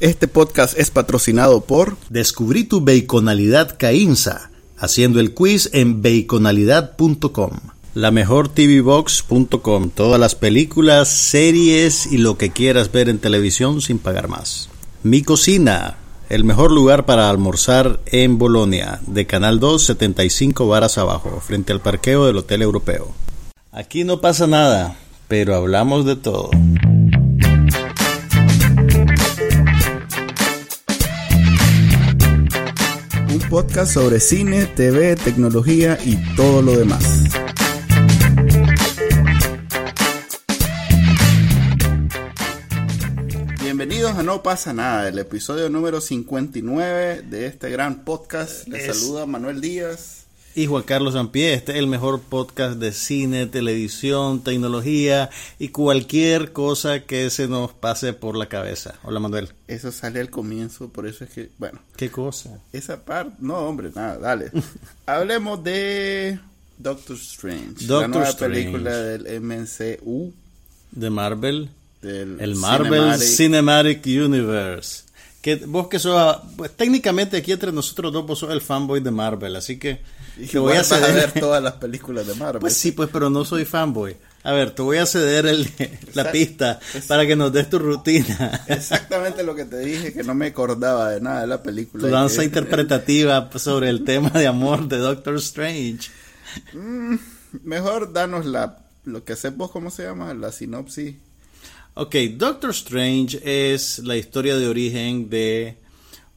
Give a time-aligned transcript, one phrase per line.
[0.00, 7.50] Este podcast es patrocinado por Descubrí tu baconalidad Caínza haciendo el quiz en baconalidad.com.
[7.94, 9.90] La mejor TVBox.com.
[9.90, 14.68] Todas las películas, series y lo que quieras ver en televisión sin pagar más.
[15.02, 15.96] Mi cocina.
[16.28, 21.80] El mejor lugar para almorzar en Bolonia, de Canal 2, 75 varas abajo, frente al
[21.80, 23.14] parqueo del Hotel Europeo.
[23.72, 24.96] Aquí no pasa nada,
[25.26, 26.50] pero hablamos de todo.
[33.48, 37.24] Podcast sobre cine, TV, tecnología y todo lo demás.
[43.62, 48.66] Bienvenidos a No pasa nada, el episodio número 59 de este gran podcast.
[48.68, 50.17] Les Es- saluda Manuel Díaz.
[50.58, 55.30] Y Juan Carlos Ampie, este es el mejor podcast de cine, televisión, tecnología
[55.60, 58.94] y cualquier cosa que se nos pase por la cabeza.
[59.04, 59.50] Hola Manuel.
[59.68, 62.58] Eso sale al comienzo, por eso es que, bueno, ¿Qué cosa?
[62.72, 64.50] esa parte, no hombre, nada, dale.
[65.06, 66.40] Hablemos de
[66.76, 68.54] Doctor Strange, la Doctor nueva Strange.
[68.56, 70.32] película del MCU,
[70.90, 71.70] De Marvel.
[72.02, 75.04] del El Marvel Cinematic- Cinematic Universe.
[75.40, 79.12] Que vos que sos, pues técnicamente aquí entre nosotros dos vos sos el fanboy de
[79.12, 80.00] Marvel, así que
[80.52, 81.14] te voy a vas a ceder.
[81.32, 82.60] ver todas las películas de Marvel.
[82.60, 84.16] Pues sí, pues, pero no soy fanboy.
[84.44, 85.68] A ver, te voy a ceder el-
[86.14, 88.62] la pista para que nos des tu rutina.
[88.68, 92.04] Exactamente lo que te dije, que no me acordaba de nada de la película.
[92.04, 96.10] Tu danza que- interpretativa sobre el tema de amor de Doctor Strange.
[97.64, 100.32] Mejor danos la, lo que haces vos, ¿cómo se llama?
[100.34, 101.16] La sinopsis.
[101.94, 105.76] Ok, Doctor Strange es la historia de origen de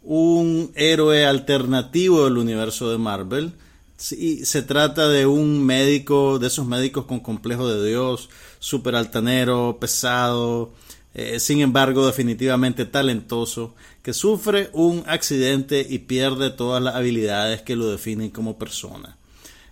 [0.02, 3.54] un héroe alternativo del universo de Marvel.
[4.02, 9.78] Sí, se trata de un médico, de esos médicos con complejo de Dios, súper altanero,
[9.80, 10.74] pesado,
[11.14, 17.76] eh, sin embargo definitivamente talentoso, que sufre un accidente y pierde todas las habilidades que
[17.76, 19.18] lo definen como persona.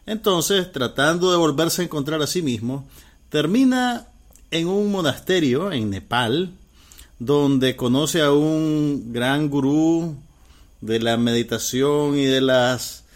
[0.06, 2.88] Entonces, tratando de volverse a encontrar a sí mismo,
[3.30, 4.10] termina
[4.52, 6.54] en un monasterio en Nepal,
[7.18, 10.18] donde conoce a un gran gurú
[10.82, 13.09] de la meditación y de las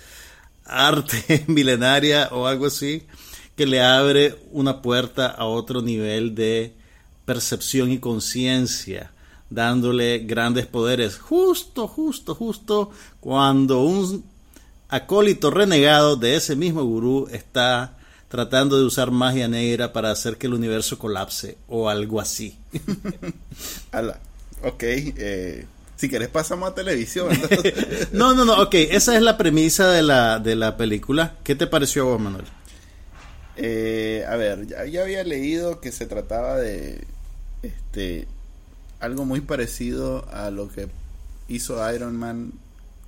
[0.66, 3.03] artes milenarias o algo así,
[3.56, 6.74] que le abre una puerta a otro nivel de
[7.25, 9.12] percepción y conciencia,
[9.50, 14.23] dándole grandes poderes, justo, justo, justo cuando un
[14.90, 17.97] acólito renegado de ese mismo gurú está
[18.28, 22.57] tratando de usar magia negra para hacer que el universo colapse o algo así.
[23.91, 24.19] Ala.
[24.63, 27.29] Ok, eh, si querés pasamos a televisión.
[28.11, 31.35] No, no, no, ok, esa es la premisa de la, de la película.
[31.43, 32.45] ¿Qué te pareció a vos, Manuel?
[33.55, 37.05] Eh, a ver, ya, ya había leído que se trataba de
[37.61, 38.27] este
[38.99, 40.87] algo muy parecido a lo que
[41.47, 42.53] hizo Iron Man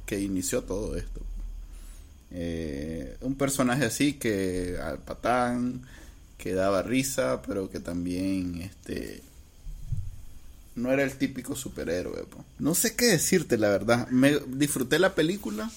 [0.05, 1.21] que inició todo esto.
[2.31, 5.83] Eh, un personaje así que al patán,
[6.37, 9.21] que daba risa, pero que también este
[10.75, 12.23] no era el típico superhéroe.
[12.25, 12.43] po.
[12.59, 14.07] No sé qué decirte, la verdad.
[14.09, 15.71] Me disfruté la película,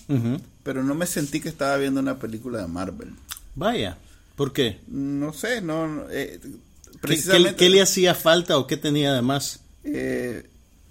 [0.62, 3.12] pero no me sentí que estaba viendo una película de Marvel.
[3.54, 3.96] Vaya,
[4.36, 4.80] ¿por qué?
[4.88, 6.04] No sé, no.
[6.10, 7.50] eh, ¿Qué, precisamente.
[7.50, 9.60] qué- qué le hacía falta o qué tenía de más?
[9.84, 10.46] eh,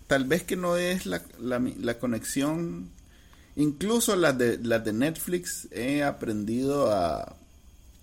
[0.07, 2.89] tal vez que no es la, la, la conexión.
[3.57, 7.35] Incluso las de, las de Netflix he aprendido a,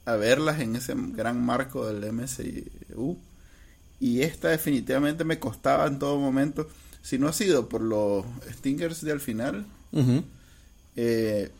[0.05, 3.17] a verlas en ese gran marco del MCU.
[4.05, 6.69] Y esta definitivamente me costaba en todo momento.
[7.01, 8.27] Si no ha sido por los
[8.59, 9.65] Stingers de al final,
[10.97, 11.51] eh,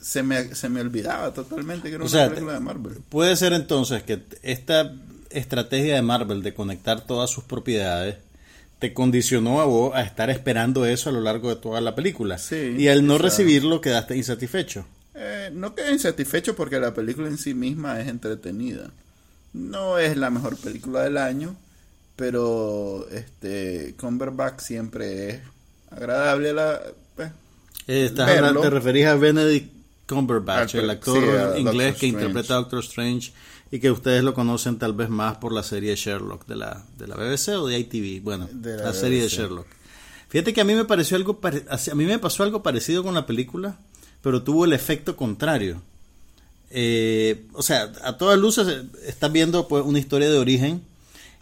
[0.00, 2.94] se, me, se me olvidaba totalmente que era O una sea, película de Marvel.
[3.08, 4.92] Puede ser entonces que esta
[5.30, 8.16] estrategia de Marvel de conectar todas sus propiedades
[8.80, 12.38] te condicionó a vos a estar esperando eso a lo largo de toda la película.
[12.38, 14.84] Sí, y al no o sea- recibirlo quedaste insatisfecho.
[15.14, 18.90] Eh, no quedé insatisfecho porque la película en sí misma es entretenida.
[19.52, 21.56] No es la mejor película del año,
[22.16, 25.40] pero este Cumberbatch siempre es
[25.90, 26.74] agradable a la
[27.18, 27.30] eh,
[27.86, 28.38] Eh, estás Verlo.
[28.48, 29.72] hablando- te referís a Benedict
[30.06, 32.06] Cumberbatch, Al- el actor sí, inglés que Strange.
[32.08, 33.32] interpreta a Doctor Strange
[33.70, 37.06] y que ustedes lo conocen tal vez más por la serie Sherlock de la, de
[37.06, 38.22] la BBC o de ITV.
[38.22, 39.28] Bueno, De la, la serie de.
[39.28, 39.66] Sherlock.
[40.28, 43.14] Fíjate que a mí me pareció algo pare- a mí me pasó algo parecido con
[43.14, 43.78] la película,
[44.22, 45.80] pero tuvo el efecto contrario.
[46.70, 50.82] Eh, o sea, a todas luces eh, estás viendo pues una historia de origen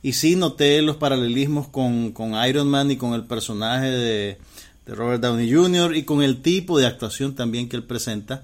[0.02, 4.38] y sí noté los paralelismos con, con Iron Man y con el personaje de,
[4.87, 5.96] de Robert Downey Jr.
[5.96, 8.43] y con el tipo de actuación también que él presenta.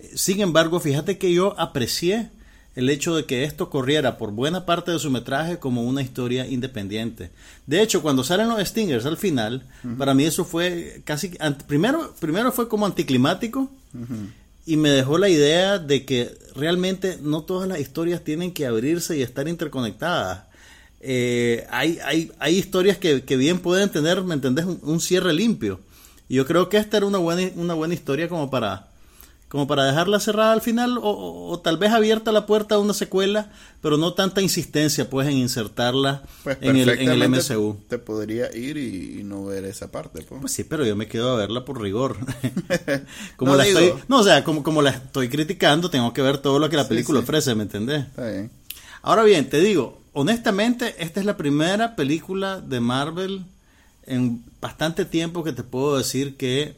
[0.00, 2.30] Eh, Sin embargo, fíjate que yo aprecié
[2.74, 6.46] el hecho de que esto corriera por buena parte de su metraje como una historia
[6.46, 7.30] independiente.
[7.66, 9.64] De hecho, cuando salen los Stingers al final,
[9.98, 11.32] para mí eso fue casi...
[11.66, 13.68] Primero, primero fue como anticlimático
[14.68, 19.16] y me dejó la idea de que realmente no todas las historias tienen que abrirse
[19.16, 20.42] y estar interconectadas.
[21.00, 25.80] Eh, hay, hay, hay historias que, bien pueden tener, ¿me entendés?, un, cierre limpio.
[26.28, 28.90] Y yo creo que esta era una buena, una buena historia como para,
[29.48, 33.50] como para dejarla cerrada al final o, tal vez abierta la puerta a una secuela,
[33.80, 37.78] pero no tanta insistencia pues en insertarla pues en, el, en el MCU.
[37.88, 40.22] Te podría ir y, no ver esa parte.
[40.22, 40.40] Pues.
[40.40, 40.52] pues.
[40.52, 42.16] sí, pero yo me quedo a verla por rigor.
[43.36, 46.38] como no, la estoy, no, o sea, como, como la estoy criticando, tengo que ver
[46.38, 48.06] todo lo que la película ofrece, ¿me entendés?
[48.06, 48.50] Está bien.
[49.00, 53.44] Ahora bien, te digo, honestamente, esta es la primera película de Marvel
[54.04, 56.76] en bastante tiempo que te puedo decir que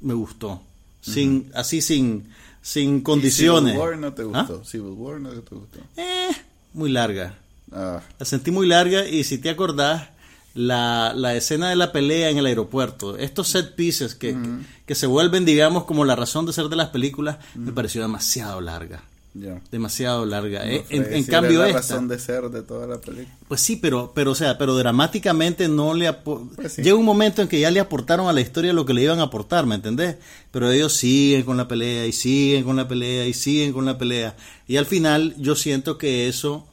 [0.00, 0.62] me gustó.
[1.00, 2.28] Sin, así sin,
[2.62, 3.72] sin condiciones.
[3.72, 4.46] Civil War no te ¿Ah?
[4.46, 4.64] gustó.
[4.64, 5.78] Civil War no te gustó.
[5.96, 6.30] Eh,
[6.74, 7.34] muy larga.
[7.72, 8.00] Ah.
[8.18, 10.08] La sentí muy larga y si te acordás,
[10.54, 14.36] la, la, escena de la pelea en el aeropuerto, estos set pieces que,
[14.84, 18.60] que, se vuelven, digamos, como la razón de ser de las películas, me pareció demasiado
[18.60, 19.02] larga.
[19.32, 20.68] Demasiado larga.
[20.68, 23.28] Eh, en, cambio, la razón de ser de toda la película.
[23.46, 27.46] Pues sí, pero, pero, o sea, pero dramáticamente no le pues llega un momento en
[27.46, 30.16] que ya le aportaron a la historia lo que le iban a aportar, ¿me entendés?
[30.50, 33.98] Pero ellos siguen con la pelea y siguen con la pelea y siguen con la
[33.98, 34.34] pelea.
[34.66, 36.66] Y al final yo siento que eso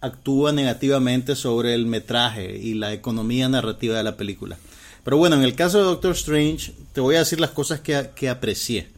[0.00, 4.56] actúa negativamente sobre el metraje y la economía narrativa de la película.
[5.02, 8.10] Pero bueno, en el caso de Doctor Strange, te voy a decir las cosas que,
[8.14, 8.88] que aprecié.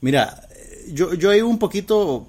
[0.00, 0.47] Mira,
[0.92, 2.26] yo, yo iba un poquito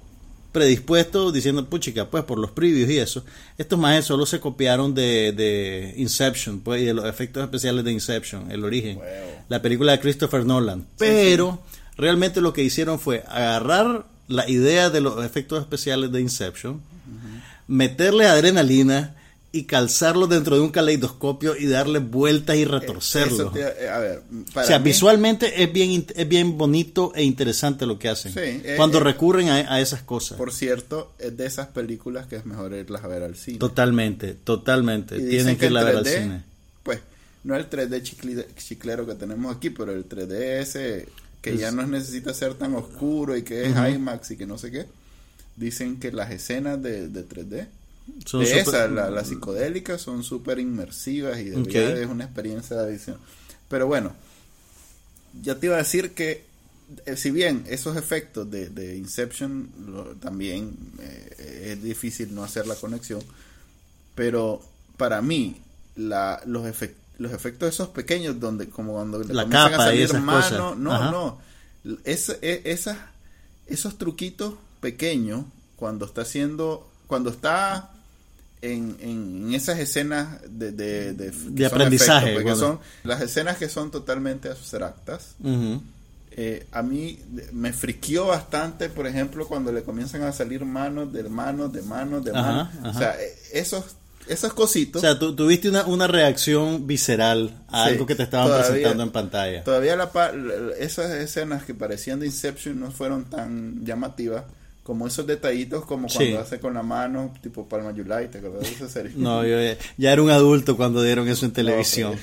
[0.52, 3.24] predispuesto diciendo, puchica, pues por los previews y eso,
[3.56, 7.92] estos más solo se copiaron de, de, Inception, pues, y de los efectos especiales de
[7.92, 8.98] Inception, el origen,
[9.48, 10.86] la película de Christopher Nolan.
[10.98, 11.62] Pero
[11.96, 16.80] realmente lo que hicieron fue agarrar la idea de los efectos especiales de Inception,
[17.68, 19.14] meterle adrenalina
[19.52, 23.52] y calzarlo dentro de un caleidoscopio y darle vueltas y retorcerlo.
[23.56, 24.20] Eh,
[24.54, 28.32] o sea, visualmente es bien, es bien bonito e interesante lo que hacen.
[28.76, 30.38] cuando recurren a, esas cosas.
[30.38, 33.58] Por cierto, es de esas películas que es mejor irlas a ver al cine.
[33.58, 35.18] Totalmente, totalmente.
[35.18, 36.44] Tienen que, irlas a ver al cine.
[36.84, 37.00] Pues,
[37.42, 38.02] no el 3D
[38.56, 41.08] chiclero que tenemos aquí, pero el 3D ese
[41.42, 44.70] que ya no necesita ser tan oscuro y que es IMAX y que no sé
[44.70, 44.86] qué.
[45.56, 47.66] Dicen que las escenas de, de 3D
[48.32, 53.18] de esas, las psicodélicas son súper inmersivas y de es una experiencia de adición.
[53.68, 54.12] Pero bueno,
[55.42, 56.44] ya te iba a decir que
[57.06, 63.22] eh, si bien esos efectos de, Inception también eh, es difícil no hacer la conexión,
[64.14, 64.60] pero
[64.96, 65.56] para mí
[65.96, 66.64] la, los,
[67.18, 71.38] los efectos esos pequeños donde como cuando la capa a salir no, no,
[72.04, 72.98] es, esas,
[73.66, 75.44] esos truquitos pequeños
[75.76, 77.92] cuando está haciendo, cuando está
[78.62, 82.34] en, en, esas escenas de, de, de, aprendizaje.
[82.34, 85.36] porque son las escenas que son totalmente abstractas.
[86.32, 87.18] Eh, a mí
[87.52, 92.24] me friquió bastante, por ejemplo, cuando le comienzan a salir manos de manos, de manos,
[92.24, 92.68] de manos.
[92.84, 93.84] O sea, eh, esos,
[94.28, 95.02] esos cositos.
[95.02, 99.10] O sea, tú tuviste una, una reacción visceral a algo que te estaban presentando en
[99.10, 99.64] pantalla.
[99.64, 100.10] Todavía la,
[100.78, 104.44] esas escenas que parecían de Inception no fueron tan llamativas
[104.82, 108.70] como esos detallitos como cuando hace con la mano, tipo Palma Yulai, ¿te acuerdas de
[108.70, 109.12] esa serie?
[109.14, 109.56] No, yo
[109.98, 112.14] ya, era un adulto cuando dieron eso en televisión.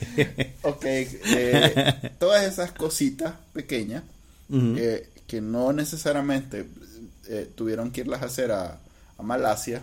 [0.62, 4.02] ok, eh, todas esas cositas pequeñas
[4.50, 6.66] eh, que no necesariamente
[7.28, 8.78] eh, tuvieron que irlas a hacer a,
[9.22, 9.82] a Malasia,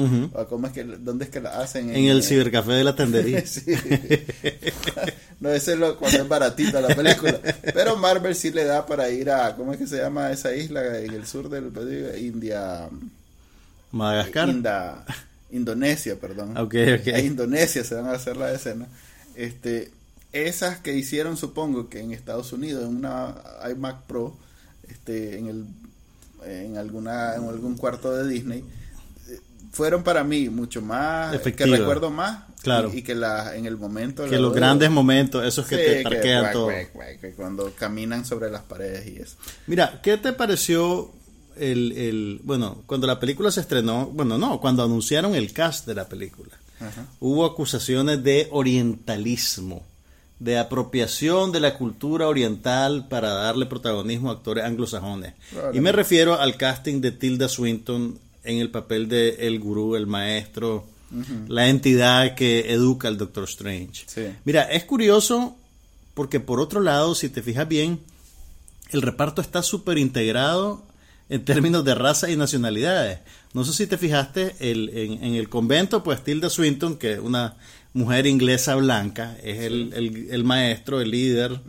[0.48, 1.90] cómo es que, ¿dónde es que la hacen?
[1.90, 3.40] En, el cibercafé de la tendería.
[3.46, 3.64] sí.
[5.40, 7.40] no, ese es lo, cuando es baratita la película.
[7.72, 10.98] Pero Marvel sí le da para ir a, ¿cómo es que se llama esa isla
[10.98, 11.72] en el sur del
[12.18, 12.88] India?
[13.92, 15.04] Madagascar.
[15.52, 16.56] Indonesia, perdón.
[16.56, 17.12] Okay, okay.
[17.12, 18.86] A Indonesia se van a hacer la escena.
[19.34, 19.90] Este,
[20.32, 23.34] esas que hicieron, supongo que en Estados Unidos, en una
[23.70, 24.36] iMac Pro,
[24.88, 25.64] este, en el
[26.44, 28.64] en alguna en algún cuarto de Disney
[29.70, 32.90] fueron para mí mucho más que recuerdo más claro.
[32.92, 36.70] y, que la en el momento que los grandes momentos esos que te parquean todo.
[37.36, 39.36] cuando caminan sobre las paredes y eso.
[39.66, 41.12] Mira qué te pareció
[41.56, 45.94] el, el bueno cuando la película se estrenó bueno no cuando anunciaron el cast de
[45.94, 46.50] la película.
[47.20, 49.84] Hubo acusaciones de orientalismo
[50.38, 55.34] de apropiación de la cultura oriental para darle protagonismo a actores anglosajones.
[55.74, 60.06] Y me refiero al casting de Tilda Swinton en el papel de el gurú, el
[60.06, 60.86] maestro,
[61.48, 64.06] la entidad que educa al Doctor Strange.
[64.44, 65.56] Mira, es curioso
[66.14, 68.00] porque por otro lado, si te fijas bien,
[68.90, 70.84] el reparto está súper integrado
[71.28, 73.20] en términos de raza y nacionalidades.
[73.52, 77.18] No sé si te fijaste, el, en, en el convento, pues Tilda Swinton, que es
[77.20, 77.56] una
[77.92, 81.60] mujer inglesa blanca, es el, el, el maestro, el líder.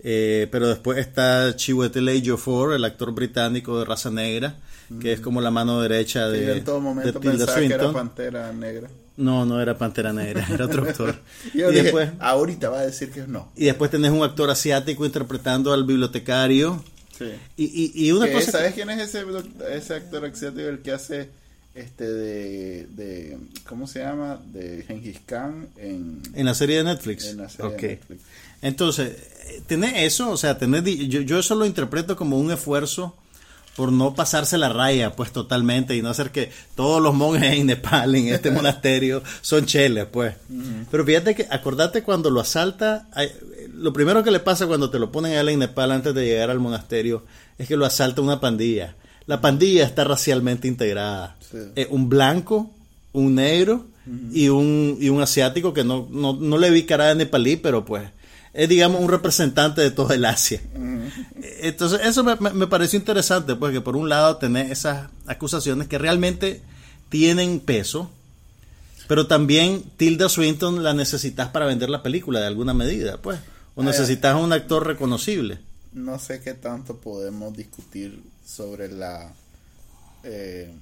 [0.00, 4.56] Eh, pero después está Chiwetel Ejiofor, el actor británico de raza negra,
[5.00, 7.76] que es como la mano derecha de, en todo de momento Tilda pensaba que era
[7.76, 7.92] Swinton.
[7.94, 8.88] Pantera Negra.
[9.16, 11.16] No, no era Pantera Negra, era otro actor.
[11.52, 13.50] Y yo y, dije, después, ahorita va a decir que no.
[13.56, 16.82] y después tenés un actor asiático interpretando al bibliotecario.
[17.18, 17.24] Sí.
[17.56, 18.52] Y, y, y una cosa...
[18.52, 19.24] ¿Sabes quién es ese,
[19.72, 21.28] ese actor asiático el que hace
[21.74, 24.40] este de, de ¿cómo se llama?
[24.52, 27.26] De Genghis Khan en, En la serie de Netflix.
[27.26, 28.22] en la serie de Netflix.
[28.62, 29.16] Entonces,
[29.66, 33.16] tener eso, o sea, tener, di- yo, yo eso lo interpreto como un esfuerzo
[33.78, 37.68] por no pasarse la raya, pues totalmente, y no hacer que todos los monjes en
[37.68, 40.34] Nepal, en este monasterio, son cheles, pues.
[40.90, 43.06] Pero fíjate que, acordate cuando lo asalta,
[43.72, 46.24] lo primero que le pasa cuando te lo ponen a él en Nepal antes de
[46.24, 47.22] llegar al monasterio,
[47.56, 48.96] es que lo asalta una pandilla.
[49.26, 51.36] La pandilla está racialmente integrada.
[51.38, 51.58] Sí.
[51.76, 52.72] Eh, un blanco,
[53.12, 53.86] un negro
[54.32, 57.84] y, un, y un asiático que no, no, no le vi cara de nepalí, pero
[57.84, 58.10] pues
[58.54, 60.60] es digamos un representante de todo el Asia.
[61.60, 65.98] Entonces eso me, me- pareció interesante, pues que por un lado tener esas acusaciones que
[65.98, 66.60] realmente
[67.08, 68.10] tienen peso,
[69.06, 73.38] pero también Tilda Swinton la necesitas para vender la película de alguna medida, pues.
[73.74, 75.60] O necesitas un actor reconocible.
[75.92, 79.32] No sé qué tanto podemos discutir sobre la
[80.24, 80.72] eh,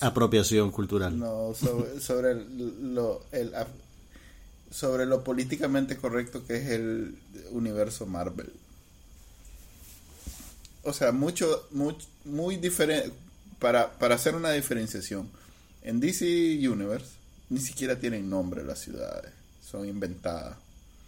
[0.00, 1.18] Apropiación cultural.
[1.18, 3.66] no sobre, sobre el- lo el af-
[4.72, 7.14] sobre lo políticamente correcto que es el
[7.52, 8.50] universo Marvel.
[10.84, 13.12] O sea, mucho, muy, muy diferente
[13.60, 15.28] para, para hacer una diferenciación.
[15.82, 17.06] En DC Universe
[17.50, 19.30] ni siquiera tienen nombre las ciudades,
[19.64, 20.56] son inventadas.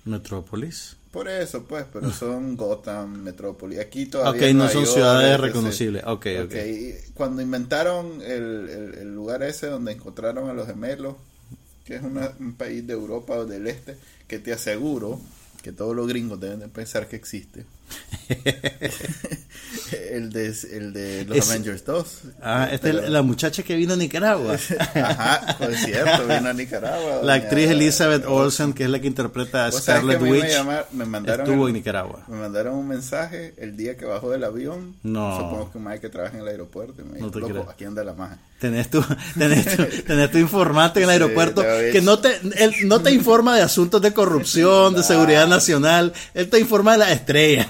[0.04, 0.96] Metrópolis.
[1.10, 3.78] Por eso, pues, pero son Gotham, Metrópolis.
[3.80, 4.42] Aquí todavía.
[4.42, 6.04] Ok, no Nueva son ciudades reconocibles.
[6.04, 6.44] Ok, ok.
[6.44, 11.14] Ok, Cuando inventaron el, el- el lugar ese donde encontraron a los gemelos,
[11.84, 15.20] que es una- un país de Europa o del este, que te aseguro
[15.62, 17.64] que todos los gringos deben de pensar que existe.
[20.12, 22.18] el, de, el de los Es- Avengers 2.
[22.42, 24.56] Ah, esta es la, la muchacha que vino a Nicaragua.
[24.94, 27.20] Ajá, pues cierto, vino a Nicaragua.
[27.22, 30.42] La actriz Elizabeth Olsen, que es la que interpreta a ¿Vos sabés que Scarlet Witch,
[30.44, 32.24] me, llama- me mandaron estuvo el- en Nicaragua.
[32.28, 34.96] Me mandaron un mensaje el día que bajó del avión.
[35.02, 35.36] No.
[35.38, 37.02] Supongo que un mae que trabaja en el aeropuerto.
[37.02, 37.70] Y me dijo, No te "Loco, creo.
[37.70, 38.38] aquí anda la maja.
[38.60, 39.04] Tenés tu,
[39.38, 41.60] tenés tu, tenés tu informante en el aeropuerto
[41.92, 46.48] que no te, él no te informa de asuntos de corrupción, de seguridad nacional, él
[46.48, 47.66] te informa de las estrellas.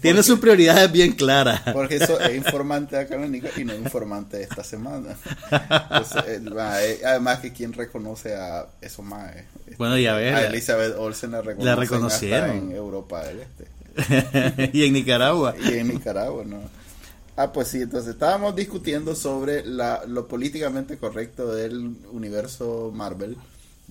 [0.00, 1.60] Tiene sus prioridades bien claras.
[1.72, 5.16] Porque eso es informante de Nicaragua y no es informante de esta semana.
[5.50, 9.44] Entonces, el mae- además que quien reconoce a esos maes.
[9.78, 10.34] Bueno, ya ves.
[10.34, 12.50] A Elizabeth Olsen la La reconocieron.
[12.50, 13.66] hasta en Europa del Este.
[14.72, 15.54] y en Nicaragua.
[15.58, 16.60] Y en Nicaragua, ¿no?
[17.36, 23.36] Ah, pues sí, entonces estábamos discutiendo sobre la, lo políticamente correcto del universo Marvel,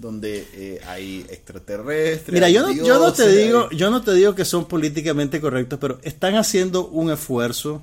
[0.01, 2.34] donde eh, hay extraterrestres.
[2.34, 4.65] Mira, yo no, yo no te dioses, digo, hay- yo no te digo que son
[4.67, 7.81] políticamente correctos, pero están haciendo un esfuerzo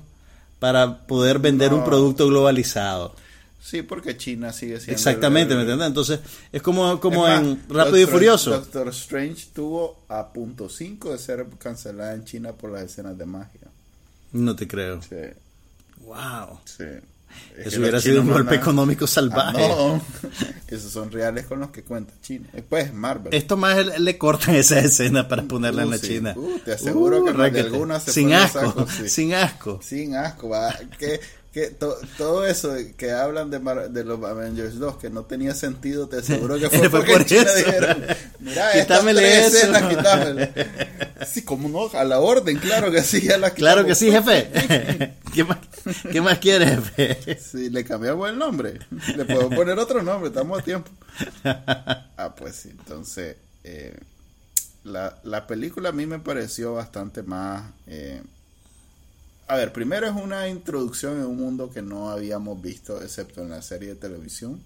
[0.59, 1.85] para poder vender un No.
[1.85, 3.15] producto globalizado.
[3.61, 4.93] Sí, porque China sigue siendo...
[4.93, 5.87] Exactamente, el- ¿me entiendes?
[5.87, 6.19] Entonces,
[6.51, 8.51] es como, como Es más, en Rápido y Doctor- Furioso.
[8.51, 13.25] Doctor Strange tuvo a punto 5 de ser cancelada en China por las escenas de
[13.25, 13.61] magia.
[14.31, 15.01] No te creo.
[15.01, 15.15] Sí,
[16.01, 16.59] Wow.
[16.65, 16.83] sí.
[17.57, 19.67] Es que Eso hubiera sido un golpe no- económico Ah, salvaje.
[19.67, 20.01] no,
[20.67, 22.47] esos son reales con los que cuenta China.
[22.69, 23.33] Pues Marvel.
[23.33, 26.07] Esto más le, le cortan esa escena para ponerla en Uh, la sí.
[26.07, 26.33] China.
[26.37, 27.67] Uh, te aseguro que más de raquete.
[27.73, 29.09] alguna se Sin asco, saco, sí.
[29.09, 29.79] sin asco.
[29.83, 30.73] Sin asco, va.
[30.97, 31.19] Que,
[31.53, 35.55] que to- todo eso que hablan de, Mar- de los Avengers 2 que no tenía
[35.55, 37.55] sentido, te aseguro que fue porque por en China eso.
[37.57, 38.05] dijeron,
[38.39, 39.57] mira, estas Quítamele tres eso".
[39.57, 40.53] escenas, quítamele.
[41.29, 45.13] Sí, como no, a la orden, claro que sí, ya la Claro que sí, jefe.
[45.33, 45.57] ¿Qué más,
[46.11, 47.37] qué más quieres, jefe?
[47.39, 48.79] Sí, le cambiamos el nombre.
[49.17, 50.89] Le podemos poner otro nombre, estamos a tiempo.
[51.43, 53.97] Ah, pues sí, entonces eh,
[54.85, 57.69] la, la película a mí me pareció bastante más...
[57.87, 58.21] eh,
[59.49, 63.49] a ver, primero es una introducción en un mundo que no habíamos visto, excepto en
[63.49, 64.61] la serie de televisión.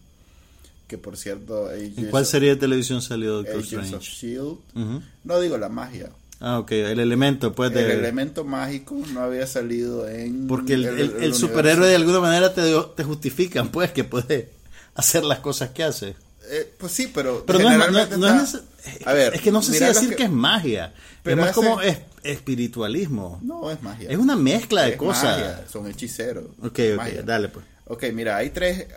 [0.88, 1.72] Que por cierto...
[1.72, 4.10] ¿En cuál serie de televisión salió Doctor Agents of Strange?
[4.12, 4.58] Shield.
[4.76, 4.98] Ujú.
[4.98, 6.10] E No digo la magia.
[6.40, 7.94] Ah, ok, el elemento, pues, El de...
[7.94, 10.46] elemento mágico no había salido en...
[10.48, 12.62] Porque el, el- el superhéroe de alguna manera te,
[12.98, 14.50] te justifican, pues, que puede
[14.96, 16.16] hacer las cosas que hace.
[16.50, 17.46] Eh, pues sí, pero...
[17.48, 18.64] Pero no es, no- generalmente no está- es neces-
[19.06, 20.24] A ver, es que no sé si decir que...
[20.24, 20.94] es magia.
[21.24, 23.40] Pero es más ese- como es, espiritualismo.
[23.44, 24.10] No, es magia.
[24.10, 25.40] Es una mezcla de cosas.
[25.40, 26.46] magia, Son hechiceros.
[26.62, 27.24] Ok, ok, Magia.
[27.24, 27.66] dale pues.
[27.86, 28.80] Ok, mira, hay tres.
[28.82, 28.88] eh,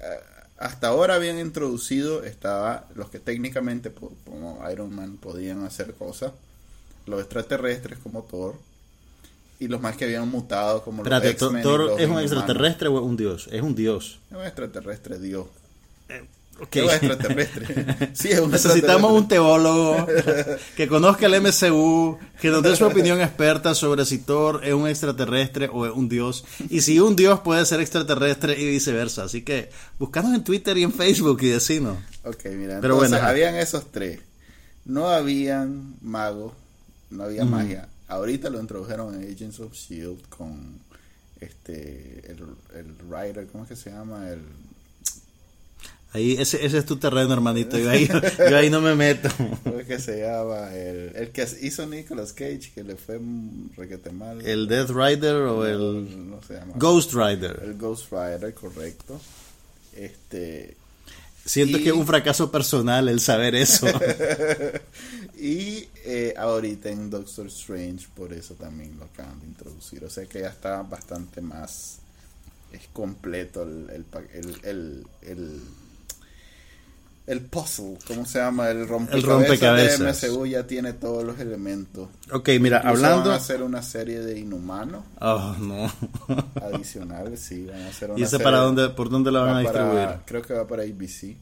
[0.58, 3.92] hasta ahora habían introducido, estaba los que técnicamente,
[4.24, 6.32] como Iron Man, podían hacer cosas.
[7.06, 8.56] Los extraterrestres como Thor.
[9.58, 12.88] Y los más que habían mutado como Espérate, los Thor- Thor los es un extraterrestre
[12.88, 13.48] o es un dios?
[13.52, 14.18] Es un dios.
[14.30, 15.46] Es un extraterrestre, Dios.
[16.60, 16.76] Ok.
[16.76, 18.10] Es un extraterrestre.
[18.14, 20.06] sí, es un Necesitamos un teólogo
[20.76, 24.88] que conozca el MCU, que nos dé su opinión experta sobre si Thor es un
[24.88, 26.44] extraterrestre o es un dios.
[26.70, 29.25] Y si un dios puede ser extraterrestre y viceversa.
[29.25, 31.98] Así que buscanos en Twitter y en Facebook y decinos.
[32.25, 34.20] Ok, mira, Pero entonces bueno, habían esos tres.
[34.86, 36.52] No habían magos,
[37.10, 37.88] no había magia.
[38.08, 40.80] Ahorita lo introdujeron en Agents of Shield con
[41.40, 42.38] este el,
[42.75, 44.30] el writer, ¿cómo es que se llama?
[44.30, 44.40] El
[46.12, 47.76] Ahí, ese, ese es tu terreno, hermanito.
[47.78, 49.28] Yo ahí, yo ahí no me meto.
[49.64, 50.75] ¿cómo es que se llama?
[50.75, 54.40] El, el que hizo Nicolas Cage, que le fue mm, requete mal.
[54.46, 56.72] ¿El Death Rider o el no se llama.
[56.76, 57.60] Ghost Rider?
[57.62, 59.20] El Ghost Rider, correcto.
[59.94, 60.76] Este
[61.44, 63.86] Siento Y- que es un fracaso personal el saber eso.
[65.38, 70.02] y eh, ahorita en Doctor Strange, por eso también lo acaban de introducir.
[70.04, 71.98] O sea que ya está bastante más
[72.72, 75.60] es completo el, el, pa- el, el,
[77.26, 78.68] el, el puzzle, ¿cómo se llama?
[78.71, 80.21] El rompecabezas, rompecabezas.
[80.23, 82.09] de MCU ya tiene todos los elementos.
[82.33, 83.30] ok, mira, Incluso hablando...
[83.30, 85.90] Van a hacer una serie de inhumanos Oh, no.
[86.62, 89.61] adicionales, sí, van a hacer una ¿Y ese serie- para dónde, por dónde la van
[89.61, 90.21] a para- distribuir?
[90.26, 91.37] creo que va para ABC.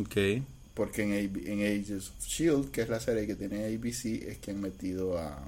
[0.00, 0.42] Ok.
[0.74, 1.12] Porque en,
[1.46, 5.18] en Agents of Shield, que es la serie que tiene ABC, es que han metido
[5.18, 5.38] a,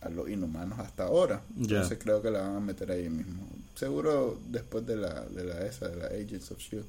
[0.00, 1.42] a los inhumanos hasta ahora.
[1.58, 3.46] Entonces creo que la van a meter ahí mismo.
[3.74, 6.86] Seguro después de la, de la esa, de la Agents of Shield.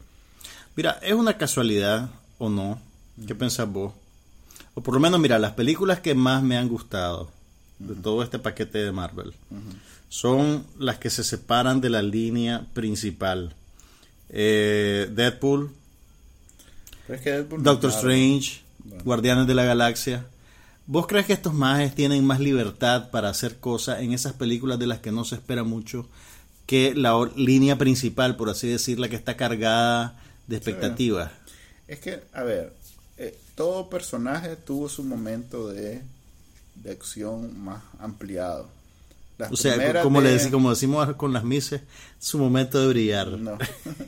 [0.76, 2.80] Mira, ¿es una casualidad o no?
[3.28, 3.94] ¿Qué pensás vos?
[4.74, 7.30] O por lo menos, mira, las películas que más me han gustado
[7.80, 9.34] de todo este paquete de Marvel
[10.10, 13.56] son las que se separan de la línea principal.
[14.30, 15.72] Eh, Deadpool,
[17.06, 17.92] Pero es que Deadpool no Doctor.
[17.92, 19.04] Strange, Bueno.
[19.04, 20.26] Guardianes de la Galaxia.
[20.86, 24.88] ¿Vos crees que estos mages tienen más libertad para hacer cosas en esas películas de
[24.88, 26.08] las que no se espera mucho
[26.66, 31.32] que la línea principal, por así decirla, que está cargada de expectativas?
[31.88, 32.74] Es que, a ver,
[33.18, 36.02] eh, todo personaje tuvo su momento de,
[36.76, 38.70] de acción más ampliado.
[39.38, 41.82] Las O sea, como, le de- dec- como decimos con las mises,
[42.20, 43.30] su momento de brillar.
[43.40, 43.58] No.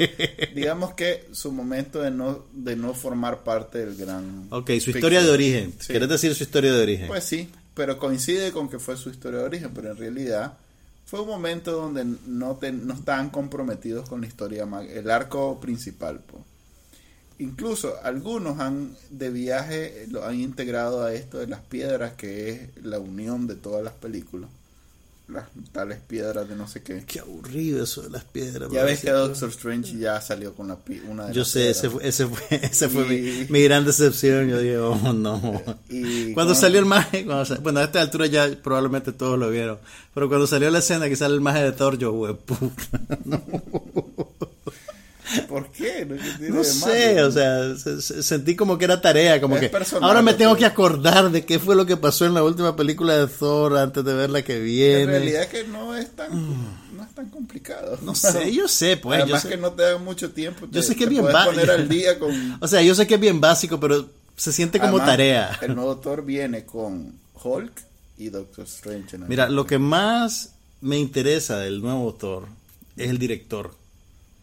[0.55, 4.47] Digamos que su momento de no, de no formar parte del gran.
[4.51, 5.73] Ok, su historia de origen.
[5.79, 5.87] Sí.
[5.87, 7.07] ¿Quieres decir su historia de origen?
[7.07, 10.57] Pues sí, pero coincide con que fue su historia de origen, pero en realidad
[11.05, 12.93] fue un momento donde no, te- no
[13.29, 16.21] comprometidos con la historia, el arco principal.
[17.37, 22.83] Incluso algunos han de viaje lo han integrado a esto de las piedras, que es
[22.83, 24.49] la unión de todas las películas.
[25.27, 27.03] Las tales piedras de no sé qué.
[27.07, 28.69] Qué aburrido eso de las piedras.
[28.71, 31.71] Ya ves que Doctor Strange ya salió con la pi- una de Yo las sé,
[31.71, 31.93] ese piedras.
[31.99, 34.47] fue, ese fue, ese fue mi, Y- mi gran decepción.
[34.47, 35.63] Yo dije, oh no.
[35.89, 39.79] Y Cuando salió el maje, cuando bueno, a esta altura ya probablemente todos lo vieron.
[40.13, 42.99] Pero cuando salió la escena que sale el maje de Thor, yo, puta.
[45.47, 46.05] ¿Por qué?
[46.05, 49.41] No, ¿Qué tiene No de sé, o sea, se- se- sentí como que era tarea,
[49.41, 52.25] como Es que personal, ahora me tengo que acordar de qué fue lo que pasó
[52.25, 55.05] en la última película de Thor antes de ver la que En viene.
[55.05, 56.29] realidad que no es tan,
[56.95, 57.97] no es tan complicado.
[58.03, 59.21] No sé, yo sé, pues.
[59.21, 59.55] Además yo sé.
[59.55, 60.67] que no te da mucho tiempo.
[60.71, 61.25] Yo sé que es bien
[61.89, 62.57] día con...
[62.61, 65.59] O sea, yo sé que es bien básico, pero se siente como Además, tarea.
[65.61, 67.71] El nuevo Thor viene con Hulk
[68.17, 69.15] y Doctor Strange.
[69.15, 72.47] en Mira, lo que más me interesa del nuevo Thor
[72.97, 73.73] es el director.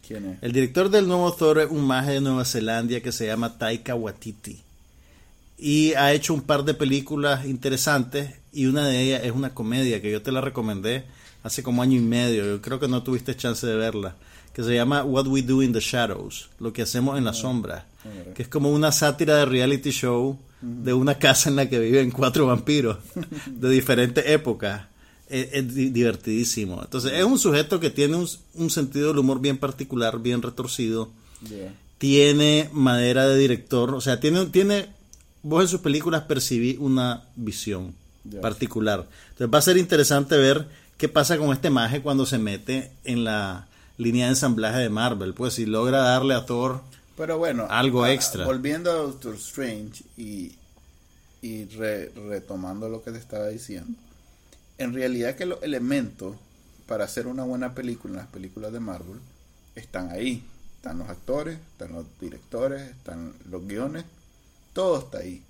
[0.05, 0.37] ¿Quién es?
[0.43, 3.95] El director del nuevo Thor es un maje de Nueva Zelanda que se llama Taika
[3.95, 4.59] Waititi.
[5.57, 10.01] Y ha hecho un par de películas interesantes y una de ellas es una comedia
[10.01, 11.05] que yo te la recomendé
[11.43, 12.45] hace como año y medio.
[12.45, 14.15] Yo creo que no tuviste chance de verla.
[14.53, 17.85] Que se llama What We Do in the Shadows, lo que hacemos en la sombra.
[18.03, 18.33] mira.
[18.33, 22.11] Que es como una sátira de reality show de una casa en la que viven
[22.11, 22.97] cuatro vampiros
[23.45, 24.83] de diferentes épocas.
[25.29, 26.81] Es, es di- divertidísimo.
[26.81, 31.09] Entonces, es un sujeto que tiene un, un sentido del humor bien particular, bien retorcido.
[31.47, 31.73] Yeah.
[31.97, 34.87] Tiene madera de director, o sea, tiene, tiene
[35.41, 37.93] vos en sus películas percibí una visión
[38.41, 39.07] particular.
[39.31, 43.23] Entonces, va a ser interesante ver qué pasa con este maje cuando se mete en
[43.23, 45.33] la línea de ensamblaje de Marvel.
[45.33, 46.81] Pues, si logra darle a Thor
[47.17, 48.45] Pero bueno, Algo a- extra.
[48.45, 50.53] Volviendo a Doctor Strange y,
[51.41, 53.97] y re- retomando lo que te estaba diciendo,
[54.77, 56.35] en realidad que los elementos
[56.87, 59.19] para hacer una buena película en las películas de Marvel
[59.75, 60.43] están ahí.
[60.77, 64.03] Están los actores, están los directores, están los guiones,
[64.73, 65.41] todo está ahí.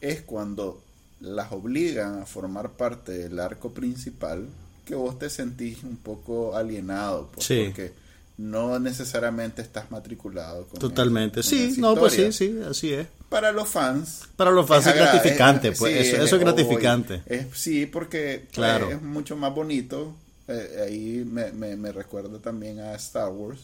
[0.00, 0.82] Es cuando
[1.20, 4.48] las obligan a formar parte del arco principal
[4.84, 7.62] que vos te sentís un poco alienado, pues, Sí.
[7.66, 7.92] porque
[8.38, 10.66] no necesariamente estás matriculado.
[10.66, 13.06] Con Totalmente, con sí, no, pues sí, sí, así es.
[13.28, 14.22] Para los fans.
[14.36, 17.22] Para los fans es, gratificante, eh, pues sí, eso, es- eso es gratificante.
[17.26, 18.90] es- sí, porque Claro.
[18.90, 20.14] es mucho más bonito.
[20.48, 23.58] Eh, ahí me, me, me recuerda también a Star Wars.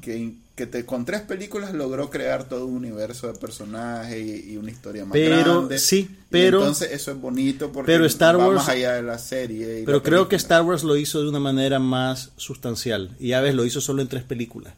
[0.00, 4.56] Que, que te, con tres películas logró crear todo un universo de personajes y, y
[4.56, 5.78] una historia más Pero, grande.
[5.78, 9.18] sí, Y pero- entonces eso es bonito porque pero Star va más allá de la
[9.18, 9.80] serie.
[9.80, 10.36] y Pero la creo que.
[10.36, 13.10] Star Wars lo hizo de una manera más sustancial.
[13.20, 14.74] Y ya ves, lo hizo solo en tres películas.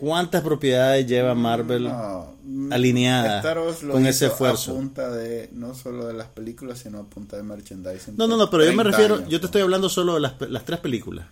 [0.00, 1.84] ¿Cuántas propiedades lleva Marvel?
[1.84, 4.72] No, mm, alineada Star Wars lo con ese esfuerzo.
[4.72, 8.16] A punta de, no solo de las películas, sino a punta de merchandising.
[8.16, 10.20] No, no, no, pero yo me 30 refiero, años, yo te estoy hablando solo de
[10.20, 11.26] las, las tres películas.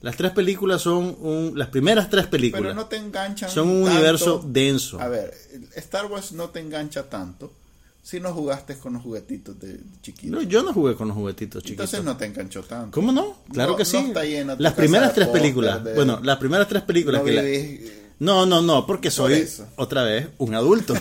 [0.00, 2.62] Las tres películas son un, las primeras tres películas.
[2.62, 3.50] Pero no te enganchan.
[3.50, 3.92] son un tanto.
[3.96, 5.00] universo denso.
[5.00, 5.32] A ver,
[5.76, 7.52] Star Wars no te engancha tanto
[8.00, 10.30] si no jugaste con los juguetitos de chiquitos.
[10.30, 11.84] No, yo no jugué con los juguetitos, chiquitos.
[11.92, 12.90] Entonces no te enganchó tanto.
[12.94, 13.36] ¿Cómo no?
[13.52, 13.98] Claro No- que sí.
[14.00, 15.84] no está llena tu las primeras tres películas.
[15.84, 20.02] de- Bueno, las primeras tres películas que la- eh, No, no, no, porque soy otra
[20.02, 20.94] vez un adulto.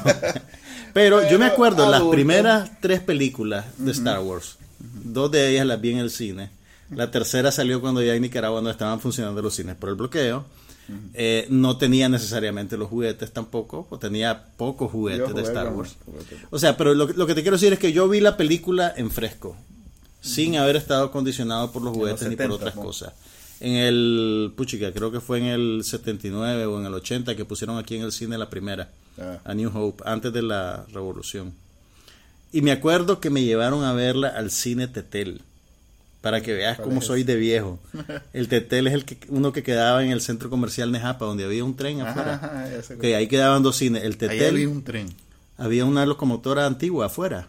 [0.93, 2.12] Pero, yo me acuerdo las adulto.
[2.15, 4.58] primeras tres películas de Star Wars.
[4.80, 6.49] Dos de ellas las vi en el cine.
[6.89, 10.45] La tercera salió cuando ya en Nicaragua no estaban funcionando los cines por el bloqueo.
[11.13, 15.97] Eh, no tenía necesariamente los juguetes tampoco, o tenía pocos juguetes de Star Wars.
[16.49, 18.93] O sea, pero lo, lo que te quiero decir es que yo vi la película
[18.95, 19.58] en fresco,
[20.21, 22.82] sin haber estado condicionado por los juguetes ni por 70, otras ¿no?
[22.84, 23.13] cosas.
[23.60, 27.78] En el, puchica, creo que fue en el 79 o en el 80 que pusieron
[27.78, 28.89] aquí en el cine la primera,
[29.20, 29.39] Ah.
[29.46, 31.52] A New Hope, antes de la revolución.
[32.52, 35.41] Y me acuerdo que me llevaron a verla al cine Tetel,
[36.22, 37.80] para que veas ¿Cuál cómo es soy de viejo.
[38.34, 41.63] El Tetel es el que, uno que quedaba en el centro comercial Nejapa, donde había
[41.63, 42.36] un tren afuera.
[42.36, 44.04] Ajá, ajá, Ok, ahí quedaban dos cines.
[44.04, 45.08] El Ahí Tetel, había un tren.
[45.58, 47.48] había una locomotora antigua afuera.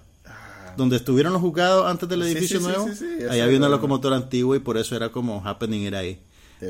[0.78, 2.88] Donde estuvieron los juzgados antes del edificio sí, sí, nuevo,
[3.32, 6.20] ahí había una locomotora antigua y por eso era como happening ir ahí.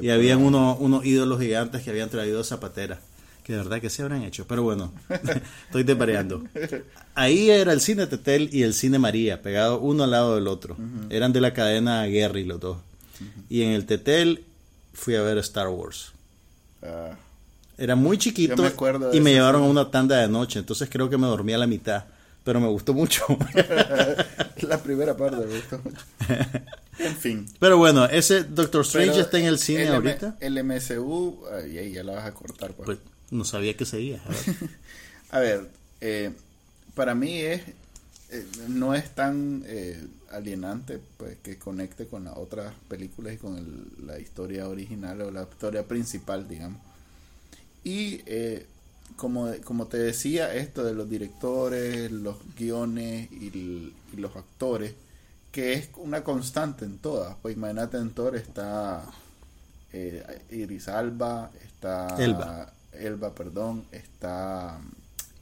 [0.02, 3.00] Y habían unos, unos ídolos gigantes que habían traído zapateras.
[3.44, 4.46] Que de verdad que se habrán hecho.
[4.46, 4.92] Pero bueno,
[5.66, 6.42] estoy desvariando.
[7.14, 10.76] Ahí era el cine Tetel y el cine María, pegados uno al lado del otro.
[11.10, 12.78] Eran de la cadena Guerri los dos.
[13.50, 14.44] Y en el Tetel
[14.94, 16.12] fui a ver Star Wars.
[16.82, 17.10] ah,
[17.76, 18.72] Era muy chiquito me
[19.16, 20.58] y me llevaron a una tanda de noche.
[20.58, 22.04] Entonces creo que me dormí a la mitad.
[22.48, 23.26] Pero me gustó mucho.
[24.62, 25.98] la primera parte me gustó mucho.
[26.98, 27.46] En fin.
[27.60, 30.38] Pero bueno, ese Doctor Strange Pero está en el cine M- ahorita.
[30.40, 32.72] El MCU, ay, ay, ya la vas a cortar.
[32.72, 32.86] Pues.
[32.86, 32.98] Pues
[33.30, 34.22] no sabía que seguía.
[34.24, 34.70] A ver.
[35.30, 35.68] A ver,
[36.00, 36.30] eh,
[36.94, 37.60] para mí es
[38.30, 43.58] eh, no es tan eh, alienante pues que conecte con las otras películas y con
[43.58, 46.80] el- la historia original o la historia principal, digamos.
[47.84, 48.64] Y eh,
[49.16, 54.94] como, como te decía, esto de los directores, los guiones y, el- y los actores,
[55.52, 57.36] que es una constante en todas.
[57.42, 59.04] Pues imagínate en Thor está
[59.92, 62.72] eh, Iris Alba, está Elba.
[62.92, 64.78] Elba, perdón, está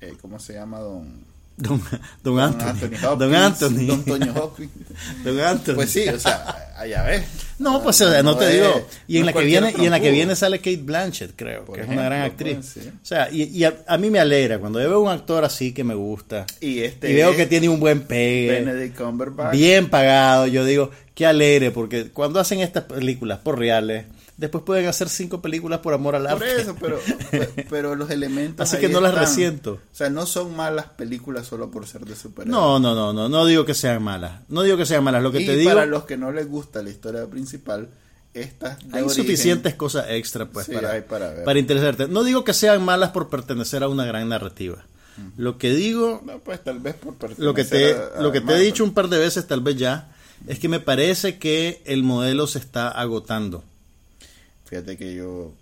[0.00, 0.79] eh, ¿cómo se llama?
[0.81, 1.24] Don
[1.58, 1.82] Don,
[2.22, 2.68] don Anthony.
[3.02, 3.86] Hopkins, Don Anthony.
[3.86, 4.70] Don Toño Hopkins.
[5.24, 5.74] Don Anthony.
[5.74, 7.24] Pues sí, o sea, allá ves.
[7.58, 8.86] No, pues o sea, no, te es- digo.
[9.08, 11.64] Y en no la que viene, y en la que viene sale Kate Blanchett, creo,
[11.64, 12.72] Por que es una gran ejemplo, actriz.
[12.74, 12.90] pues, sí.
[13.02, 15.72] O sea, y, y a, a mí me alegra cuando yo veo un actor así
[15.72, 19.52] que me gusta Y este y veo que tiene un buen pegue, Benedict Cumberbatch.
[19.52, 24.04] bien pagado, yo digo, qué alegre, porque cuando hacen estas películas por reales,
[24.37, 26.61] después pueden hacer cinco películas por amor al Por arte.
[26.61, 26.99] eso, pero,
[27.70, 28.61] pero los elementos.
[28.68, 29.72] Así que no las resiento.
[29.92, 32.51] O sea, no son malas películas solo por ser de superhéroes.
[32.61, 34.40] No, no, no, no, no digo que sean malas.
[34.49, 35.22] No digo que sean malas.
[35.22, 37.88] Lo que y te digo, para los que no les gusta la historia principal,
[38.35, 41.57] estas de hay origen- suficientes cosas extra pues Sí, para, para ver.
[41.57, 42.07] interesarte.
[42.09, 44.85] No digo que sean malas por pertenecer a una gran narrativa.
[45.38, 48.33] Lo que digo, No, pues tal vez por lo que te, pertenecer a- a lo
[48.33, 50.12] que te he dicho un par de veces, tal vez ya,
[50.46, 53.64] es que me parece que el modelo se está agotando.
[54.66, 55.52] Fíjate que yo.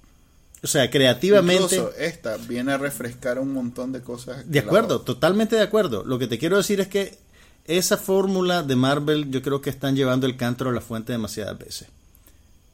[0.63, 1.77] O sea, creativamente.
[1.77, 4.51] Incluso esta viene a refrescar un montón de cosas.
[4.51, 6.05] De acuerdo, totalmente de acuerdo.
[6.05, 7.19] Lo que te quiero decir es que
[7.67, 11.59] esa fórmula de Marvel yo creo que están llevando el cántaro a la fuente demasiadas
[11.59, 11.89] veces.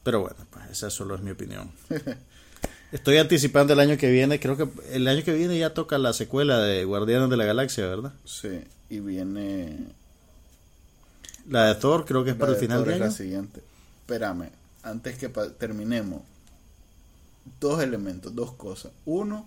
[0.03, 1.71] Pero bueno, pues esa solo es mi opinión.
[2.93, 6.13] Estoy anticipando el año que viene, creo que el año que viene ya toca la
[6.13, 8.13] secuela de Guardianes de la Galaxia, ¿verdad?
[8.25, 9.87] Sí, y viene.
[11.49, 13.05] La de Thor creo que es la para el final Thor de es año.
[13.11, 13.63] la siguiente.
[14.01, 14.49] Espérame,
[14.83, 16.23] antes que terminemos,
[17.61, 18.93] dos elementos, dos cosas.
[19.05, 19.47] Uno,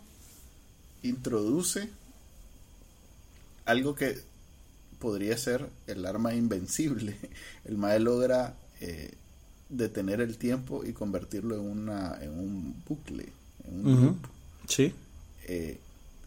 [1.01, 1.89] introduce
[3.65, 4.19] algo que
[4.99, 7.17] podría ser el arma invencible.
[7.65, 9.13] El Mae logra eh,
[9.69, 13.33] detener el tiempo y convertirlo en, una, en un bucle,
[13.65, 14.17] en un loop.
[14.67, 14.93] Sí.
[15.45, 15.79] Eh,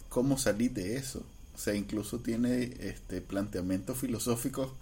[0.08, 1.22] ¿Cómo salir de eso?
[1.54, 4.72] O sea, incluso tiene este planteamientos filosóficos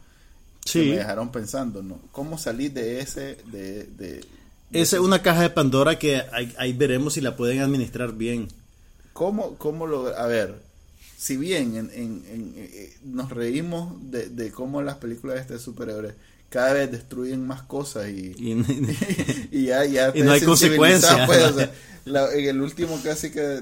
[0.64, 0.78] que Sí.
[0.90, 1.98] me dejaron pensando, ¿no?
[2.12, 4.24] ¿Cómo salir de ese, de, de,
[4.72, 8.48] Esa es una caja de Pandora que ahí, ahí veremos si la pueden administrar bien.
[9.12, 10.08] ¿Cómo, cómo lo.?
[10.16, 10.54] A ver,
[11.16, 15.58] si bien en, en- en- eh, nos reímos de, de cómo las películas de este
[15.58, 16.14] superhéroes
[16.54, 18.64] cada vez destruyen más cosas y, Y-
[19.50, 21.26] y ya, ya Y no hay consecuencias.
[21.26, 21.72] pues, o sea,
[22.04, 23.60] la- en el último casi que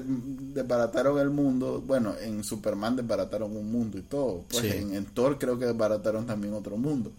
[0.53, 4.69] desbarataron el mundo, bueno, en Superman desbarataron un mundo y todo, pues Sí.
[4.77, 7.11] en, en Thor creo que desbarataron también otro mundo,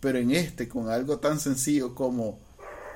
[0.00, 2.38] pero en este con algo tan sencillo como,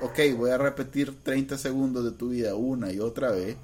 [0.01, 3.57] ok, voy a repetir 30 segundos de tu vida una y otra vez,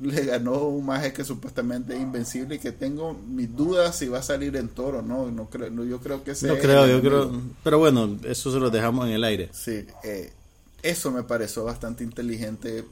[0.00, 4.18] le ganó un maje que supuestamente es invencible y que tengo mis dudas si va
[4.18, 6.86] a salir en Thor o no, no creo, no, yo creo que ese no creo,
[6.86, 7.40] yo creo.
[7.62, 9.50] Pero bueno, eso se lo dejamos en el aire.
[9.52, 10.32] Sí, eh,
[10.82, 12.84] eso me pareció bastante inteligente.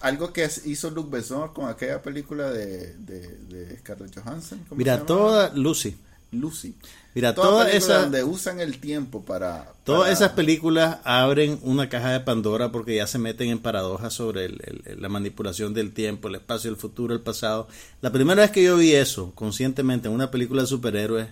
[0.00, 4.58] Algo que hizo Luc Besson con aquella película de, de, de Scarlett Johansson.
[4.68, 5.96] ¿cómo se Mira, toda Lucy.
[6.32, 6.74] Lucy.
[7.14, 9.70] Mira, Toda toda película esa, donde usan el tiempo para...
[9.84, 14.14] todas para- esas películas abren una caja de Pandora porque ya se meten en paradojas
[14.14, 17.68] sobre el- el- la manipulación del tiempo, el espacio, el futuro, el pasado.
[18.00, 21.28] La primera vez que yo vi eso conscientemente en una película de superhéroes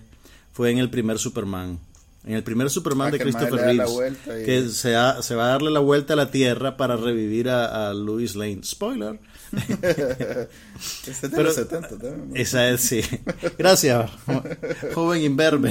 [0.52, 1.78] fue en el primer Superman.
[2.26, 3.90] En el primer Superman Ah, de Christopher Reeves,
[4.26, 7.48] y- que se, ha- se va a darle la vuelta a la Tierra para revivir
[7.48, 8.60] a, a Louis Lane.
[8.62, 9.18] Spoiler.
[9.52, 10.48] Ese
[11.10, 12.36] es de Pero- los 70 también, ¿no?
[12.36, 13.00] Esa es, sí.
[13.58, 14.42] Gracias, jo-
[14.94, 15.70] joven imberbe.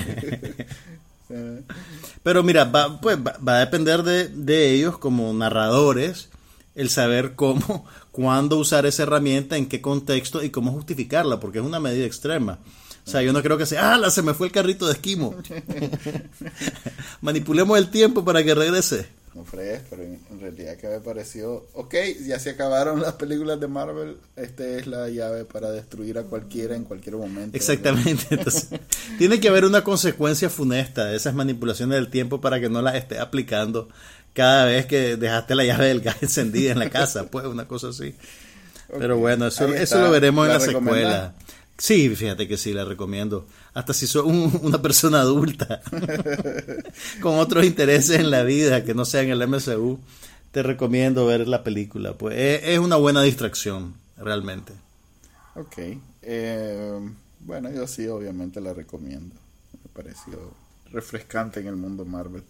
[1.29, 1.61] Eh,
[2.23, 6.29] Pero mira, va, pues, va, va a depender de, de ellos como narradores
[6.75, 11.65] el saber cómo, cuándo usar esa herramienta, en qué contexto y cómo justificarla, porque es
[11.65, 12.59] una medida extrema.
[13.05, 15.35] O sea, yo no creo que sea, ¡ah, se me fue el carrito de esquimo!
[17.21, 19.07] Manipulemos el tiempo para que regrese.
[19.39, 21.65] No fregues, pero en, realidad que me pareció...
[21.73, 24.17] Ok, ya se acabaron las películas de Marvel.
[24.35, 27.55] Esta es la llave para destruir a cualquiera en cualquier momento.
[27.55, 28.25] Exactamente.
[28.29, 28.67] Entonces,
[29.17, 32.95] tiene que haber una consecuencia funesta de esas manipulaciones del tiempo para que no las
[32.95, 33.87] esté aplicando
[34.33, 37.89] cada vez que dejaste la llave del gas encendida en la casa, pues una cosa
[37.89, 38.15] así.
[38.97, 41.35] Pero bueno, eso, eso lo veremos en ¿La secuela.
[41.79, 43.47] Sí, fíjate que sí, la recomiendo.
[43.73, 45.81] Hasta si sos un- una persona adulta
[47.21, 49.99] con otros intereses en la vida que no sean el MCU,
[50.51, 52.13] te recomiendo ver la película.
[52.17, 54.73] Pues es, es una buena distracción, realmente.
[55.55, 55.77] Ok.
[56.21, 56.99] eh,
[57.41, 59.35] bueno, yo sí, obviamente la recomiendo.
[59.73, 60.53] Me pareció
[60.91, 62.43] refrescante en el mundo Marvel.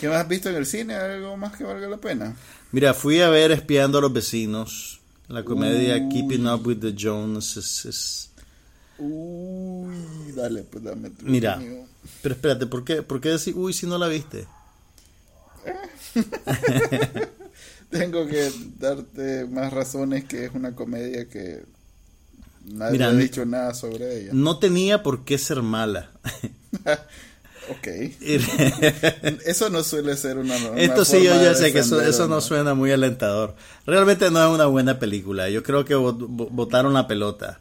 [0.00, 0.94] ¿Qué más has visto en el cine?
[0.94, 2.36] ¿Algo más que valga la pena?
[2.72, 6.08] Mira, fui a ver Espiando a los Vecinos, la comedia Uy.
[6.08, 8.30] Keeping Up with the Joneses.
[8.98, 11.86] Uy, dale, pues dame tu Mira, amigo.
[12.22, 14.46] pero espérate, ¿por qué, ¿por qué decir, uy, si no la viste?
[17.90, 21.64] Tengo que darte más razones que es una comedia que
[22.64, 24.30] nadie Mira, ha dicho nada sobre ella.
[24.32, 26.10] No tenía por qué ser mala.
[27.70, 27.86] Ok.
[29.46, 32.36] Eso no suele ser una, una Esto sí, yo ya sé que eso, eso no
[32.36, 32.40] ¿no?
[32.40, 33.54] suena muy alentador.
[33.86, 35.48] Realmente no es una buena película.
[35.48, 37.60] Yo creo que botaron la pelota.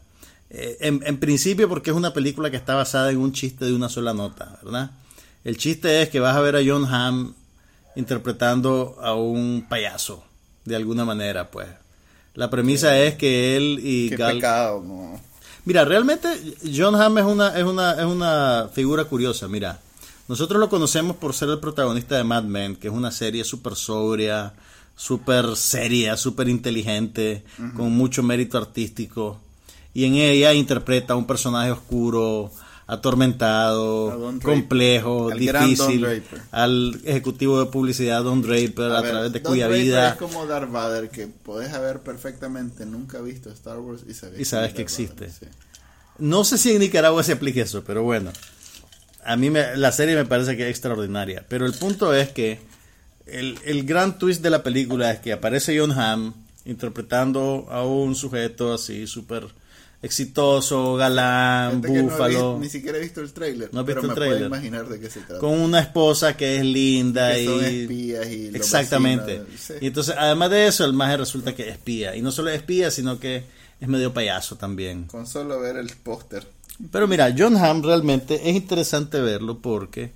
[0.49, 3.73] Eh, en, en principio porque es una película que está basada en un chiste de
[3.73, 4.91] una sola nota, ¿verdad?
[5.43, 7.33] El chiste es que vas a ver a John Hamm
[7.95, 10.23] interpretando a un payaso,
[10.65, 11.67] de alguna manera, pues.
[12.33, 14.35] La premisa es que él y Qué Gal...
[14.35, 15.19] pecado, no.
[15.65, 16.27] Mira, realmente
[16.75, 19.47] John Hamm es una, es una, es una figura curiosa.
[19.47, 19.79] Mira,
[20.31, 23.75] nosotros lo conocemos por ser el protagonista de Mad Men, que es una serie súper
[23.75, 24.53] sobria,
[24.95, 27.43] súper seria, súper inteligente,
[27.75, 29.39] con mucho mérito artístico.
[29.93, 32.49] Y en ella interpreta a un personaje oscuro,
[32.87, 34.41] atormentado, Draper.
[34.41, 39.67] complejo, difícil, al ejecutivo de publicidad Don Draper, a, A ver, través de Don cuya
[39.67, 44.13] Draper vida es como Darth Vader que podés haber perfectamente nunca visto Star Wars y
[44.13, 45.29] sabes, Y sabes que Vader, existe.
[45.29, 45.45] sí.
[46.19, 48.31] No sé si en Nicaragua se aplica eso, pero bueno.
[49.25, 51.45] A mí me- la serie me parece que es extraordinaria.
[51.47, 52.59] Pero el punto es que
[53.27, 56.33] el, el gran twist de la película es que aparece John Hamm
[56.65, 59.45] interpretando a un sujeto así súper
[60.03, 64.15] exitoso, galán, no búfalo, vi- ni siquiera he visto el trailer, No pero me puedo
[64.21, 64.47] tráiler.
[64.47, 65.39] imaginar de qué se trata.
[65.39, 67.45] con una esposa que es linda Que y...
[67.45, 69.39] son espías y Exactamente.
[69.39, 69.73] vecinos, sí.
[69.81, 72.15] Y entonces, además de eso, el maje resulta que es espía.
[72.15, 73.43] Y no solo es espía, sino que
[73.79, 75.03] es medio payaso también.
[75.05, 76.47] Con solo ver el póster.
[76.91, 80.11] Pero mira, John Hamm realmente es interesante verlo porque,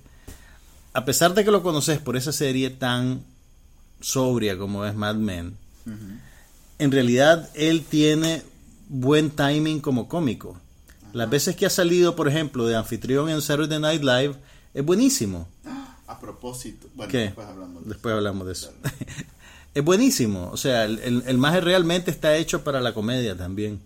[0.92, 3.22] a pesar de que lo conoces por esa serie tan
[4.00, 5.56] sobria como es Mad Men,
[6.78, 8.42] en realidad él tiene
[8.88, 10.58] buen timing como cómico.
[11.12, 14.34] Las veces que ha salido, por ejemplo, de anfitrión en Saturday Night Live,
[14.74, 15.48] es buenísimo.
[16.08, 17.18] A propósito, bueno, ¿Qué?
[17.18, 18.72] después hablamos de Después hablamos de eso.
[19.74, 20.50] es buenísimo.
[20.52, 23.80] O sea, el, el, el maje realmente está hecho para la comedia también.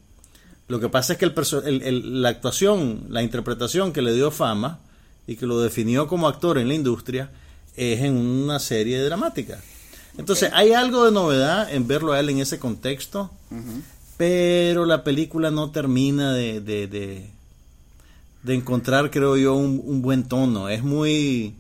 [0.71, 4.15] Lo que pasa es que el perso- el- el- la actuación, la interpretación que le
[4.15, 4.79] dio fama
[5.27, 7.31] y que lo definió como actor en la industria,
[7.77, 9.61] es en una serie dramática.
[10.17, 13.31] Entonces, hay algo de novedad en verlo a él en ese contexto,
[14.17, 17.31] pero la película no termina de, de, de,
[18.43, 20.69] de encontrar, creo yo, un, un, buen tono.
[20.69, 21.55] Es muy.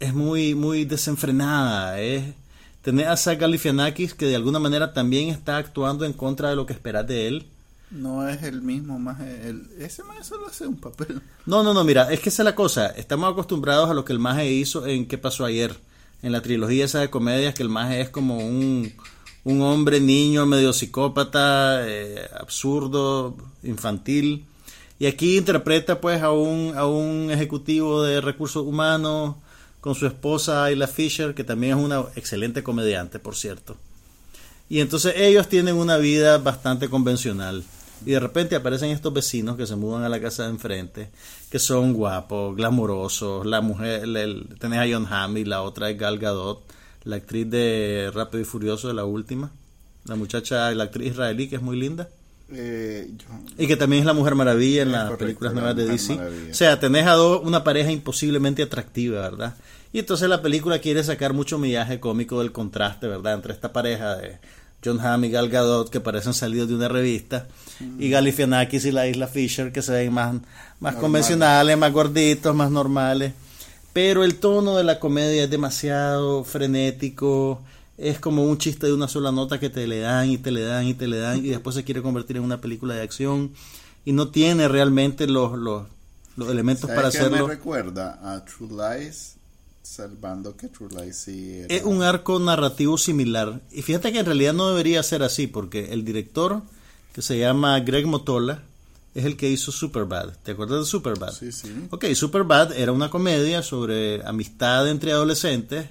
[0.00, 2.00] Es muy, muy desenfrenada.
[2.00, 2.24] Es,
[2.82, 6.66] tener a Zach Galifianakis que de alguna manera también está actuando en contra de lo
[6.66, 7.46] que esperas de él.
[7.90, 11.20] No es el mismo más el, ese más solo hace un papel.
[11.44, 12.86] No, no, no, mira, es que esa es la cosa.
[12.88, 15.76] Estamos acostumbrados a lo que el maje hizo en ¿Qué pasó ayer?
[16.22, 18.92] En la trilogía esa de comedias que el maje es como un,
[19.42, 24.44] un hombre niño medio psicópata, eh, absurdo, infantil.
[25.00, 29.36] Y aquí interpreta pues a un, a un ejecutivo de recursos humanos
[29.80, 33.76] con su esposa Ayla Fisher, que también es una excelente comediante, por cierto.
[34.68, 37.64] Y entonces ellos tienen una vida bastante convencional.
[38.06, 41.10] Y de repente aparecen estos vecinos que se mudan a la casa de enfrente,
[41.50, 43.46] que son guapos, glamurosos.
[43.46, 46.62] La mujer, el, tenés a John Hamm y la otra es Gal Gadot,
[47.04, 49.50] la actriz de Rápido y Furioso de la última.
[50.04, 52.08] La muchacha, la actriz israelí que es muy linda.
[52.52, 53.26] Eh, yo,
[53.58, 56.16] Y que también es la Mujer Maravilla en las correcto, películas la nuevas de DC.
[56.16, 56.50] Maravilla.
[56.50, 59.56] O sea, tenés a dos, una pareja imposiblemente atractiva, ¿verdad?
[59.92, 63.34] Y entonces la película quiere sacar mucho millaje cómico del contraste, ¿verdad?
[63.34, 64.38] Entre esta pareja de
[64.84, 67.46] John Hamm y Gal Gadot, que parecen salidos de una revista,
[67.98, 70.36] y Galifianakis y la Isla Fisher, que se ven más,
[70.80, 73.32] más convencionales, más gorditos, más normales.
[73.92, 77.60] Pero el tono de la comedia es demasiado frenético,
[77.98, 80.62] es como un chiste de una sola nota que te le dan y te le
[80.62, 83.52] dan y te le dan, y después se quiere convertir en una película de acción,
[84.04, 85.86] y no tiene realmente los, los,
[86.36, 87.46] los elementos ¿sabes para hacerlo.
[87.46, 89.36] me recuerda a True Lies,
[89.90, 93.60] salvando que True Lies sí era- Es un arco narrativo similar.
[93.72, 96.62] Y fíjate que en realidad no debería ser así, porque el director,
[97.12, 98.62] que se llama Greg Motola,
[99.14, 100.28] es el que hizo Superbad.
[100.44, 101.32] ¿Te acuerdas de Superbad?
[101.32, 101.68] Sí, sí.
[101.90, 105.86] Ok, Superbad era una comedia sobre amistad entre adolescentes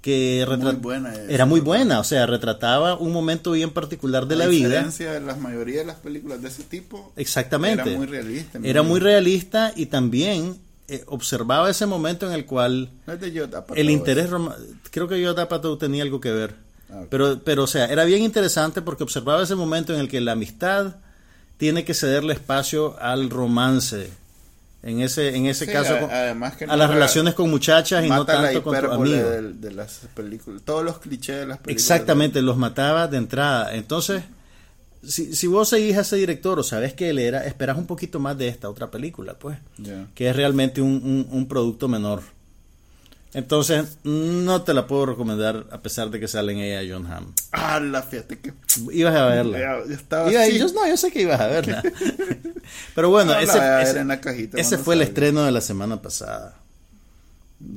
[0.00, 1.30] que Muy buena esa.
[1.32, 4.68] era muy buena, o sea, retrataba un momento bien particular de A la vida.
[4.68, 7.82] diferencia de la mayoría de las películas de ese tipo, Exactamente.
[7.90, 8.58] era muy realista.
[8.62, 10.56] Era muy realista y también
[10.88, 14.28] eh, observaba ese momento en el cual No es de Judd Apatow, el interés
[14.90, 16.54] creo que yo Apatow tenía algo que ver.
[16.90, 20.20] Ah, pero pero o sea era bien interesante porque observaba ese momento en el que
[20.20, 20.96] la amistad
[21.56, 24.10] tiene que cederle espacio al romance
[24.84, 25.98] en ese en ese Sí, caso a-
[26.56, 30.02] que a las relaciones con muchachas y no tanto con hipérbole amigos de, de las
[30.14, 31.82] películas, todos los clichés de las películas.
[31.90, 33.74] exactamente los mataba de entrada.
[33.74, 34.22] Entonces
[35.02, 38.18] si, si vos seguís a ese director o sabes que él era esperas un poquito
[38.20, 40.06] más de esta otra película pues Ya.
[40.14, 42.22] que es realmente un, un- un producto menor.
[43.34, 47.34] Entonces, no te la puedo recomendar a pesar de que sale en ella John Hamm.
[47.52, 48.54] Ah, la fíjate que
[48.92, 49.58] Ibas a verla.
[49.58, 50.58] Ya, yo estaba Iba- así.
[50.58, 51.82] yo, no, yo sé que ibas a verla.
[52.94, 55.60] Pero bueno, No, ese, ese- en la cajita ese cuando fue el estreno de la
[55.60, 56.56] semana pasada.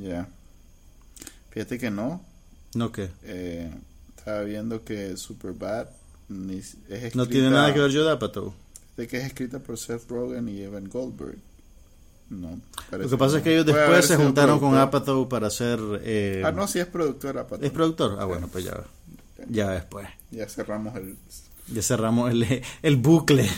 [0.00, 0.28] Ya.
[1.50, 2.24] Fíjate que no.
[2.74, 3.10] ¿No qué?
[3.24, 3.70] Eh,
[4.16, 5.88] estaba viendo que Superbad
[6.30, 8.54] es escrita, No tiene nada que ver yo Apatow.
[8.96, 11.38] De que es escrita por Seth Rogen y Evan Goldberg.
[12.28, 12.60] No.
[12.92, 14.76] Lo que pasa es que ellos después se juntaron con.
[14.76, 15.80] Apatow para hacer...
[16.02, 17.64] eh, Ah, no, sí es productor Apatow.
[17.66, 18.16] ¿Es productor?
[18.20, 18.84] Ah, bueno, pues ya,
[19.48, 20.06] ya después.
[20.30, 21.16] Ya cerramos el.
[21.72, 23.48] Ya cerramos el, el bucle.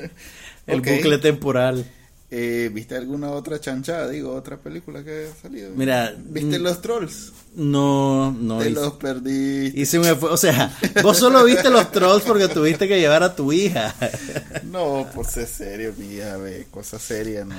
[0.66, 1.84] el bucle temporal.
[2.34, 4.08] Eh, ¿Viste alguna otra chanchada?
[4.08, 5.70] Digo, otra película que ha salido.
[5.76, 7.30] Mira, ¿Viste mm, los trolls?
[7.54, 8.60] No, no.
[8.60, 8.98] Te hice- los
[9.98, 13.52] un esfu- O sea, vos solo viste los trolls porque tuviste que llevar a tu
[13.52, 13.94] hija.
[14.64, 17.54] No, por ser serio, mija, ve, cosa seria, no.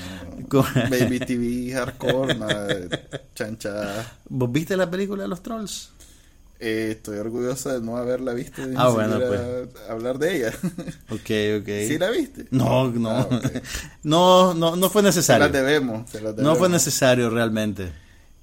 [0.90, 2.66] Baby TV, hardcore, nada
[3.36, 4.18] chanchada.
[4.28, 5.92] ¿Vos viste la película de los trolls?
[6.66, 9.44] Eh, estoy orgullosa de no haberla visto ni Ah, bueno, siquiera
[9.90, 10.52] hablar de ella.
[11.10, 11.68] Ok, ok.
[11.88, 12.46] ¿Sí la viste?
[12.52, 13.10] No, no.
[13.10, 13.28] Ah,
[14.04, 15.50] no, no, no fue Se necesario.
[15.50, 16.58] debemos, se No debemos.
[16.58, 17.92] fue necesario realmente.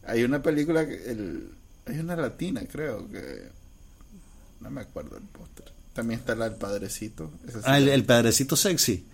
[0.06, 1.48] Hay una película, que el,
[1.86, 3.48] hay una latina, creo, que...
[4.60, 5.72] No me acuerdo el póster.
[5.94, 7.30] También está la del padrecito.
[7.46, 9.06] sí Ah, el, la- el padrecito sexy.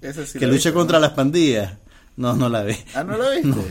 [0.00, 1.02] esa sí que la lucha viste, contra ¿no?
[1.06, 1.74] las pandillas.
[2.16, 2.74] No, no la vi.
[2.94, 3.48] Ah, ¿no la viste?
[3.48, 3.62] No,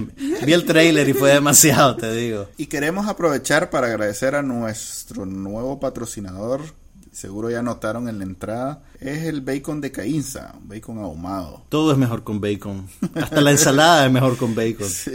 [0.45, 2.47] vi el trailer y fue demasiado, te digo.
[2.57, 6.61] Y queremos aprovechar para agradecer a nuestro nuevo patrocinador.
[7.11, 8.83] Seguro ya notaron en la entrada.
[8.99, 11.63] Es el bacon de Caínza, un bacon ahumado.
[11.69, 12.87] Todo es mejor con bacon.
[13.15, 14.87] Hasta la ensalada es mejor con bacon.
[14.87, 15.11] Sí.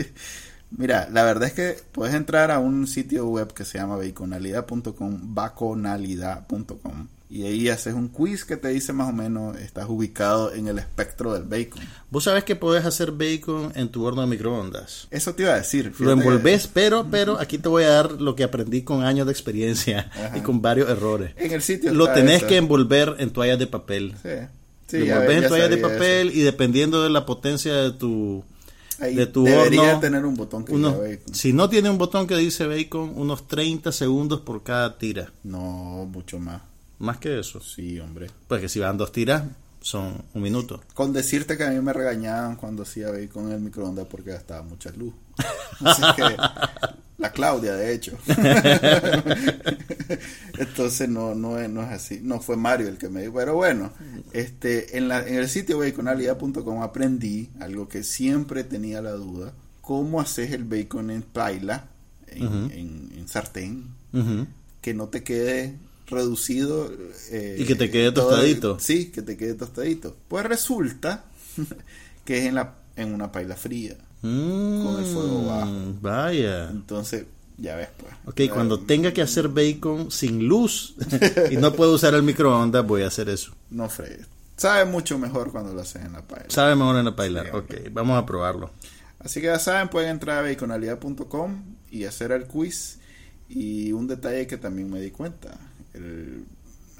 [0.70, 5.34] Mira, la verdad es que puedes entrar a un sitio web que se llama baconalidad.com,
[5.34, 7.08] baconalidad.com.
[7.32, 10.80] Y ahí haces un quiz que te dice más o menos, estás ubicado en el
[10.80, 11.80] espectro del bacon.
[12.10, 15.06] Vos sabés que podés hacer bacon en tu horno de microondas.
[15.12, 15.92] Eso te iba a decir.
[16.00, 19.32] Lo envolves, pero, pero aquí te voy a dar lo que aprendí con años de
[19.32, 20.36] experiencia Ajá.
[20.38, 21.30] y con varios errores.
[21.36, 22.46] En el sitio Lo tenés eso.
[22.48, 24.14] que envolver en toallas de papel.
[24.20, 24.28] Sí.
[24.88, 28.42] Sí, lo envolves en toallas de papel y dependiendo de la potencia de tu
[28.98, 30.00] Ahí de tu debería horno.
[30.00, 31.32] tener un botón que unos- diga bacon.
[31.34, 35.30] si no tiene un botón que dice bacon, unos 30 segundos por cada tira.
[35.44, 36.62] No, mucho más.
[37.00, 37.60] Más que eso.
[37.60, 38.28] Sí, hombre.
[38.46, 39.42] Pues que si van dos tiras,
[39.80, 40.80] son un minuto.
[40.94, 44.62] Con decirte que a mí me regañaban cuando hacía bacon en el microondas porque gastaba
[44.62, 45.12] mucha luz.
[45.84, 46.36] Así que
[47.18, 48.16] la Claudia, de hecho.
[50.58, 52.20] Entonces no, no, es, no es así.
[52.22, 53.34] No fue Mario el que me dijo.
[53.34, 53.92] Pero bueno,
[54.32, 59.52] este, en, la, en el sitio baconalidad.com aprendí algo que siempre tenía la duda.
[59.80, 61.86] ¿Cómo haces el bacon en paila,
[62.28, 63.88] en, en- en sartén,
[64.80, 65.74] que no te quede
[66.10, 66.90] reducido
[67.30, 68.78] eh, Y que te quede todo- tostadito.
[68.80, 70.16] sí, que te quede tostadito.
[70.28, 71.24] Pues resulta
[72.24, 73.96] que es en la en una paila fría.
[74.20, 75.70] Con el fuego bajo.
[75.70, 76.68] Mm, Vaya.
[76.68, 77.24] Entonces,
[77.56, 78.12] ya ves pues.
[78.26, 80.94] Ok, cuando tenga que hacer bacon sin luz
[81.50, 83.52] y no puedo usar el microondas, voy a hacer eso.
[83.70, 84.26] no fregues.
[84.56, 86.44] Sabe mucho mejor cuando lo haces en la paila.
[86.48, 87.44] Sabe mejor en la paila.
[87.44, 88.70] Sí, Ok, vamos a probarlo.
[89.18, 92.98] Así que ya saben, pueden entrar a baconalidad.com y hacer el quiz.
[93.48, 95.58] Y un detalle que también me di cuenta,
[95.94, 96.44] el-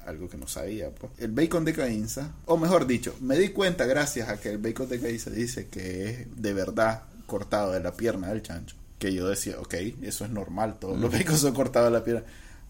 [0.05, 1.11] algo que no sabía, pues.
[1.19, 4.89] el bacon de Caínza, o mejor dicho, me di cuenta gracias a que el bacon
[4.89, 8.75] de Caínza dice que es de verdad cortado de la pierna del chancho.
[8.97, 12.23] Que yo decía, ok, eso es normal, todos los bacon son cortados de la pierna.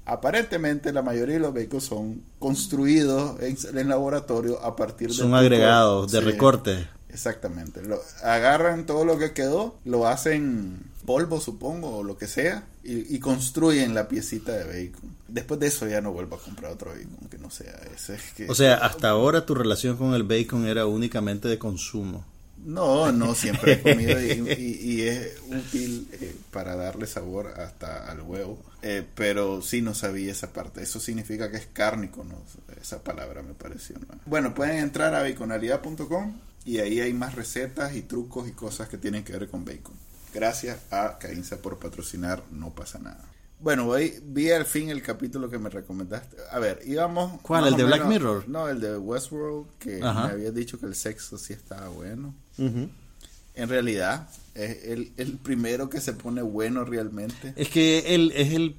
[0.05, 5.13] Aparentemente la mayoría de los bacon son construidos en, en laboratorio a partir de...
[5.13, 6.25] Son agregados de Sí.
[6.25, 6.87] recorte.
[7.09, 7.81] Exactamente.
[7.83, 13.15] Lo, agarran todo lo que quedó, lo hacen polvo, supongo, o lo que sea, y,
[13.15, 15.09] y construyen la piecita de bacon.
[15.27, 18.17] Después de eso ya no vuelvo a comprar otro bacon que no sea ese.
[18.35, 22.25] que- O sea, hasta ahora tu relación con el bacon era únicamente de consumo.
[22.63, 28.09] no, no, siempre he comido y, y- y es útil eh, para darle sabor hasta
[28.11, 28.59] al huevo.
[28.83, 30.81] Eh, pero sí no sabía esa parte.
[30.83, 32.35] Eso significa que es cárnico, ¿no?
[32.81, 33.95] Esa palabra me pareció.
[34.25, 36.33] Bueno, pueden entrar a baconalidad.com
[36.65, 39.93] y ahí hay más recetas y trucos y cosas que tienen que ver con bacon.
[40.33, 43.25] Gracias a Caínza por patrocinar No pasa nada.
[43.59, 46.35] Bueno, voy, vi al fin el capítulo que me recomendaste.
[46.49, 47.39] A ver, íbamos...
[47.41, 48.49] ¿Cuál, el de Black Mirror?
[48.49, 50.27] No, el de Westworld, que Ajá.
[50.27, 52.33] me habías dicho que el sexo sí estaba bueno.
[52.57, 57.53] En realidad, es el, el primero que se pone bueno realmente.
[57.55, 58.77] Es que él es el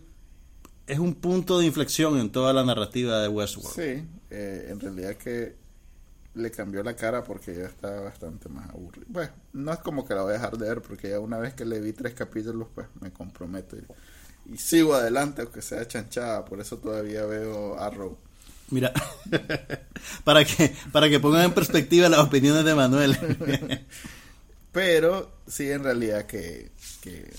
[0.86, 3.74] es un punto de inflexión en toda la narrativa de Westworld.
[3.74, 5.54] Sí, eh, en realidad que
[6.34, 9.06] le cambió la cara porque ya estaba bastante más aburrido.
[9.08, 11.54] Bueno, no es como que la voy a dejar de ver porque ya una vez
[11.54, 16.44] que le vi tres capítulos, pues me comprometo y, y sigo adelante, aunque sea chanchada.
[16.44, 18.16] Por eso todavía veo Arrow.
[18.70, 18.92] Mira,
[20.24, 23.16] para que para que pongan en perspectiva las opiniones de Manuel.
[24.72, 26.70] Pero sí, en realidad que,
[27.02, 27.30] que,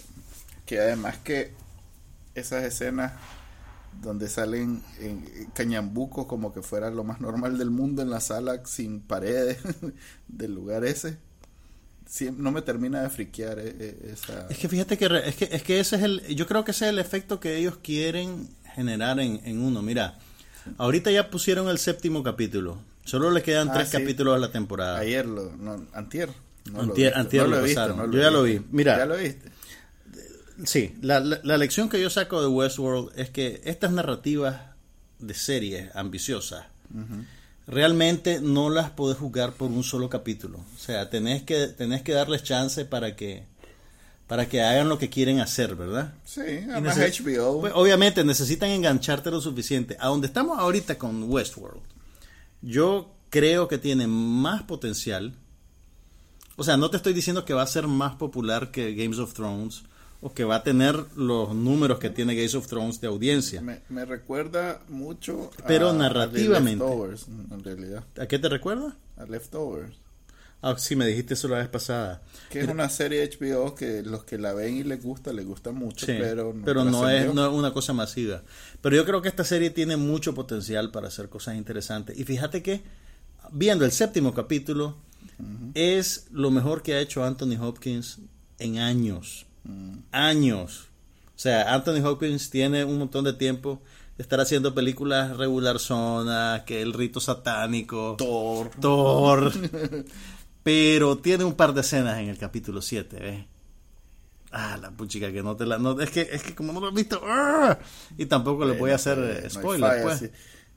[0.68, 1.52] que además que
[2.36, 3.14] esas escenas
[4.02, 8.66] donde salen en cañambucos como que fuera lo más normal del mundo en la sala
[8.66, 9.58] sin paredes
[10.28, 11.18] del lugar ese,
[12.38, 14.48] no me termina de friquear eh, eh, esa...
[14.50, 16.72] Es que fíjate que re- es que es que ese es el yo creo que
[16.72, 19.82] ese es el efecto que ellos quieren generar en, en uno.
[19.82, 20.18] Mira,
[20.78, 22.80] ahorita ya pusieron el séptimo capítulo.
[23.06, 23.98] Solo le quedan Ah, tres sí.
[23.98, 25.00] capítulos a la temporada.
[25.00, 25.52] Ayer lo...
[25.58, 26.30] No, antier.
[26.72, 28.12] No lo Antier- visto, antier no lo visto, pasaron.
[28.12, 28.62] Yo ya lo vi.
[28.72, 28.98] Mira.
[28.98, 29.52] ¿Ya lo viste?
[30.66, 34.74] Sí, la, la, la lección que yo saco de Westworld es que estas narrativas
[35.20, 36.66] de series ambiciosas
[37.66, 40.60] realmente no las podés jugar por un solo capítulo.
[40.76, 43.46] O sea, tenés que, tenés que darles chance para que,
[44.28, 46.14] para que hagan lo que quieren hacer, ¿verdad?
[46.26, 47.62] Sí, además HBO.
[47.62, 49.98] Pues, obviamente necesitan engancharte lo suficiente.
[50.00, 51.82] A donde estamos ahorita con Westworld,
[52.62, 55.36] yo creo que tiene más potencial.
[56.56, 59.34] O sea, no te estoy diciendo que va a ser más popular que Games of
[59.34, 59.84] Thrones
[60.24, 63.62] o que va a tener los números que tiene Games of Thrones de audiencia.
[63.62, 66.84] me, me recuerda mucho Pero a, a narrativamente.
[66.84, 68.04] Leftovers, en realidad.
[68.18, 68.96] ¿A qué te recuerda?
[69.18, 69.98] A Leftovers.
[70.62, 72.22] Ah, sí, me dijiste eso la vez pasada.
[72.50, 75.74] Que es una serie HBO que los que la ven y les gusta, les gusta
[75.74, 78.44] mucho, Sí, pero no, pero no es, no es una cosa masiva.
[78.82, 82.18] Pero yo creo que esta serie tiene mucho potencial para hacer cosas interesantes.
[82.18, 82.82] Y fíjate que,
[83.52, 84.96] viendo el séptimo capítulo,
[85.74, 88.20] es lo mejor que ha hecho Anthony Hopkins
[88.58, 89.46] en años.
[89.64, 89.98] Mm.
[90.12, 90.88] Años.
[91.36, 93.82] O sea, Anthony Hopkins tiene un montón de tiempo
[94.18, 98.70] de estar haciendo películas regular zona, que el rito satánico, Thor.
[98.80, 99.52] Thor.
[100.64, 103.46] Pero tiene un par de escenas en el capítulo 7, ¿ves?
[104.52, 105.80] Ah, la puchica que no te la...
[105.80, 107.20] No, es, que, es que como no lo he visto...
[107.26, 107.78] ¡ah!
[108.18, 110.20] Y tampoco le voy a hacer eh, no hay spoiler, pues.
[110.20, 110.30] sí.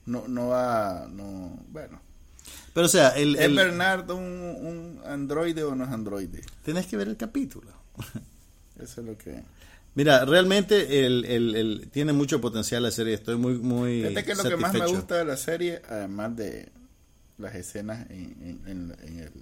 [0.06, 2.00] No, no va, no, bueno.
[2.72, 6.42] Pero o sea, el, ¿Es el- Bernardo un, un androide o no es androide?
[6.64, 7.70] tienes que ver el capítulo.
[8.80, 9.42] Eso es lo que...
[9.94, 13.14] Mira, realmente el, el- el- tiene mucho potencial la serie.
[13.14, 16.68] Estoy muy, muy Fíjate que lo que más me gusta de la serie, además de
[17.38, 19.32] las escenas en, en- en- en el,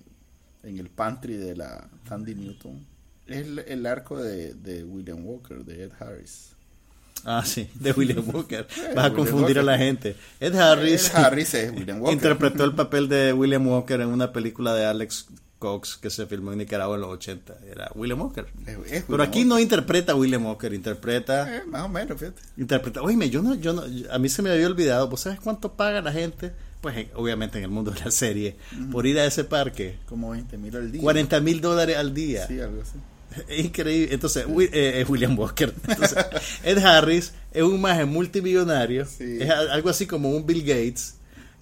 [0.63, 2.87] en el pantry de la Tandy Newton
[3.27, 6.51] es el, arco de, de William Walker, de Ed Harris.
[7.25, 8.67] Ah, sí, de William Walker.
[8.95, 10.15] Vas a confundir a la gente.
[10.41, 12.13] Ed Harris, Ed Harris es William Walker.
[12.15, 15.27] interpretó el papel de William Walker en una película de Alex
[15.65, 17.57] Cox que se filmó en Nicaragua en los 80.
[17.71, 18.45] Era William Walker.
[19.09, 21.57] Pero aquí no interpreta a William Walker, interpreta...
[21.57, 22.43] Eh, más o menos, fíjate.
[22.59, 25.73] Interpreta, oíme, yo no, yo no, a mí se me había olvidado, ¿vos sabes cuánto
[25.73, 26.53] paga la gente?
[26.83, 28.57] Pues obviamente en el mundo de la serie,
[28.93, 31.01] por ir a ese parque, Como 20 mil al día.
[31.01, 32.47] 40 mil dólares al día.
[32.47, 32.99] Sí, algo así.
[33.49, 34.13] Es increíble.
[34.15, 35.73] Entonces, eh, es William Walker.
[35.89, 36.19] Entonces,
[36.63, 39.39] Ed Harris es un maje multimillonario, Sí.
[39.41, 41.15] es algo así como un Bill Gates,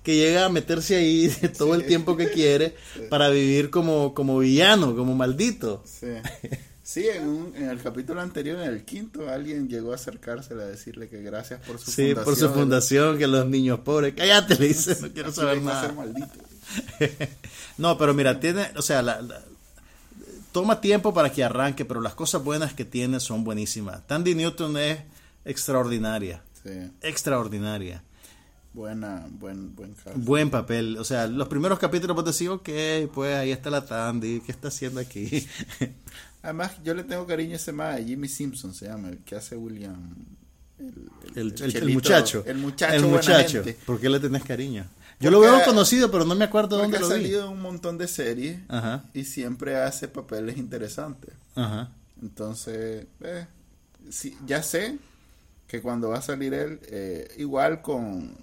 [0.03, 2.75] que llega a meterse ahí todo el tiempo que quiere
[3.11, 5.83] para vivir como, como villano, como maldito.
[5.87, 6.09] Sí.
[6.85, 10.67] Sí, en, un- en el capítulo anterior, en el quinto, alguien llegó a acercársela a
[10.67, 12.25] decirle que gracias por su Sí, fundación.
[12.25, 14.15] por su fundación, que los niños pobres.
[14.17, 15.95] Cállate, le dice, no quiero saber nada.
[17.79, 19.43] no, pero mira, tiene, o sea, la- la-
[20.51, 24.07] toma tiempo para que arranque, pero las cosas buenas que tiene son buenísimas.
[24.07, 24.99] Tandy Newton es
[25.45, 28.03] extraordinaria, Sí, extraordinaria.
[28.75, 29.95] Buena, buen, buen.
[30.17, 32.69] Buen papel, o sea, los primeros capítulos vos decís, ok,
[33.13, 35.47] pues ahí está la Tandy, ¿qué está haciendo aquí?
[36.43, 39.57] Además, yo le tengo cariño a ese más, Jimmy Simpson se llama, el que hace
[39.57, 40.15] William.
[40.79, 40.99] El, El,
[41.35, 42.43] el- el chelito, muchacho.
[42.47, 42.95] El muchacho.
[42.95, 43.63] El muchacho.
[43.87, 44.85] ¿Por qué le tenés cariño?
[44.85, 47.13] Porque- Yo lo veo conocido, pero no me acuerdo dónde ha lo vi.
[47.15, 51.33] salido en un montón de series Ajá, y siempre hace papeles interesantes.
[51.55, 51.91] ajá.
[52.21, 53.47] Entonces, eh,
[54.11, 54.99] sí, ya sé
[55.69, 58.35] que cuando va a salir él, eh, igual con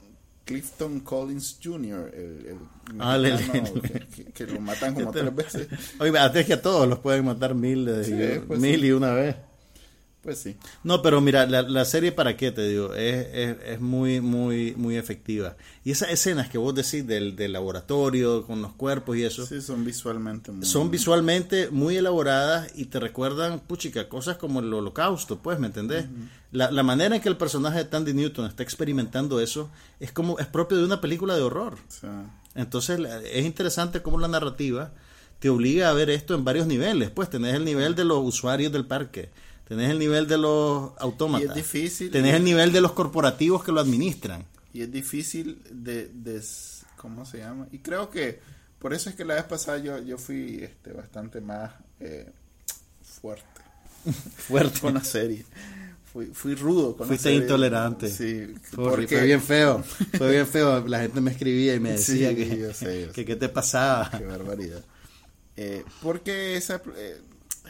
[0.50, 2.58] Clifton Collins Jr., el, el
[3.00, 5.68] Ah, le- que, que- que lo matan como tres veces.
[6.00, 8.88] Oye, antes que a todos los pueden matar mil, de- Sí, pues mil sí.
[8.88, 9.36] y una vez.
[10.30, 10.58] Pues sí.
[10.84, 14.76] No, pero mira, la, la serie para qué te digo, es, es, es muy, muy,
[14.76, 15.58] muy efectiva.
[15.84, 19.60] Y esas escenas que vos decís del, del laboratorio, con los cuerpos y eso, Sí,
[19.60, 20.68] son visualmente muy...
[20.68, 26.06] son visualmente muy elaboradas y te recuerdan, puchica, cosas como el holocausto, pues, ¿me entendés?
[26.52, 30.38] la, la manera en que el personaje de Tandy Newton está experimentando eso es como,
[30.38, 31.80] es propio de una película de horror.
[32.54, 33.00] Entonces
[33.34, 34.92] es interesante cómo la narrativa
[35.40, 37.10] te obliga a ver esto en varios niveles.
[37.10, 39.30] Pues tenés el nivel de los usuarios del parque,
[39.70, 42.12] tenés el nivel de los autómatas, Y es difícil.
[42.12, 44.44] tenés el nivel de los corporativos que lo administran.
[44.74, 46.44] y es difícil de, de-
[46.98, 47.68] ¿Cómo se llama?
[47.72, 48.40] Y creo que
[48.80, 52.30] por eso es que la vez pasada yo, yo fui este, bastante más eh,
[53.02, 53.44] fuerte
[54.38, 54.80] Fuerte.
[54.82, 55.46] con la serie.
[56.12, 57.42] Fui, fui rudo con Fuiste la serie.
[57.48, 58.10] intolerante.
[58.10, 59.84] Sí, porque fue bien feo,
[60.18, 60.86] fue bien feo.
[60.88, 63.26] La gente me escribía y me decía Sí, que, yo sé, yo que sé.
[63.26, 64.10] qué te pasaba.
[64.18, 64.84] Qué barbaridad.
[65.56, 67.22] Eh, porque esa, eh,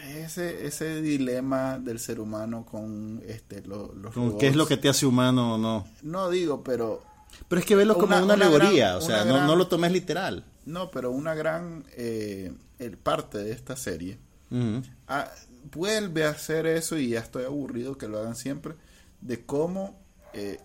[0.08, 4.40] ese, ese dilema del ser humano con este, lo- los Con robots.
[4.40, 5.88] ¿Qué es lo que te hace humano o no?
[6.02, 7.02] No digo, pero...
[7.48, 9.92] Pero es que verlo como Una- una, alegoría, gran- o sea, no, no lo tomes
[9.92, 10.46] literal.
[10.66, 14.18] No, pero una gran eh, el parte de esta serie
[14.52, 14.82] Ujú.
[15.08, 15.30] ah,
[15.74, 18.76] vuelve a hacer eso y ya estoy aburrido que lo hagan siempre
[19.22, 20.00] de cómo
[20.34, 20.60] eh,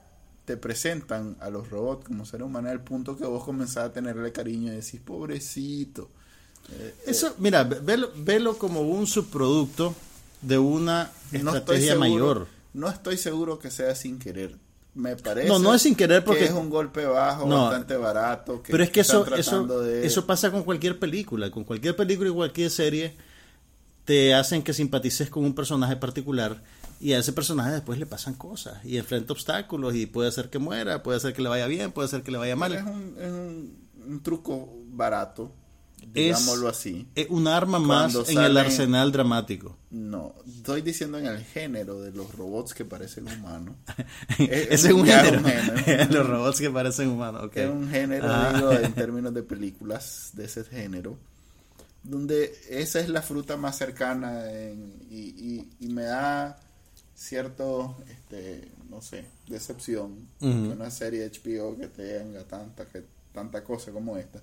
[0.45, 4.31] te presentan a los robots como seres humanos al punto que vos comenzás a tenerle
[4.33, 6.11] cariño y decís pobrecito
[7.07, 9.95] Eso, mira, ve- velo, velo como un subproducto
[10.43, 12.47] de una no estrategia seguro, mayor.
[12.75, 14.57] no estoy seguro que sea sin querer
[14.97, 17.65] me parece No, no es sin querer porque- que es un golpe bajo No.
[17.65, 21.51] bastante barato que Pero es que eso, eso, de- eso pasa con cualquier película.
[21.51, 23.17] Con cualquier película y cualquier serie
[24.05, 26.63] te hacen que simpatices con un personaje particular
[27.01, 30.61] y a ese personaje después le pasan cosas y enfrenta obstáculos y puede hacer que
[30.61, 32.73] muera, puede hacer que le vaya bien, puede hacer que le vaya mal.
[32.75, 35.51] es un, es un- un truco barato
[36.07, 39.77] Es- digámoslo así Es un arma más en el arsenal dramático.
[39.91, 43.77] No, estoy diciendo en el género de los robots que parecen humanos.
[44.39, 45.41] Ese es un género.
[46.11, 47.45] Los robots que parecen humanos.
[47.45, 47.57] ok.
[47.57, 48.53] Es un género, Ah.
[48.55, 51.17] digo, en términos de películas de ese género,
[52.03, 56.59] donde esa es la fruta más cercana en- y, y- y me da
[57.15, 60.51] cierto, este, no sé, decepción Ujú.
[60.51, 64.41] que una serie HBO que tenga tanta, que, tanta cosa como esta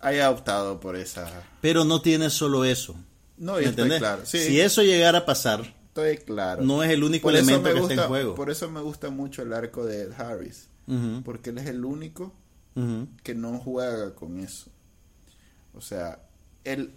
[0.00, 1.30] haya optado por esa...
[1.60, 2.94] Pero no tiene solo eso.
[3.36, 3.98] No, ¿Me yo estoy entendés?
[3.98, 4.26] claro.
[4.26, 6.62] Sí, Si eso llegara a pasar, estoy claro.
[6.62, 8.34] no es el único Por elemento me que gusta, está en juego.
[8.34, 10.68] Por eso me gusta mucho el arco de Ed Harris,
[11.24, 12.32] porque él es el único
[13.22, 14.70] que no juega con eso.
[15.74, 16.20] O sea,
[16.64, 16.92] él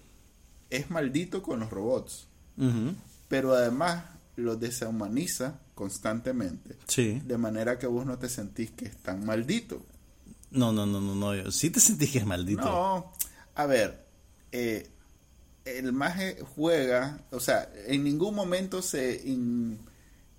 [0.69, 2.27] es maldito con los robots,
[3.27, 4.03] pero además
[4.35, 7.21] los deshumaniza constantemente, Sí.
[7.25, 9.81] de manera que vos no te sentís que es tan maldito.
[10.51, 11.35] No, no, no, no, no.
[11.35, 12.61] yo- Sí te sentís que es maldito.
[12.61, 13.13] No,
[13.55, 14.05] a ver,
[14.51, 14.89] eh,
[15.65, 19.77] el maje juega, o sea, en ningún momento se in-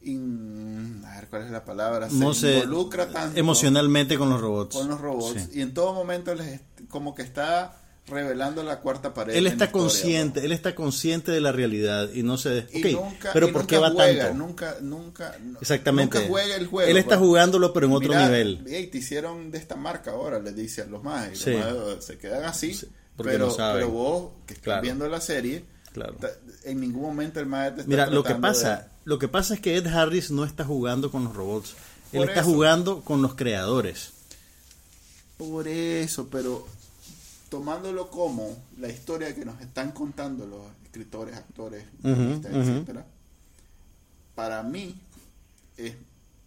[0.03, 4.41] in- a ver cuál es la palabra, se No se involucra tanto emocionalmente con los
[4.41, 4.77] robots.
[4.77, 5.59] con los robots Sí.
[5.59, 7.77] y en todo momento les como que está
[8.11, 9.35] revelando la cuarta pared.
[9.35, 12.67] Él está historia, consciente, él está consciente de la realidad y no se...
[12.73, 14.39] Y nunca- pero y ¿por nunca qué va juega, tanto?
[14.47, 16.19] Nunca, nunca, Exactamente.
[16.19, 16.91] Nunca juega el juego.
[16.91, 17.21] Él está pues.
[17.29, 18.65] jugándolo, pero en otro nivel.
[18.67, 21.37] ey, te hicieron de esta marca ahora, les dice a los más.
[21.39, 21.55] Sí.
[22.01, 22.79] se quedan así.
[23.17, 23.77] pero, no saben.
[23.83, 24.83] pero vos, que estás Claro.
[24.83, 26.17] viendo la serie, Claro.
[26.65, 29.77] en ningún momento el maestro Mira, lo que de- pasa, lo que pasa es que
[29.77, 31.75] Ed Harris no está jugando con los robots.
[32.13, 32.51] Él está eso.
[32.51, 34.11] jugando con los creadores.
[35.37, 36.67] Por eso, pero
[37.49, 42.61] tomándolo como la historia que nos están contando los escritores, actores, guionistas, ujú.
[42.61, 43.07] etcétera,
[44.35, 45.01] para mí
[45.77, 45.95] es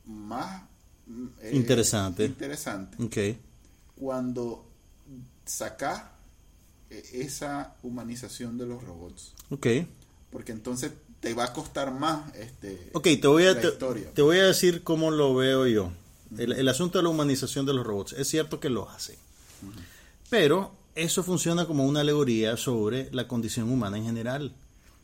[0.05, 0.63] más
[1.07, 2.25] mm, eh, Interesante.
[2.25, 3.37] interesante Ok.
[3.95, 4.65] cuando
[5.45, 6.03] sacas
[6.89, 9.67] eh, esa humanización de los robots, Ok.
[10.29, 14.45] porque entonces te va a costar más este Ok, te voy a, te voy a
[14.47, 15.91] decir cómo lo veo yo.
[16.37, 18.13] El, el asunto de la humanización de los robots.
[18.13, 19.17] Es cierto que lo hace.
[20.29, 24.53] Pero eso funciona como una alegoría sobre la condición humana en general.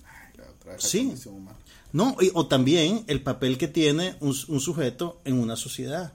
[0.05, 1.13] Ay, la otra vez la Sí.
[1.29, 1.57] humana.
[1.93, 6.13] No, y- o también el papel que tiene un, un sujeto en una sociedad.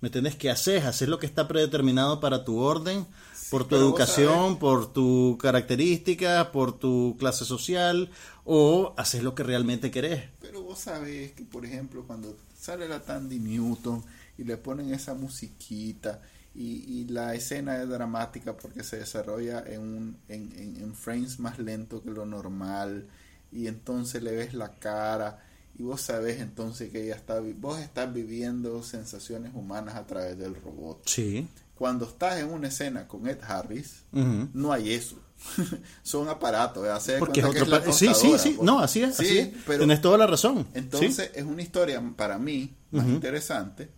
[0.00, 0.36] ¿Me entiendes?
[0.36, 0.84] ¿Qué haces?
[0.84, 3.06] ¿Haces lo que está predeterminado para tu orden?
[3.50, 8.10] por tu educación, por tu característica, por tu clase social,
[8.44, 10.24] o haces lo que realmente querés.
[10.42, 14.04] Pero vos sabés que, por ejemplo, cuando sale la Tandy Newton
[14.36, 16.20] y le ponen esa musiquita
[16.60, 21.38] y, y la escena es dramática porque se desarrolla en, un, en, en- en frames
[21.38, 23.06] más lento que lo normal
[23.52, 25.38] y entonces le ves la cara
[25.78, 30.56] y vos sabés entonces que ella está, vos estás viviendo sensaciones humanas a través del
[30.56, 31.02] robot.
[31.06, 31.46] Sí.
[31.76, 35.20] Cuando estás en una escena con Ed Harris, no hay eso.
[36.02, 38.50] Son aparatos, da Porque es que otro la pa- Sí, sí, sí.
[38.56, 38.62] pues.
[38.66, 39.14] No, así es.
[39.14, 39.48] Sí, así es.
[39.64, 40.66] pero- Tienes toda la razón.
[40.74, 41.38] entonces Sí.
[41.40, 43.90] es una historia para mí más interesante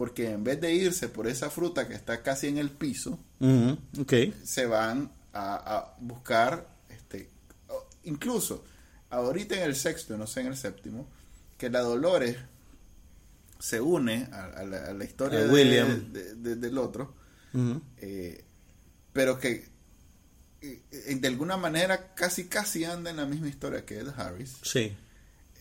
[0.00, 3.76] porque en vez de irse por esa fruta que está casi en el piso, Ujú,
[4.00, 4.14] Ok.
[4.44, 7.28] se van a, a buscar, este,
[8.04, 8.64] incluso
[9.10, 11.06] ahorita en el sexto, no sé en el séptimo,
[11.58, 12.38] que la Dolores
[13.58, 16.10] se une a, a la, a la historia de- William.
[16.14, 17.14] de- de- del otro,
[17.98, 18.42] eh,
[19.12, 19.68] pero que
[20.62, 20.82] eh,
[21.20, 24.56] de alguna manera casi casi anda en la misma historia que Ed Harris.
[24.62, 24.96] Sí.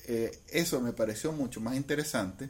[0.07, 2.49] Eh, eso me pareció mucho más interesante.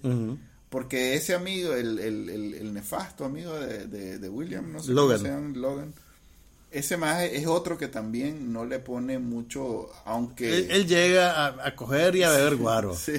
[0.70, 4.92] Porque ese amigo, el, el, el, el nefasto amigo de, de, de William, no sé
[4.94, 5.18] Logan.
[5.18, 5.94] cómo se llama, Logan,
[6.72, 10.56] ese más es otro que también no le pone mucho, aunque...
[10.60, 12.96] Él, él llega a, a coger y a beber guaro.
[12.96, 13.14] Sí.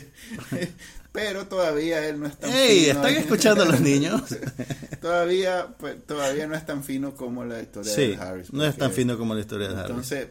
[1.13, 2.85] Pero todavía él no es tan ¡Ey!
[2.85, 2.93] fino.
[3.05, 4.23] ¿Están escuchando a los niños?
[5.01, 8.53] todavía, pues, todavía no es tan fino como la historia Sí, de Harris.
[8.53, 9.89] no es tan porque- fino como la historia de Harry.
[9.91, 10.29] Entonces,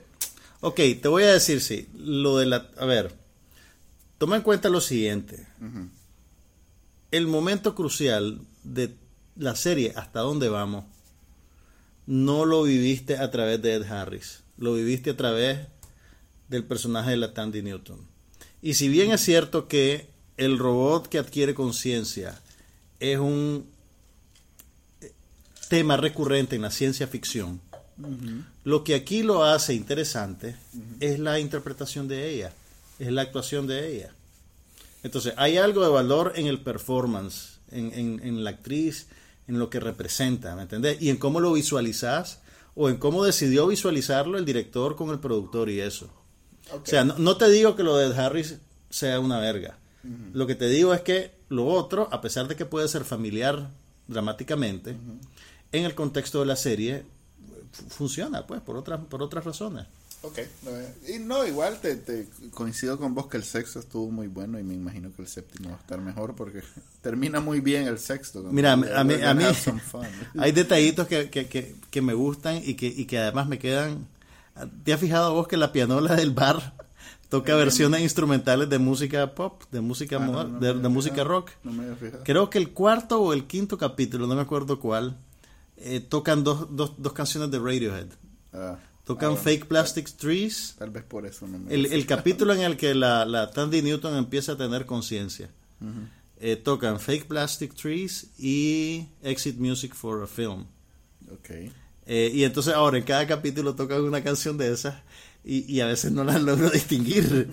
[0.61, 1.88] Ok, te voy a decir, sí.
[1.95, 2.70] Lo de la.
[2.78, 3.13] A ver.
[4.17, 5.47] Toma en cuenta lo siguiente.
[5.61, 5.88] ujú,
[7.12, 8.93] El momento crucial de
[9.36, 10.86] la serie, hasta dónde vamos,
[12.05, 14.41] no lo viviste a través de Ed Harris.
[14.57, 15.60] Lo viviste a través
[16.49, 17.99] del personaje de la Tandy Newton.
[18.62, 22.39] Y si bien es cierto que el robot que adquiere conciencia
[22.99, 23.66] es un
[25.70, 27.62] tema recurrente en la ciencia ficción,
[28.64, 30.55] lo que aquí lo hace interesante
[30.99, 32.53] es la interpretación de ella,
[32.97, 34.14] es la actuación de ella.
[35.03, 39.07] Entonces, hay algo de valor en el performance, en, en- en la actriz,
[39.47, 41.01] en lo que representa, ¿me entendés?
[41.01, 42.39] Y en cómo lo visualizás
[42.75, 46.09] o en cómo decidió visualizarlo el director con el productor y eso.
[46.71, 48.57] O sea, no, no te digo que lo de Harris
[48.89, 49.77] sea una verga.
[50.33, 53.69] Lo que te digo es que lo otro, a pesar de que puede ser familiar
[54.07, 54.95] dramáticamente,
[55.71, 57.03] en el contexto de la serie
[57.71, 59.85] fu- funciona, pues, por otras, por otras razones.
[60.22, 60.72] Ok, no,
[61.13, 64.63] y no, igual te, te coincido con vos que el sexto estuvo muy bueno y
[64.63, 66.61] me imagino que el séptimo va a estar mejor porque
[67.01, 68.43] termina muy bien el sexto.
[68.43, 69.43] Mira, a mí, a mí
[70.38, 74.07] hay detallitos que, que, que, que me gustan y que, y que además me quedan...
[74.84, 76.74] ¿Te has fijado vos que la pianola del bar
[77.30, 81.51] toca versiones instrumentales de música pop, de música, Ah, no, no de, de música rock?
[81.63, 82.24] No me había fijado.
[82.26, 85.15] Creo que el cuarto o el quinto capítulo, no me acuerdo cuál,
[85.78, 88.07] eh, tocan dos, dos, dos canciones de Radiohead.
[88.51, 88.78] Ah,
[89.10, 90.76] Tocan ah, bueno, Fake Plastic Trees.
[90.78, 93.82] Tal vez por eso no me El, el capítulo en el que la, la Tandy
[93.82, 95.49] Newton empieza a tener conciencia.
[95.82, 96.01] Ujú.
[96.39, 100.68] Eh, tocan Fake Plastic Trees y Exit Music for a Film.
[101.32, 101.49] Ok.
[102.05, 105.01] Eh, y entonces ahora en cada capítulo tocan una canción de esas
[105.43, 107.49] y, y a veces no las logro distinguir.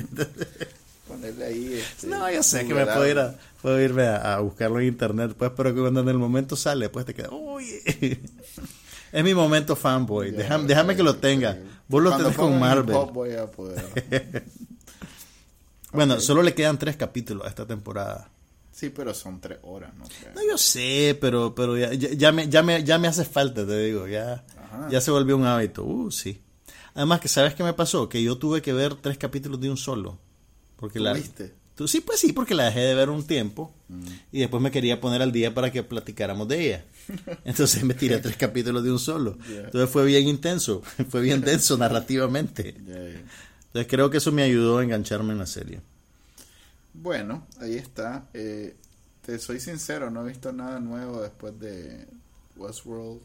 [1.08, 1.72] Ponerle ahí.
[1.72, 4.88] este, no, yo sé que me puedo, ir a, puedo irme a, a buscarlo en
[4.88, 7.80] internet, pues, pero que cuando en el momento sale, pues te queda, uy.
[9.12, 10.30] Es mi momento fanboy.
[10.32, 11.56] Déjame, déjame que lo tenga.
[11.88, 12.96] Vos lo tenés con Marvel.
[13.12, 14.44] voy a poder.
[15.92, 18.28] Bueno, solo le quedan tres capítulos a esta temporada.
[18.72, 20.04] Sí, pero son tres horas, ¿no?
[20.34, 23.66] No, yo sé, pero, pero ya, ya, ya me, ya, me, ya me hace falta,
[23.66, 24.44] te digo, ya.
[24.62, 24.88] Ajá.
[24.90, 25.84] Ya se volvió un hábito.
[25.84, 26.42] Uh, sí.
[26.94, 28.08] Además que, ¿sabes qué me pasó?
[28.10, 30.18] Que yo tuve que ver tres capítulos de un solo.
[30.76, 31.12] Porque la...
[31.12, 31.54] ¿Tuviste?
[31.74, 34.06] Tú- Sí, pues sí, porque la dejé de ver un tiempo Mm.
[34.32, 36.84] y después me quería poner al día para que platicáramos de ella.
[37.44, 39.38] Entonces me tiré tres capítulos de un solo.
[39.48, 42.74] Entonces fue bien intenso, fue bien denso narrativamente.
[42.76, 45.80] Entonces creo que eso me ayudó a engancharme en la serie.
[46.94, 48.26] Bueno, ahí está.
[48.32, 48.74] Eh,
[49.22, 52.06] te soy sincero, no he visto nada nuevo después de
[52.56, 53.20] Westworld.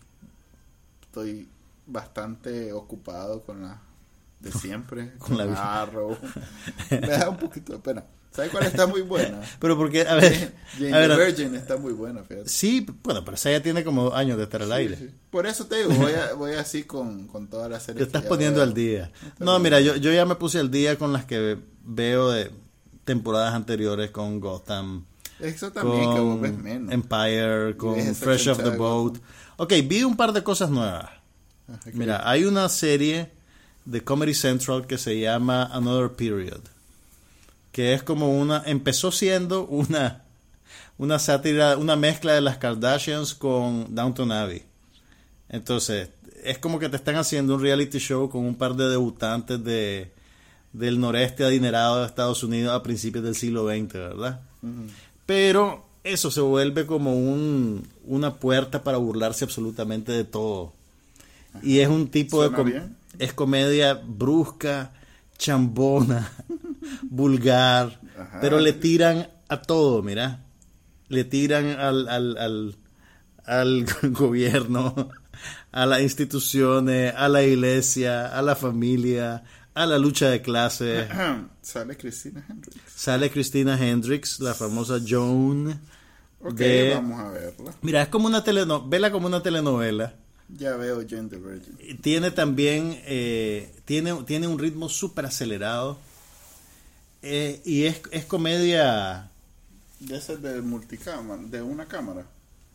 [1.04, 1.48] Estoy
[1.86, 3.82] bastante ocupado con la
[4.40, 6.18] de siempre, Con la Arrow.
[6.90, 8.04] Me da un poquito de pena.
[8.32, 9.42] ¿Sabes cuál está muy buena?
[9.60, 12.48] Pero porque, a ver, Jane a ver, the Virgin está muy buena, fíjate.
[12.48, 14.96] sí, bueno, pero esa ya tiene como años de estar al aire.
[14.96, 15.10] Sí.
[15.30, 18.00] Por eso te digo, voy, a- voy así con, con toda la serie.
[18.00, 18.64] Te estás poniendo veo.
[18.68, 19.12] al día.
[19.40, 22.52] No, mira, yo, yo ya me puse al día con las que veo de
[23.04, 25.06] temporadas anteriores con Gotham,
[25.40, 26.94] Eso también, que vos ves con menos.
[26.94, 29.18] Empire, con Fresh off cancha the Boat.
[29.58, 31.10] Ok, vi un par de cosas nuevas.
[31.68, 31.80] Ah.
[31.94, 33.30] Mira, hay una serie
[33.84, 36.62] de Comedy Central que se llama Another Period,
[37.72, 40.24] que es como una, empezó siendo una,
[40.98, 44.64] una sátira, una mezcla de las Kardashians con Downton Abbey.
[45.50, 46.10] Entonces,
[46.44, 50.12] es como que te están haciendo un reality show con un par de debutantes de,
[50.74, 54.42] del noreste adinerado de Estados Unidos a principios del siglo XX, ¿verdad?
[55.26, 60.74] Pero eso se vuelve como un, una puerta para burlarse absolutamente de todo.
[61.62, 62.56] Y es un tipo de...
[62.56, 62.96] Com- bien.
[63.20, 64.92] Es comedia brusca,
[65.38, 66.32] chambona,
[67.04, 68.40] vulgar, Ajá.
[68.42, 70.46] pero le tiran a todo, mira.
[71.08, 72.76] Le tiran al, al, al,
[73.46, 75.10] al gobierno,
[75.72, 81.08] a las instituciones, a la iglesia, a la familia, a la lucha de clases.
[81.62, 82.92] Sale Christina Hendricks.
[82.96, 85.80] Sale Christina Hendricks, la famosa Joan.
[86.44, 87.72] Ok, de- vamos a verla.
[87.82, 90.16] Mira, es como una telenovela, vela como una telenovela.
[90.54, 91.98] Ya veo Jane the Virgin.
[92.02, 95.98] Tiene también, eh, tiene, tiene un ritmo súper acelerado.
[97.22, 99.30] Eh, y es, es comedia...
[100.00, 102.26] Ya ese es de multicámara, de una cámara.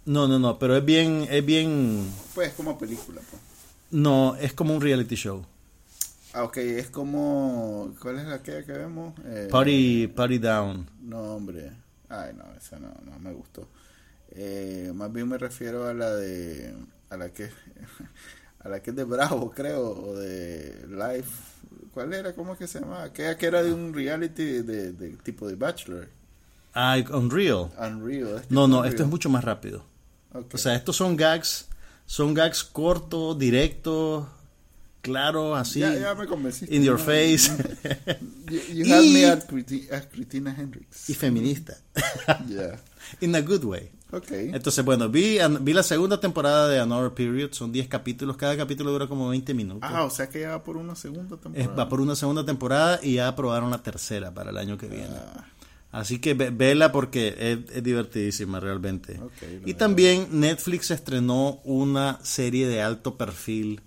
[0.05, 2.09] No, no, no, pero es bien, es bien...
[2.34, 3.42] Pues como película, pues.
[3.90, 5.44] No, es como un reality show.
[6.32, 7.94] Ah, ok, es como...
[8.01, 9.14] ¿Cuál es la que, que vemos?
[9.24, 10.88] Eh, Party, party Down.
[11.03, 11.72] No, hombre.
[12.09, 13.66] Ay, no, esa no, no me gustó.
[14.30, 16.74] Eh, más bien me refiero a la de...
[17.11, 17.51] A la que...
[18.61, 21.30] A la que es de Bravo, creo, o de Life.
[21.93, 22.35] ¿Cuál era?
[22.35, 23.05] ¿Cómo es que se llamaba?
[23.05, 26.09] Aquella que era de un reality de, de tipo de Bachelor.
[26.74, 27.70] Ah, Unreal.
[27.79, 28.37] Unreal.
[28.37, 28.89] este No, no, Unreal.
[28.89, 29.85] esto es mucho más rápido.
[30.53, 31.68] O sea, estos son gags,
[32.05, 34.27] son gags cortos, directos,
[35.01, 35.81] claros, así.
[35.81, 36.74] ya, ya me convenciste.
[36.74, 37.51] in your face.
[38.51, 41.09] You, you Y- had me at, Christi- at Christina Hendricks.
[41.09, 41.77] y feminista.
[42.49, 42.79] Ya.
[43.20, 43.91] In a good way.
[44.13, 44.31] Ok.
[44.31, 48.93] Entonces, bueno, vi, vi la segunda temporada de Another Period, son 10 capítulos, cada capítulo
[48.93, 49.83] dura como 20 minutos.
[49.93, 51.75] Ah, o sea que ya va por una segunda Es- temporada.
[51.75, 55.09] va por una segunda temporada y ya aprobaron la tercera para el año que viene.
[55.15, 55.45] Ah,
[55.93, 59.19] Así que ve- vela porque es, es divertidísima realmente.
[59.21, 59.33] Ok,
[59.63, 63.81] lo y también Netflix estrenó una serie de alto perfil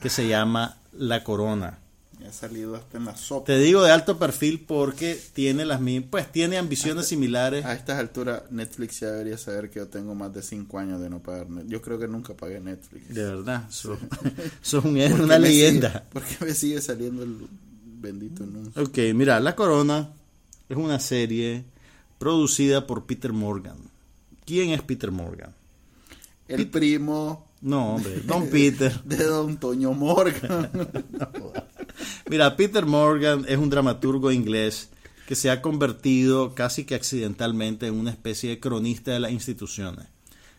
[0.00, 1.78] que se llama La Corona.
[2.26, 3.46] Ha salido hasta en la sopa.
[3.46, 7.64] Te digo de alto perfil porque tiene las mi- pues tiene ambiciones similares.
[7.64, 11.10] A estas alturas, Netflix ya debería saber que yo tengo más de 5 años de
[11.10, 11.72] no pagar Netflix.
[11.72, 13.08] Yo creo que nunca pagué Netflix.
[13.14, 13.98] De verdad, sos
[14.62, 15.88] sos un- ¿Por qué una leyenda.
[15.90, 17.36] sigue- ¿Por qué me sigue saliendo el
[18.00, 18.82] bendito anuncio?
[18.82, 20.10] Ok, mira, La Corona
[20.68, 21.64] es una serie
[22.18, 23.76] producida por Peter Morgan.
[24.46, 25.54] ¿Quién es Peter Morgan?
[26.48, 29.02] El primo No, hombre, Don Peter.
[29.04, 30.70] de Don Toño Morgan.
[32.28, 34.90] Mira, Peter Morgan es un dramaturgo inglés
[35.26, 40.04] que se ha convertido casi que accidentalmente en una especie de cronista de las instituciones.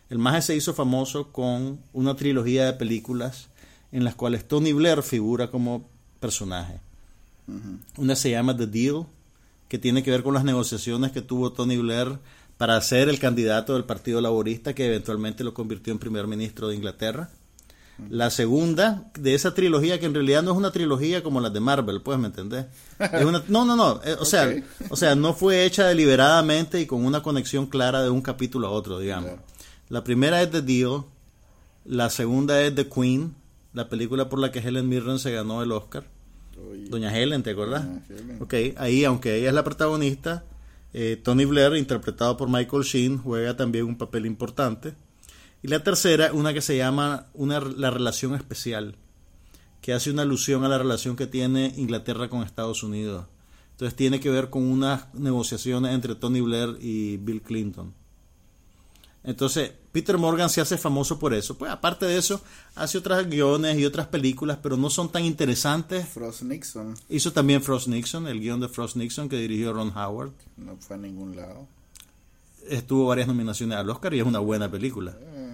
[0.09, 3.49] El maje se hizo famoso con una trilogía de películas
[3.91, 5.87] en las cuales Tony Blair figura como
[6.19, 6.79] personaje.
[7.97, 9.05] Una se llama The Deal,
[9.67, 12.17] que tiene que ver con las negociaciones que tuvo Tony Blair
[12.57, 16.75] para ser el candidato del Partido Laborista que eventualmente lo convirtió en primer ministro de
[16.75, 17.29] Inglaterra.
[18.09, 21.61] La segunda de esa trilogía, que en realidad no es una trilogía como las de
[21.61, 22.65] Marvel, pues, ¿me entendés?
[22.99, 24.01] Es una, no, no, no.
[24.03, 24.53] eh, o, sea,
[24.89, 28.71] o sea, no fue hecha deliberadamente y con una conexión clara de un capítulo a
[28.71, 29.31] otro, digamos.
[29.87, 31.03] La primera es The Deal.
[31.85, 33.35] La segunda es The Queen,
[33.71, 36.03] la película por la que Helen Mirren se ganó el Oscar.
[36.89, 37.85] Doña Helen, ¿te acordás?
[37.85, 38.41] Doña Helen.
[38.41, 40.43] Ok, ahí, aunque ella es la protagonista,
[40.97, 44.93] eh, Tony Blair, interpretado por Michael Sheen, juega también un papel importante.
[45.61, 48.95] Y la tercera, una que se llama una, La Relación Especial,
[49.81, 53.25] que hace una alusión a la relación que tiene Inglaterra con Estados Unidos.
[53.71, 57.93] Entonces tiene que ver con unas negociaciones entre Tony Blair y Bill Clinton.
[59.25, 61.57] Entonces, Peter Morgan se hace famoso por eso.
[61.57, 62.41] Pues aparte de eso,
[62.75, 66.07] hace otras guiones y otras películas, pero no son tan interesantes.
[66.09, 66.95] Frost Nixon.
[67.09, 70.33] Hizo también Frost Nixon, el guion de Frost Nixon que dirigió Ron Howard.
[70.57, 71.67] No fue a ningún lado.
[72.67, 75.15] Estuvo varias nominaciones al Oscar y es una buena película.
[75.19, 75.45] Eh,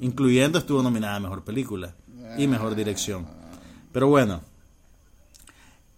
[0.00, 1.94] Incluyendo estuvo nominada a Mejor Película
[2.36, 3.26] y Mejor Dirección.
[3.92, 4.42] Pero bueno,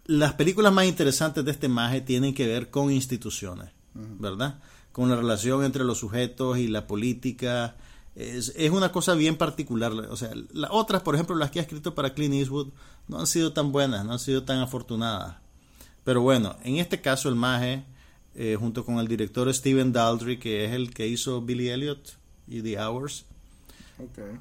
[0.06, 4.58] las películas más interesantes de este maje tienen que ver con instituciones, ¿verdad?
[4.92, 7.76] Con la relación entre los sujetos y la política.
[8.14, 9.92] Es, es una cosa bien particular.
[9.92, 12.68] O sea, las otras, por ejemplo, las que ha escrito para Clint Eastwood,
[13.08, 15.36] no han sido tan buenas, no han sido tan afortunadas.
[16.04, 17.84] Pero bueno, en este caso el maje,
[18.34, 22.16] eh, junto con el director Steven Daldry, que es el que hizo Billy Elliot
[22.48, 23.24] y The Hours,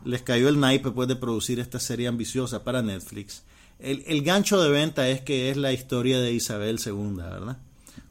[0.05, 3.43] les cayó el naipe pues de producir esta serie ambiciosa para Netflix.
[3.77, 7.57] El, el gancho de venta es que es la historia de Isabel II, ¿verdad?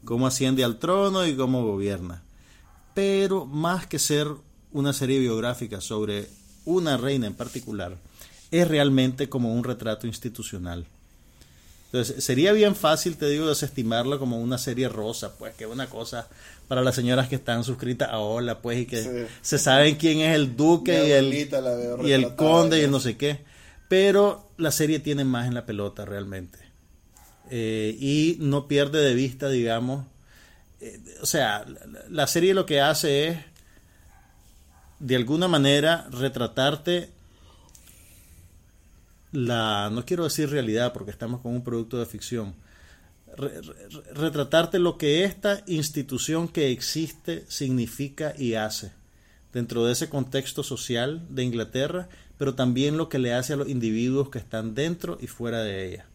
[0.05, 2.23] Cómo asciende al trono y cómo gobierna.
[2.93, 4.27] Pero más que ser
[4.71, 6.27] una serie biográfica sobre
[6.65, 7.97] una reina en particular,
[8.51, 10.85] es realmente como un retrato institucional.
[11.91, 15.87] Entonces, sería bien fácil, te digo, desestimarla como una serie rosa, pues, que es una
[15.87, 16.27] cosa
[16.67, 19.09] para las señoras que están suscritas a Hola, pues, y que Sí.
[19.41, 21.33] se saben quién es el duque y el,
[22.07, 23.39] y el conde y el no sé qué.
[23.87, 26.59] Pero la serie tiene más en la pelota realmente.
[27.49, 30.05] Eh, y no pierde de vista, digamos.
[30.81, 33.37] Eh, o sea, la, la serie lo que hace es,
[34.99, 37.09] de alguna manera, retratarte
[39.31, 42.55] la, no quiero decir realidad porque estamos con un producto de ficción,
[43.37, 48.91] re- re- retratarte lo que esta institución que existe significa y hace
[49.53, 53.67] dentro de ese contexto social de Inglaterra, pero también lo que le hace a los
[53.69, 56.05] individuos que están dentro y fuera de ella.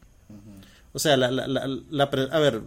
[0.92, 2.62] O sea, la, la- la- a ver,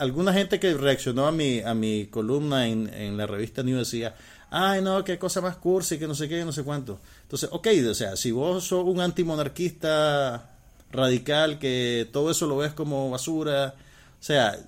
[0.00, 4.14] alguna gente que reaccionó a mi, a mi columna en, en la revista New decía,
[4.50, 7.00] ay no, qué cosa más cursi, que no sé qué, no sé cuánto.
[7.22, 10.50] Entonces, ok, o sea, si vos sos un antimonarquista
[10.92, 13.74] radical, que todo eso lo ves como basura,
[14.18, 14.58] o sea,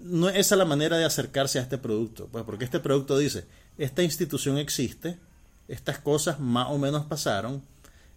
[0.00, 3.44] no es esa la manera de acercarse a este producto, pues porque este producto dice,
[3.78, 5.18] esta institución existe,
[5.68, 7.62] estas cosas más o menos pasaron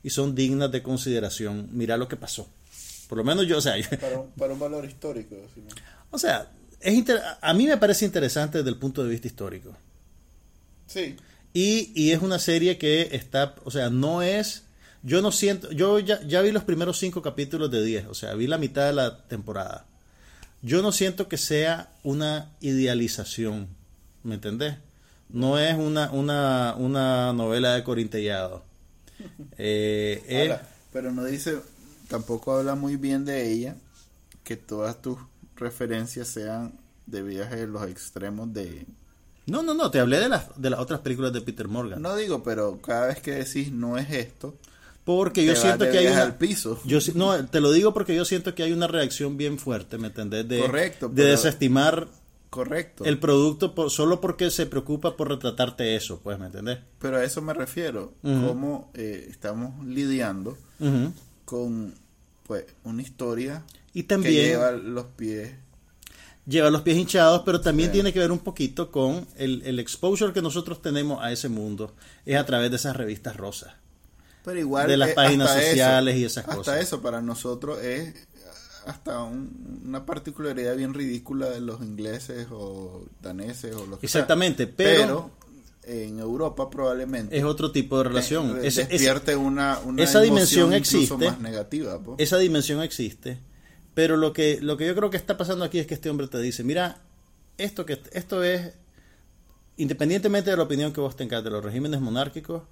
[0.04, 2.48] y son dignas de consideración, mira lo que pasó.
[3.08, 5.36] Por lo menos yo, o sea, yo- Para un, para un valor histórico.
[5.54, 5.74] sí, ¿no?
[6.12, 6.48] o sea,
[6.86, 9.76] es inter- a mí me parece interesante desde el punto de vista histórico.
[10.88, 11.16] Sí.
[11.54, 14.64] Y, y es una serie que está, o sea, no es,
[15.04, 18.34] yo no siento, yo ya, ya vi los primeros cinco capítulos de 10, o sea,
[18.36, 19.86] vi la mitad de la temporada.
[20.62, 23.68] Yo no siento que sea una idealización,
[24.24, 24.76] ¿me entendés?
[25.30, 28.64] No es una, una, una novela de Corintellado.
[29.58, 30.60] Eh, es-
[30.92, 31.58] pero no dice,
[32.10, 33.76] tampoco habla muy bien de ella,
[34.44, 35.18] que todas tus
[35.56, 36.74] referencias sean
[37.06, 38.86] de viajes a los extremos de...
[39.48, 42.02] no, no, no, te hablé de las, de las otras películas de Peter Morgan.
[42.02, 44.56] No digo, pero cada vez que decís no es esto,
[45.04, 46.80] porque yo siento de que hay viaje una, al piso.
[46.84, 50.08] Yo no, te lo digo porque yo siento que hay una reacción bien fuerte, ¿me
[50.08, 50.48] entendés?
[50.48, 52.08] De, Correcto, de pero- desestimar
[52.50, 53.04] Correcto.
[53.06, 56.80] el producto por- solo porque se preocupa por retratarte eso, pues, ¿me entendés?
[57.00, 58.48] Pero a eso me refiero, Ujú.
[58.48, 60.58] cómo eh, estamos lidiando
[61.46, 61.94] con
[62.48, 63.64] pues una historia
[63.96, 65.54] Y también lleva lleva, los pies.
[66.46, 67.94] los pies hinchados, pero también Sí.
[67.94, 71.96] tiene que ver un poquito con el, el exposure que nosotros tenemos a ese mundo,
[72.26, 73.74] es a través de esas revistas rosas.
[74.44, 76.80] Pero igual De las páginas hasta sociales y esas hasta cosas.
[76.82, 78.14] eso para nosotros es
[78.86, 84.20] hasta un- una particularidad bien ridícula de los ingleses o daneses o los que sea.
[84.22, 85.32] Exactamente, pero,
[85.88, 88.60] en Europa probablemente es otro tipo de relación.
[88.64, 91.16] ese- despierte una, una esa dimensión existe.
[91.18, 92.16] más negativa po.
[92.20, 93.40] esa dimensión existe,
[93.96, 96.28] pero lo que, lo que yo creo que está pasando aquí es que este hombre
[96.28, 97.00] te dice, mira,
[97.58, 98.74] esto, que, esto es,
[99.78, 102.64] independientemente de la opinión que vos tengas de los regímenes monárquicos,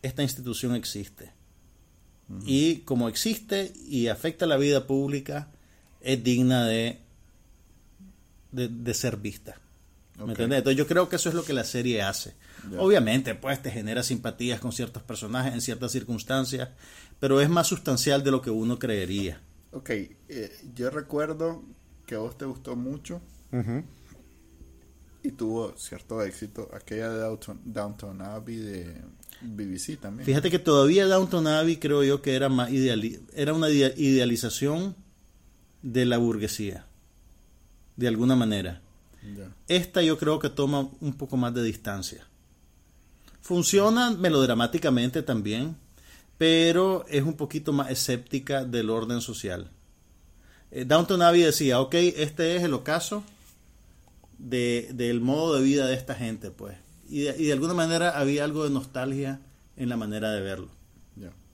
[0.00, 1.32] esta institución existe.
[2.44, 5.48] Y como existe y afecta la vida pública,
[6.02, 6.98] es digna de,
[8.52, 9.58] de, de ser vista.
[10.18, 10.58] ¿Me entiendes?
[10.58, 12.34] Entonces yo creo que eso es lo que la serie hace.
[12.78, 16.68] Obviamente, pues te genera simpatías con ciertos personajes en ciertas circunstancias,
[17.18, 19.40] pero es más sustancial de lo que uno creería.
[19.72, 21.62] Ok, eh, yo recuerdo
[22.06, 23.20] que a vos te gustó mucho
[25.22, 29.02] y tuvo cierto éxito aquella de Downton, Downton Abbey de
[29.42, 30.24] BBC también.
[30.26, 34.96] Fíjate que todavía Downton Abbey creo yo que era más ideali- era una idea- idealización
[35.82, 36.86] de la burguesía,
[37.96, 38.80] de alguna manera.
[39.68, 42.26] Esta yo creo que toma un poco más de distancia.
[43.42, 45.76] Funciona melodramáticamente también,
[46.38, 49.70] pero es un poquito más escéptica del orden social.
[50.70, 53.24] Eh, Downton Abbey decía, ok, este es el ocaso
[54.38, 56.76] de, del modo de vida de esta gente, pues.
[57.08, 59.40] y de, y de alguna manera había algo de nostalgia
[59.76, 60.78] en la manera de verlo.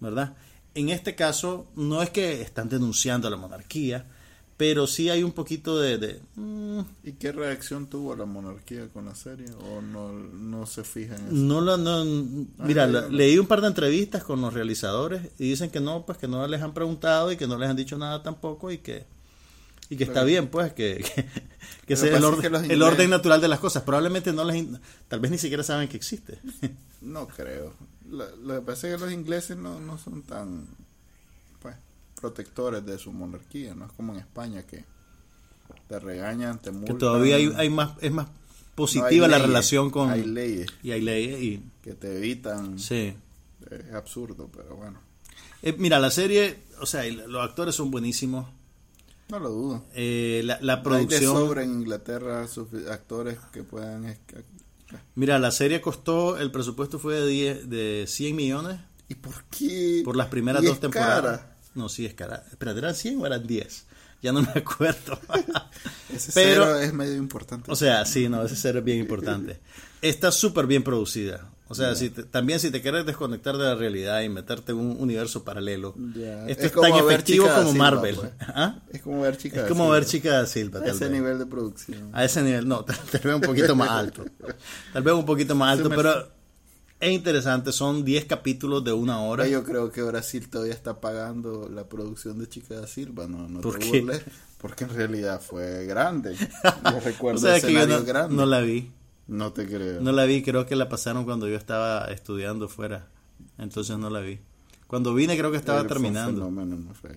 [0.00, 0.36] ¿verdad?
[0.74, 4.06] En este caso, no es que están denunciando a la monarquía,
[4.56, 5.98] pero sí hay un poquito de...
[5.98, 9.46] de, mm, ¿Y qué reacción tuvo la monarquía con la serie?
[9.72, 11.32] ¿O no, no se fija en eso?
[11.34, 12.04] no lo, no,
[12.58, 13.08] mira, Ah, la- ya.
[13.08, 16.46] leí un par de entrevistas con los realizadores y dicen que no, pues que no
[16.46, 19.06] les han preguntado y que no les han dicho nada tampoco y que
[19.90, 21.04] y que está bien, pues, que,
[21.86, 23.82] que, sea el, orden, que el orden natural de las cosas.
[23.82, 24.66] Probablemente no les,
[25.08, 26.38] tal vez ni siquiera saben que existe.
[27.02, 27.74] No creo.
[28.10, 30.66] Lo, que pasa es que los ingleses no, no son tan
[32.20, 33.74] protectores de su monarquía.
[33.74, 34.84] No es como en España que
[35.88, 36.98] te regañan, te que multan.
[36.98, 38.32] todavía hay, hay más, es más No,
[38.74, 40.10] positiva la leyes, relación con...
[40.10, 41.62] Hay leyes y hay leyes y...
[41.82, 42.78] que te evitan.
[42.78, 43.14] Sí.
[43.70, 45.00] Es absurdo, pero bueno.
[45.62, 48.46] Eh, mira, la serie, o sea, los actores son buenísimos.
[49.30, 49.84] No lo dudo.
[49.94, 51.34] Eh, la, la Hay de producción...
[51.34, 52.46] sobra en Inglaterra
[52.90, 54.16] actores que puedan...
[55.14, 60.02] Mira, la serie costó, el presupuesto fue de, 10 de 100 millones ¿Y por qué?
[60.04, 61.38] por las primeras Y dos es temporadas.
[61.40, 61.53] cara.
[61.74, 62.44] No, sí, es cara.
[62.50, 63.86] Espérate, ¿eran 100 o eran 10?
[64.22, 65.18] Ya no me acuerdo.
[66.14, 67.70] Ese Pero- cero es medio importante.
[67.70, 69.60] o sea, sí, no, ese ser es bien importante.
[70.00, 71.50] Está súper bien producida.
[71.66, 74.78] O sea, si te- también si te quieres desconectar de la realidad y meterte en
[74.78, 76.46] un universo paralelo, Ya.
[76.46, 78.14] esto Es es, tan efectivo Chica como Silva, Marvel.
[78.16, 78.30] pues.
[78.40, 78.76] ¿Ah?
[78.92, 79.62] Es como ver chicas.
[79.64, 81.10] Es como ver Chica da Silva, A ese vez.
[81.10, 82.10] nivel de producción.
[82.12, 84.24] A ese nivel, no, tal, tal vez un poquito más alto.
[84.92, 86.28] Tal vez un poquito más alto, pero
[87.04, 87.72] es interesante.
[87.72, 89.46] Son 10 capítulos de una hora.
[89.46, 93.60] Yo creo que Brasil todavía está pagando la producción de Chica da Silva, no, no
[93.60, 94.00] ¿Por te qué?
[94.00, 94.22] burles,
[94.58, 96.34] porque en realidad fue grande.
[96.90, 98.36] Yo recuerdo O sea, que yo no, grandes.
[98.36, 98.90] no la vi.
[99.26, 100.00] No te creo.
[100.00, 103.06] No la vi, creo que la pasaron cuando yo estaba estudiando fuera.
[103.56, 104.38] Entonces no la vi.
[104.86, 106.32] Cuando vine creo que estaba terminando.
[106.42, 107.16] fenómeno, no fue.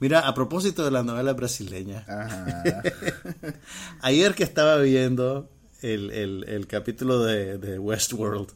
[0.00, 2.62] Mira, a propósito de las novelas brasileñas, Ajá.
[4.00, 5.50] ayer que estaba viendo
[5.82, 8.48] el, el- el capítulo de, de Westworld,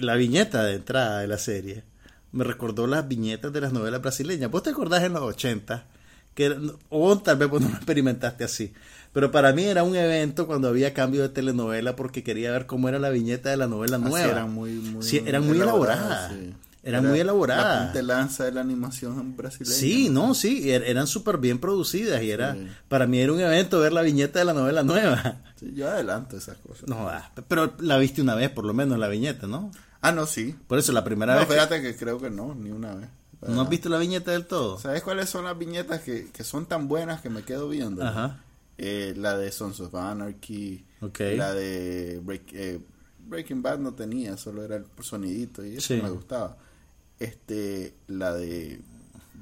[0.00, 1.84] la viñeta de entrada de la serie,
[2.32, 4.50] me recordó las viñetas de las novelas brasileñas.
[4.50, 5.84] ¿Vos te acordás en los 80?
[6.34, 6.56] Que,
[6.90, 8.72] o tal vez vos no lo experimentaste así.
[9.12, 12.88] Pero para mí era un evento cuando había cambio de telenovela porque quería ver cómo
[12.88, 14.30] era la viñeta de la novela Así nueva.
[14.32, 16.30] eran muy, muy, Sí, eran muy elaboradas.
[16.32, 16.52] sí.
[16.84, 17.82] Eran Era muy La elaboradas.
[17.84, 19.74] punta de lanza de la animación brasileña.
[19.74, 22.68] Sí, no, sí, er- eran súper bien producidas y era, Sí.
[22.88, 25.38] para mí era un evento ver la viñeta de la novela nueva.
[25.58, 26.88] Sí, yo adelanto esas cosas.
[26.88, 29.72] No, ah, pero la viste una vez por lo menos la viñeta, ¿no?
[30.00, 30.54] Ah, no, sí.
[30.66, 31.48] Por eso la primera No, vez.
[31.48, 33.08] que- fíjate que creo que no, ni una vez.
[33.46, 34.78] ¿No has visto la viñeta del todo?
[34.78, 38.04] ¿Sabes cuáles son las viñetas que, que son tan buenas que me quedo viendo?
[38.04, 38.40] Ajá.
[38.78, 40.84] Eh, la de Sons of Anarchy.
[41.00, 41.20] Ok.
[41.36, 42.80] La de Break- eh,
[43.26, 46.00] Breaking Bad no tenía, solo era el sonidito y eso Sí.
[46.02, 46.56] me gustaba.
[47.18, 48.80] Este, la de,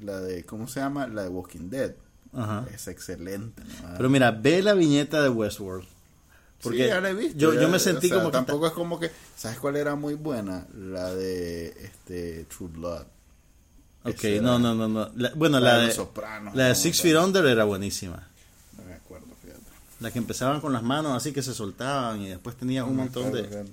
[0.01, 1.07] la de, ¿cómo se llama?
[1.07, 1.93] La de Walking Dead.
[2.33, 2.65] Ajá.
[2.73, 3.63] Es excelente.
[3.63, 3.93] ¿no?
[3.97, 5.87] Pero mira, ve la viñeta de Westworld.
[6.61, 7.37] Porque sí, ya la he visto.
[7.37, 9.75] yo, ya, yo me o sentí sea, como que tampoco es como que, ¿sabes cuál
[9.75, 10.65] era muy buena?
[10.75, 13.05] La de este True Blood.
[14.03, 15.11] Ok, Esa no, no, no, no.
[15.15, 16.75] La- bueno, la la, de de, Los Sopranos, la de.
[16.75, 18.27] Six Feet Under era buenísima.
[18.77, 19.61] No me acuerdo, fíjate.
[19.99, 23.03] La que empezaban con las manos así que se soltaban y después tenía un No
[23.03, 23.49] montón acuerdo, de...
[23.65, 23.71] fíjate.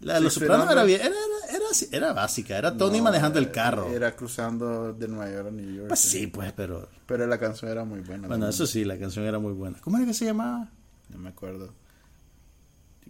[0.00, 1.14] La de Los Sopranos era bien, era,
[1.48, 3.88] era, era, básica, era Tony No, manejando el era- carro.
[3.88, 5.88] Era cruzando de Nueva York a New York.
[5.88, 6.88] Pues sí, pues, pero...
[7.06, 8.26] Pero la canción era muy buena.
[8.26, 8.50] Bueno, también.
[8.50, 9.78] eso sí, la canción era muy buena.
[9.80, 10.68] ¿Cómo era que se llamaba?
[11.08, 11.72] No me acuerdo.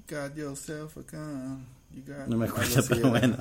[0.09, 1.67] You got yourself a gun.
[1.95, 3.11] You got- No me acuerdo, pero era.
[3.11, 3.37] bueno.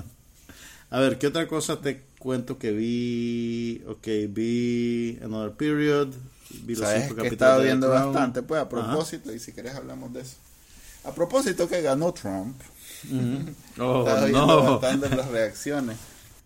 [0.89, 3.81] A ver, ¿qué otra cosa te cuento que vi?
[3.87, 6.09] Ok, vi Another Period.
[6.63, 8.69] Vi los Sabes cinco que de The viendo bastante, pues a Ajá.
[8.69, 10.35] propósito, y si querés hablamos de eso.
[11.05, 12.59] A propósito que ganó Trump,
[13.09, 13.53] Ujú.
[13.81, 14.79] Oh, estaba viendo no.
[14.79, 15.97] bastante las reacciones.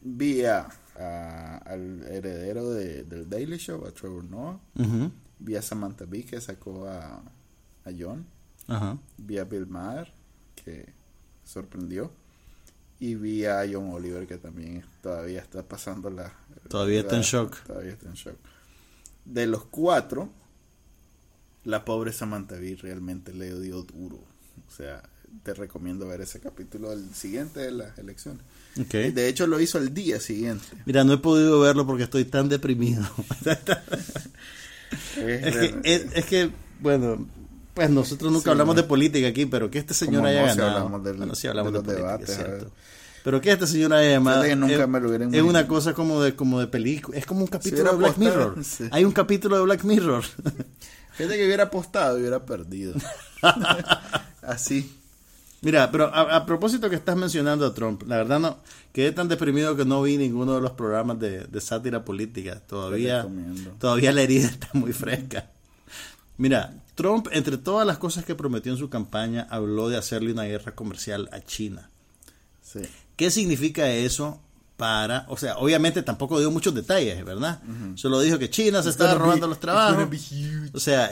[0.01, 0.67] Vi a,
[0.99, 4.59] a- al heredero de, del Daily Show, a Trevor Noah.
[4.77, 5.11] Ujú.
[5.39, 7.15] Vi a Samantha Bee que sacó a,
[7.83, 8.25] a John.
[8.67, 8.97] Ajá.
[9.17, 10.11] Vi a Bill Maher
[10.55, 10.93] que
[11.43, 12.11] sorprendió.
[12.99, 16.33] Y vi a John Oliver que también todavía está pasando la...
[16.69, 17.61] Todavía está en shock.
[17.63, 18.37] Todavía está en shock.
[19.25, 20.29] De los cuatro,
[21.65, 24.23] la pobre Samantha Bee realmente le dio duro.
[24.65, 25.03] O sea,
[25.43, 28.43] te recomiendo ver ese capítulo el siguiente de las elecciones.
[28.79, 28.93] Ok.
[28.93, 30.65] De hecho, lo hizo el día siguiente.
[30.85, 33.03] Mira, no he podido verlo porque estoy tan deprimido.
[35.17, 36.49] es, que, es, es que,
[36.79, 37.27] bueno,
[37.75, 38.81] pues nosotros nunca Sí, hablamos no.
[38.81, 40.77] de política aquí, pero que este señor Como haya no, si ganado.
[40.77, 42.67] hablamos del- bueno, sí hablamos de, de los política, debates.
[43.23, 44.43] Pero que este señor haya llamado.
[44.43, 47.17] Que nunca es, me lo hubiera es una cosa como de como de película.
[47.17, 48.63] Es como un capítulo de Black apostado, Mirror.
[48.63, 48.83] sí.
[48.91, 50.23] Hay un capítulo de Black Mirror.
[51.13, 52.93] Fíjate que hubiera apostado y hubiera perdido.
[54.41, 54.95] Así.
[55.61, 58.59] Mira, pero a, a propósito que estás mencionando a Trump, la verdad no,
[58.93, 62.59] quedé tan deprimido que no vi ninguno de los programas de, de sátira política.
[62.67, 63.25] Todavía,
[63.79, 65.49] todavía la herida está muy fresca.
[66.37, 70.43] Mira, Trump, entre todas las cosas que prometió en su campaña, habló de hacerle una
[70.43, 71.89] guerra comercial a China.
[72.61, 72.81] Sí.
[73.15, 74.39] ¿Qué significa eso
[74.77, 77.61] para, o sea, obviamente tampoco dio muchos detalles, ¿verdad?
[77.95, 80.09] Solo dijo que China se estaba robando los trabajos.
[80.73, 81.09] O sea,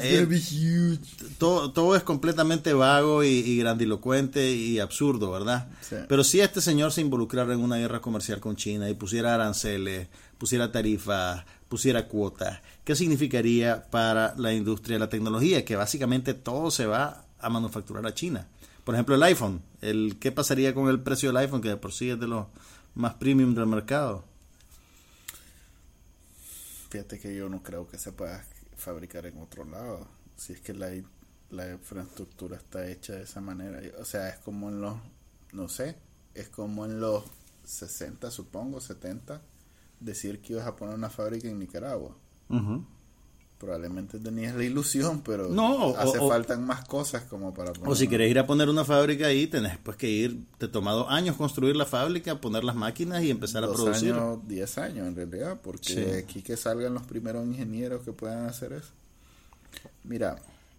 [1.37, 5.67] todo, todo es completamente vago y, y grandilocuente y absurdo, ¿verdad?
[5.81, 5.95] Sí.
[6.09, 10.09] Pero si este señor se involucrara en una guerra comercial con China y pusiera aranceles,
[10.37, 15.65] pusiera tarifas, pusiera cuotas, ¿qué significaría para la industria de la tecnología?
[15.65, 18.47] Que básicamente todo se va a manufacturar a China.
[18.83, 19.59] Por ejemplo, el iPhone.
[19.81, 22.45] El, ¿Qué pasaría con el precio del iPhone, que de por sí es de los
[22.93, 24.23] más premium del mercado?
[26.91, 28.45] Fíjate que yo no creo que se pueda
[28.77, 30.07] fabricar en otro lado.
[30.37, 33.81] Si es que la, infraestructura está hecha de esa manera.
[33.99, 34.95] O sea, es como en los,
[35.53, 35.95] no sé,
[36.35, 37.23] es como en los
[37.63, 39.41] 60, supongo, 70,
[40.03, 42.15] decir que ibas a poner una fábrica en Nicaragua.
[43.59, 47.89] Probablemente tenías la ilusión, pero No, o- hace o- faltan más cosas como para poner
[47.89, 50.67] O si una- querés ir a poner una fábrica ahí, tenés pues que ir, te
[50.67, 54.11] toma dos años construir la fábrica, poner las máquinas y empezar a dos producir.
[54.13, 55.99] años, 10 años en realidad, porque Sí.
[56.11, 58.89] aquí que salgan los primeros ingenieros que puedan hacer eso.
[60.03, 60.35] Mira,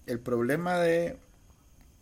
[0.07, 1.17] el problema de,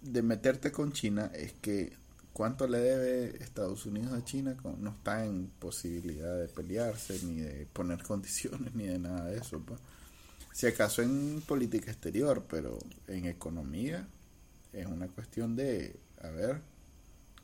[0.00, 1.92] de meterte con China es que
[2.32, 7.66] cuánto le debe Estados Unidos a China no está en posibilidad de pelearse, ni de
[7.72, 9.60] poner condiciones, ni de nada de eso.
[9.60, 9.80] pues.
[10.52, 14.06] Si acaso en política exterior, pero en economía
[14.72, 16.60] es una cuestión de, a ver,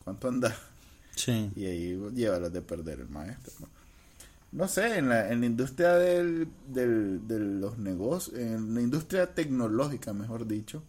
[0.05, 0.55] ¿cuánto anda?
[1.16, 1.51] Sí.
[1.57, 3.53] y ahí llévalos de perder el maestro.
[3.61, 3.68] ¿no?
[4.53, 9.34] No sé, en la, en la industria del, del- de los negocios, en la industria
[9.34, 10.82] tecnológica, mejor dicho,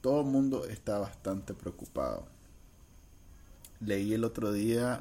[0.00, 2.26] todo el mundo está bastante preocupado.
[3.80, 5.00] Leí el otro día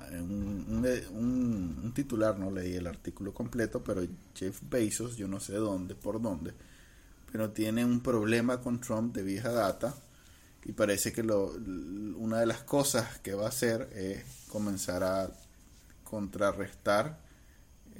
[1.11, 4.01] un titular, no leí el artículo completo, pero
[4.33, 6.53] Jeff Bezos, yo no sé dónde, por dónde,
[7.31, 9.93] pero tiene un problema con Trump de vieja data
[10.65, 11.53] y parece que lo,
[12.17, 15.31] una de las cosas que va a hacer es comenzar a
[16.03, 17.19] contrarrestar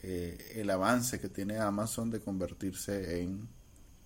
[0.02, 3.48] eh, el avance que tiene Amazon de convertirse en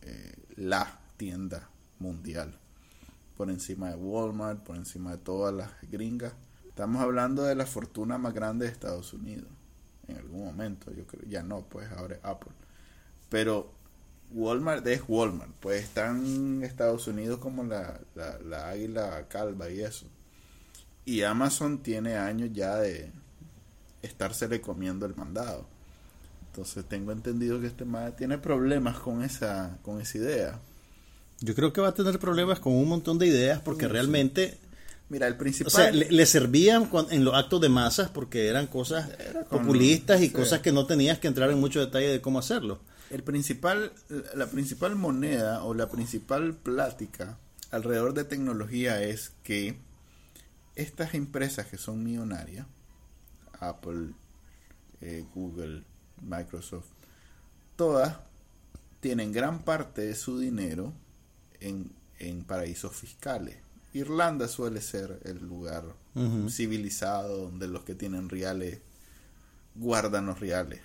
[0.01, 1.69] eh, la tienda
[1.99, 2.57] mundial
[3.37, 6.33] por encima de Walmart, por encima de todas las gringas.
[6.73, 9.47] Estamos hablando de la fortuna más grande de Estados Unidos
[10.07, 12.51] en algún momento, yo creo, ya no, pues ahora es Apple.
[13.29, 13.71] Pero
[14.31, 19.81] Walmart es Walmart, pues está en Estados Unidos como la, la, la águila calva y
[19.81, 20.07] eso.
[21.05, 23.11] Y Amazon tiene años ya de
[24.01, 25.65] estársele comiendo el mandado.
[26.49, 30.59] Entonces tengo entendido que este madre tiene problemas con esa, con esa idea.
[31.39, 33.91] Yo creo que va a tener problemas con un montón de ideas porque Sí.
[33.91, 34.57] realmente,
[35.13, 35.67] Mira, el principal...
[35.71, 39.59] o sea, le, le servían en los actos de masas porque eran cosas Era con-
[39.61, 40.33] populistas y sí.
[40.33, 42.81] cosas que no tenías que entrar en mucho detalle de cómo hacerlo.
[43.11, 43.93] El principal,
[44.33, 47.37] la principal moneda o la principal plática
[47.69, 49.77] alrededor de tecnología es que
[50.75, 52.65] estas empresas que son millonarias,
[53.59, 54.13] Apple,
[55.01, 55.83] eh, Google,
[56.23, 56.87] Microsoft,
[57.75, 58.17] todas
[58.99, 60.91] tienen gran parte de su dinero
[61.59, 63.57] en, en paraísos fiscales.
[63.93, 65.83] Irlanda suele ser el lugar
[66.49, 68.79] civilizado donde los que tienen reales
[69.75, 70.81] guardan los reales.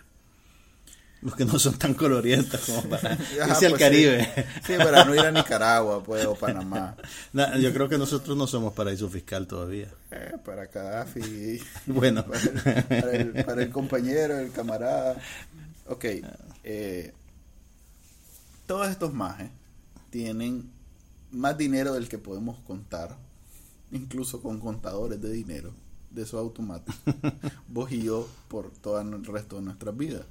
[1.20, 4.24] Los que no son tan colorientas como para Ajá, irse al pues Caribe.
[4.34, 4.42] Sí.
[4.66, 6.96] Sí, para no ir a Nicaragua, pues, o Panamá.
[7.32, 9.88] Na- yo creo que nosotros no somos paraíso fiscal todavía.
[10.12, 11.60] Eh, para Gaddafi.
[11.86, 12.24] Bueno.
[12.24, 12.52] Para el,
[12.86, 15.16] para el- para el compañero, el camarada.
[15.88, 16.04] Ok.
[16.64, 17.12] eh,
[18.66, 19.50] todos estos majes
[20.10, 20.70] tienen
[21.32, 23.16] más dinero del que podemos contar.
[23.92, 25.72] Incluso con contadores de dinero.
[26.10, 26.96] De esos automáticos.
[27.68, 30.24] Vos y yo por todo el resto de nuestras vidas.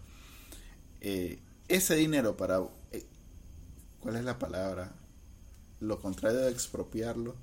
[1.01, 2.59] Eh, ese dinero para...
[2.91, 3.05] eh,
[3.99, 4.93] ¿Cuál es la palabra?
[5.79, 7.35] Lo contrario de expropiarlo.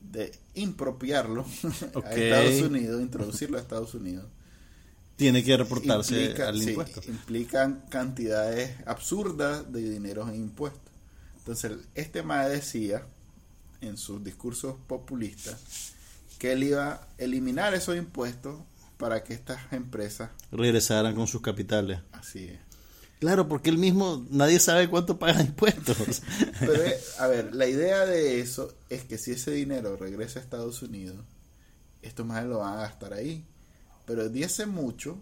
[0.00, 1.44] De impropiarlo
[2.04, 4.26] a Estados Unidos, introducirlo a Estados Unidos.
[5.16, 7.00] Tiene que reportarse Implica- al sí, impuesto.
[7.06, 10.91] implican cantidades absurdas de dinero en impuestos.
[11.42, 13.02] Entonces, este MAE decía
[13.80, 15.92] en sus discursos populistas
[16.38, 18.60] que él iba a eliminar esos impuestos
[18.96, 21.98] para que estas empresas, Regresaran con sus capitales.
[22.12, 22.60] así es.
[23.18, 26.22] Claro, porque él mismo, nadie sabe cuánto paga de impuestos.
[26.60, 30.42] Pero, eh, a ver, la idea de eso es que si ese dinero regresa a
[30.42, 31.24] Estados Unidos,
[32.02, 33.44] estos más lo van a gastar ahí.
[34.06, 35.18] Pero desde hace mucho,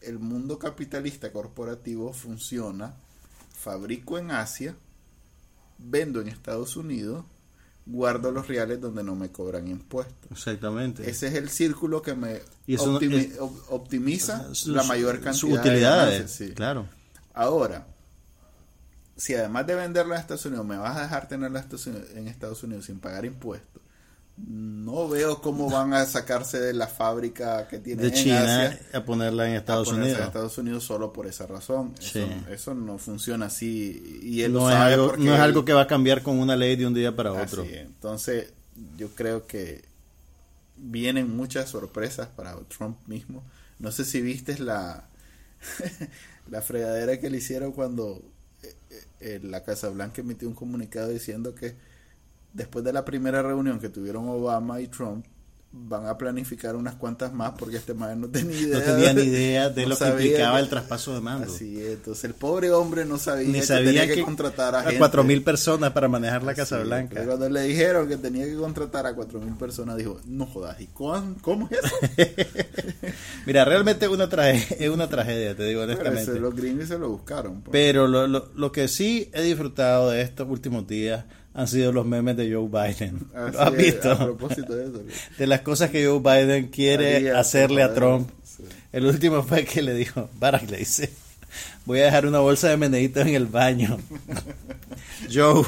[0.00, 2.94] el mundo capitalista corporativo funciona,
[3.52, 4.76] fabrico en Asia,
[5.78, 7.24] vendo en Estados Unidos,
[7.86, 10.30] guardo los reales donde no me cobran impuestos.
[10.30, 11.08] Exactamente.
[11.08, 14.82] Ese es el círculo que me Y eso no- optimi- es- op- optimiza Su- la
[14.82, 16.54] su- mayor cantidad Sus de utilidades, ganancias, sí.
[16.54, 16.86] claro.
[17.34, 17.86] Ahora,
[19.16, 22.86] si además de venderlo en Estados Unidos, me vas a dejar tenerlo en Estados Unidos
[22.86, 23.82] sin pagar impuestos,
[24.36, 29.48] no veo cómo van a sacarse de la fábrica que tienen de China a ponerla
[29.48, 30.18] en Estados Unidos.
[30.18, 31.94] En Estados Unidos solo por esa razón.
[32.50, 35.72] Eso, no funciona así y él no lo sabe es algo, no es algo que
[35.72, 37.64] va a cambiar con una ley de un día para otro.
[37.64, 38.52] Entonces,
[38.96, 39.84] yo creo que
[40.76, 43.44] vienen muchas sorpresas para Trump mismo.
[43.78, 45.04] No sé si viste la
[46.50, 48.22] la fregadera que le hicieron cuando
[48.62, 48.74] eh,
[49.20, 51.74] eh, la Casa Blanca emitió un comunicado diciendo que
[52.54, 55.26] después de la primera reunión que tuvieron Obama y Trump,
[55.76, 58.78] van a planificar unas cuantas más porque este man no tenía idea.
[58.78, 61.52] No tenía ni idea de lo que implicaba el traspaso de mando.
[61.52, 64.84] Así es, entonces el pobre hombre no sabía, ni sabía que tenía que, contratar a,
[64.96, 67.24] cuatro mil personas para manejar la Casa Blanca.
[67.24, 70.86] cuando le dijeron que tenía que contratar a cuatro mil personas, dijo, no jodas, ¿y
[70.86, 72.32] cómo es eso?
[73.46, 76.30] Mira, realmente es una, es una tragedia, te digo honestamente.
[76.30, 77.62] Pero los gringos se lo buscaron.
[77.62, 77.72] Pues.
[77.72, 81.24] Pero lo, lo, lo que sí he disfrutado de estos últimos días
[81.54, 83.28] han sido los memes de Joe Biden.
[83.52, 84.10] ¿Lo has visto?
[84.10, 85.02] A propósito de eso.
[85.38, 88.28] De las cosas que Joe Biden quiere hacerle a Trump.
[88.92, 91.10] El último fue que le dijo, Barack le dice,
[91.84, 93.98] voy a dejar una bolsa de meneditos en el baño.
[95.32, 95.64] Joe,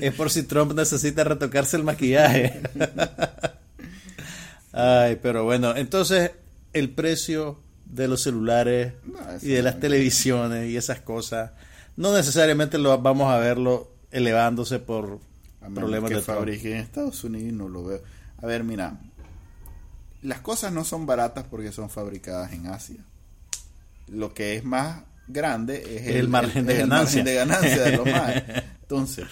[0.00, 2.60] es por si Trump necesita retocarse el maquillaje.
[4.72, 6.32] Ay, pero bueno, entonces
[6.72, 8.94] el precio de los celulares
[9.42, 11.52] y de las televisiones y esas cosas,
[11.96, 15.18] no necesariamente lo vamos a verlo elevándose por
[15.74, 18.02] problemas que de fabrique en Estados Unidos no lo veo.
[18.40, 19.00] A ver, mira,
[20.22, 23.04] las cosas no son baratas porque son fabricadas en Asia.
[24.06, 27.24] Lo que es más grande es el, margen, de ganancia.
[27.24, 28.34] de ganancia de lo más.
[28.82, 29.26] Entonces,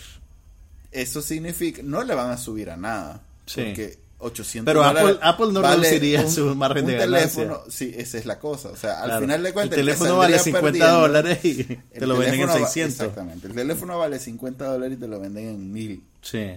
[0.91, 3.23] eso significa, no le van a subir a nada.
[3.55, 8.39] Porque 800 Pero Apple, Apple, no reduciría su margen de teléfono, Sí, esa es la
[8.39, 8.71] cosa.
[8.71, 9.79] O sea, al final de cuentas.
[9.79, 13.01] El teléfono vale 50 dólares y te lo venden en 600.
[13.01, 13.47] exactamente.
[13.49, 16.03] El teléfono vale 50 dólares y te lo venden en 1000.
[16.23, 16.51] Sí.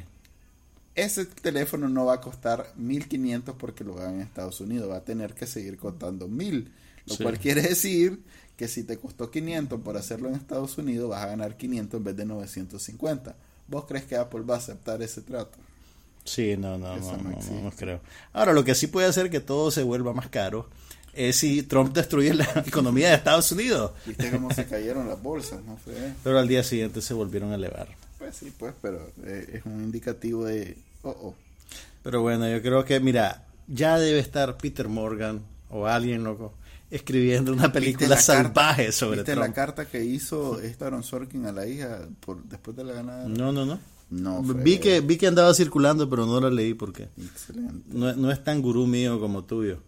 [0.93, 4.89] Ese teléfono no va a costar 1500 porque lo hagan en Estados Unidos.
[4.89, 6.71] Va a tener que seguir costando 1000.
[7.07, 8.23] Lo cual quiere decir
[8.57, 12.03] que si te costó 500 por hacerlo en Estados Unidos, vas a ganar 500 en
[12.03, 13.35] vez de 950.
[13.67, 15.57] ¿Vos crees que Apple va a aceptar ese trato?
[16.25, 18.01] Sí, no, no, no, no, creo.
[18.33, 20.67] Ahora, lo que sí puede hacer que todo se vuelva más caro
[21.13, 23.91] es si Trump destruye la economía de Estados Unidos.
[24.05, 26.13] Viste cómo se cayeron las bolsas, no sé.
[26.23, 27.87] Pero al día siguiente se volvieron a elevar.
[28.17, 30.75] Pues sí, pues, pero eh, es un indicativo de...
[31.03, 31.35] Oh, oh.
[32.01, 36.53] Pero bueno, yo creo que, mira, ya debe estar Peter Morgan o alguien loco
[36.89, 42.07] escribiendo una película salvaje sobre ¿viste la carta que hizo Aaron Sorkin a la hija
[42.19, 43.27] por, después de la ganada?
[43.27, 43.79] No, no, no.
[44.09, 47.09] No, vi que vi que andaba circulando, pero no la leí porque
[47.87, 49.81] No, no es tan gurú mío como tuyo.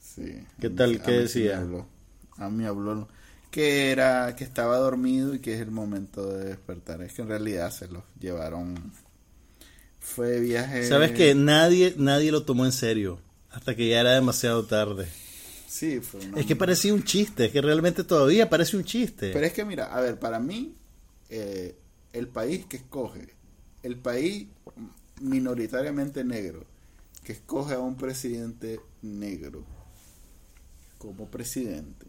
[0.00, 0.42] Sí.
[0.60, 1.00] ¿Qué tal?
[1.02, 1.64] ¿Qué decía?
[2.38, 3.08] a mí habló
[3.50, 7.00] que era que estaba dormido y que es el momento de despertar.
[7.02, 8.92] Es que en realidad se los llevaron.
[9.98, 10.86] Fue viaje.
[10.86, 13.18] Sabes que nadie nadie lo tomó en serio
[13.50, 15.08] hasta que ya era demasiado tarde.
[15.66, 19.30] Sí, fue Es que parecía un chiste, es que realmente todavía parece un chiste.
[19.32, 20.74] Pero es que mira, a ver, para mí
[21.30, 21.76] eh,
[22.16, 23.34] el país que escoge,
[23.82, 24.48] el país
[25.20, 26.64] minoritariamente negro,
[27.22, 29.64] que escoge a un presidente negro
[30.98, 32.06] como presidente,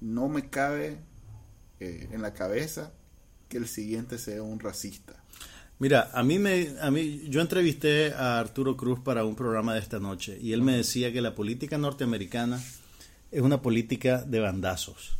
[0.00, 0.98] no me cabe
[1.80, 2.92] eh, en la cabeza
[3.48, 5.14] que el siguiente sea un racista.
[5.80, 9.80] Mira, a mí me, a mí, yo entrevisté a Arturo Cruz para un programa de
[9.80, 12.62] esta noche y él me decía que la política norteamericana
[13.32, 15.19] es una política de bandazos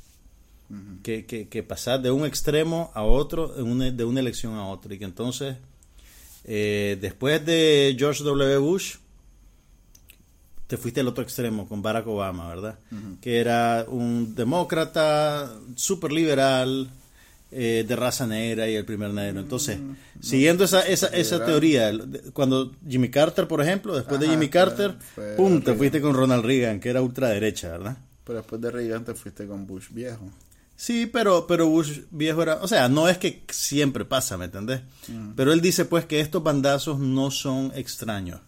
[1.03, 4.95] que, que, pasar de un extremo a otro, de una, de una elección a otra.
[4.95, 5.57] Y que entonces,
[6.45, 8.59] eh, después de George W.
[8.59, 8.97] Bush,
[10.67, 12.79] te fuiste al otro extremo con Barack Obama, ¿verdad?
[13.21, 16.89] Que era un demócrata, súper liberal,
[17.51, 19.41] eh, de raza negra y el primer negro.
[19.41, 19.81] Entonces,
[20.21, 21.91] siguiendo esa, esa, esa teoría,
[22.33, 24.95] cuando Jimmy Carter, por ejemplo, después de Jimmy Carter,
[25.37, 27.97] pum, te fuiste con Ronald Reagan, que era ultraderecha, ¿verdad?
[28.23, 30.31] Pero después de Reagan te fuiste con Bush viejo.
[30.81, 34.81] Sí, pero, pero Bush viejo era, o sea, no es que siempre pasa, ¿me entendés?
[35.09, 35.33] Mm.
[35.37, 38.41] Pero él dice pues que estos bandazos no son extraños.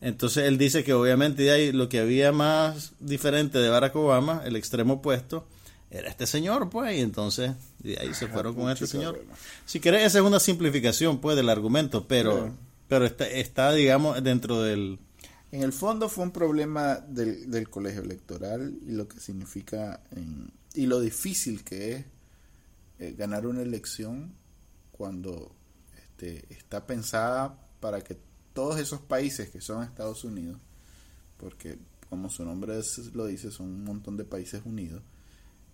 [0.00, 4.54] Entonces él dice que obviamente ahí lo que había más diferente de Barack Obama, el
[4.54, 5.44] extremo opuesto,
[5.90, 7.50] era este señor, pues, y entonces
[7.80, 9.20] de ahí se fueron con este señor.
[9.66, 12.54] Si querés, esa es una simplificación, pues, del argumento, pero,
[12.86, 15.00] pero está, está, digamos, dentro del...
[15.50, 20.52] En el fondo fue un problema del, del colegio electoral y lo que significa en
[20.74, 22.04] y lo difícil que es
[22.98, 24.34] eh, ganar una elección
[24.92, 25.54] cuando
[25.96, 28.16] este, está pensada para que
[28.52, 30.58] todos esos países que son Estados Unidos,
[31.36, 31.78] porque
[32.08, 32.80] como su nombre
[33.12, 35.02] lo dice, son un montón de países unidos,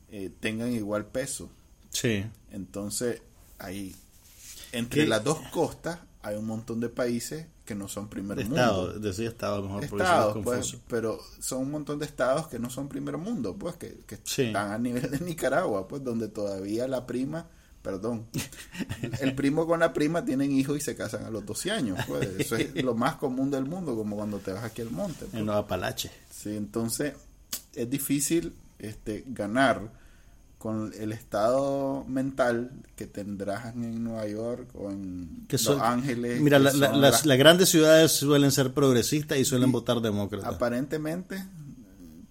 [0.08, 1.50] eh, tengan igual peso.
[1.90, 2.24] Sí.
[2.50, 3.20] Entonces,
[3.58, 3.94] ahí,
[4.72, 5.06] entre ¿Qué?
[5.06, 8.56] las dos costas, hay un montón de países que no son primer De mundo.
[8.60, 12.68] estado, decía estado mejor, estados, es pues, pero son un montón de estados que no
[12.68, 14.42] son primer mundo, pues, que, que Sí.
[14.42, 17.46] están a nivel de Nicaragua, pues, donde todavía la prima,
[17.80, 18.26] perdón,
[19.20, 22.28] el primo con la prima tienen hijos y se casan a los 12 años, pues,
[22.40, 25.26] eso es lo más común del mundo, como cuando te vas aquí al monte.
[25.26, 25.34] pues.
[25.34, 26.10] En los Apalaches.
[26.30, 27.14] Sí, entonces
[27.74, 29.92] es difícil este, ganar
[30.60, 36.38] con el estado mental que tendrás en Nueva York o en Que son- Los Ángeles.
[36.42, 40.54] Mira, la- la- las, grandes ciudades suelen ser progresistas y suelen Y votar demócratas.
[40.54, 41.42] Aparentemente,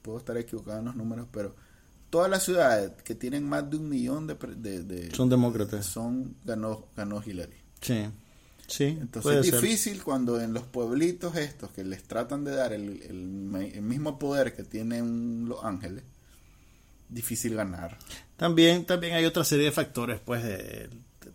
[0.04, 1.56] puedo estar equivocado en los números, pero
[2.12, 4.36] todas las ciudades que tienen más de un millón de...
[4.58, 5.88] de- de- Son demócratas.
[5.88, 7.58] son ganó, ganó Hillary.
[7.82, 8.06] Sí.
[8.68, 9.60] Sí, Entonces es ser.
[9.62, 14.20] difícil cuando en los pueblitos estos que les tratan de dar el, el el mismo
[14.20, 16.04] poder que tienen Los Ángeles,
[17.10, 17.98] difícil ganar.
[18.38, 20.90] También, también hay otra serie de factores, pues eh,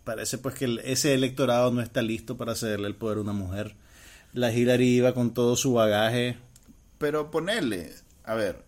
[0.05, 3.32] parece pues que el- ese electorado no está listo para cederle el poder a una
[3.32, 3.76] mujer.
[4.32, 6.36] La Hillary iba con todo su bagaje.
[6.98, 7.92] Pero ponerle,
[8.24, 8.64] a ver,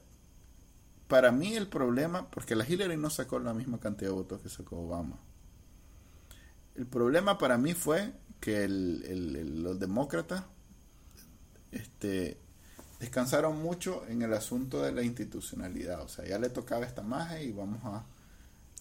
[1.09, 4.49] para mí el problema, porque la Hillary no sacó la misma cantidad de votos que
[4.49, 5.19] sacó Obama.
[6.75, 10.45] El problema para mí fue que el- el- el- los demócratas
[11.73, 12.39] este,
[13.01, 16.03] descansaron mucho en el asunto de la institucionalidad.
[16.03, 18.05] O sea, ya le tocaba esta magia y vamos a...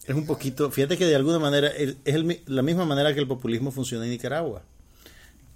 [0.06, 3.26] Es un poquito, fíjate que de alguna manera es el la misma manera que el
[3.26, 4.62] populismo funciona en Nicaragua.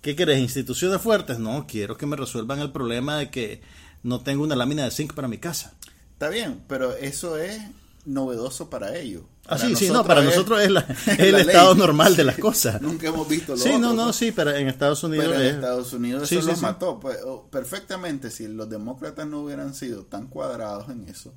[0.03, 0.41] ¿Qué querés?
[0.41, 1.39] ¿Instituciones fuertes?
[1.39, 3.61] No, quiero que me resuelvan el problema de que
[4.03, 5.74] no tengo una lámina de zinc para mi casa.
[6.15, 7.61] Está bien, pero eso es
[8.05, 9.22] novedoso para ellos.
[9.44, 11.47] Ah, Para sí, sí, no, para nosotros es, la- es el la ley.
[11.48, 12.81] estado normal de las cosas.
[12.81, 14.16] Nunca hemos visto lo Sí, otro, no, no, pues.
[14.16, 16.64] sí, pero en Estados Unidos Pero en es- Estados Unidos Sí, eso sí, los sí.
[16.64, 17.01] mató.
[17.01, 17.18] Pues,
[17.51, 21.32] perfectamente, si los demócratas no hubieran sido tan cuadrados en eso,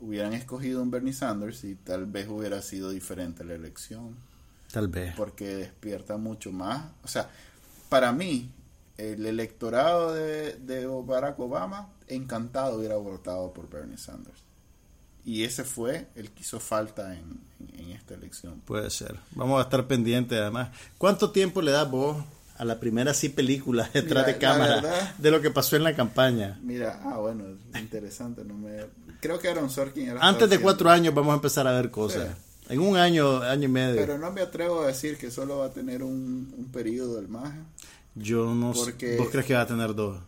[0.00, 4.16] hubieran escogido un Bernie Sanders y tal vez hubiera sido diferente la elección.
[4.72, 5.14] Tal vez.
[5.16, 6.90] Porque despierta mucho más.
[7.04, 7.28] O sea,
[7.88, 8.50] para mí,
[8.96, 14.38] el electorado de, de Barack Obama, encantado hubiera votado por Bernie Sanders.
[15.24, 17.40] Y ese fue el que hizo falta en,
[17.92, 18.60] esta elección.
[18.64, 19.16] Puede ser.
[19.32, 20.70] Vamos a estar pendientes además.
[20.98, 22.16] ¿Cuánto tiempo le das vos
[22.56, 25.84] a la primera sí película detrás Mira, de cámara verdad- de lo que pasó en
[25.84, 26.58] la campaña?
[26.62, 27.44] Mira, ah, bueno,
[27.74, 28.44] es interesante.
[28.44, 28.86] No me...
[29.20, 32.28] Creo que Aaron Sorkin era Antes de cuatro años vamos a empezar a ver cosas.
[32.68, 33.96] En un año, año y medio.
[33.96, 37.28] Pero no me atrevo a decir que solo va a tener un, un periodo del
[37.28, 37.58] maje,
[38.14, 39.16] Yo no sé.
[39.18, 40.18] ¿Vos crees que va a tener dos?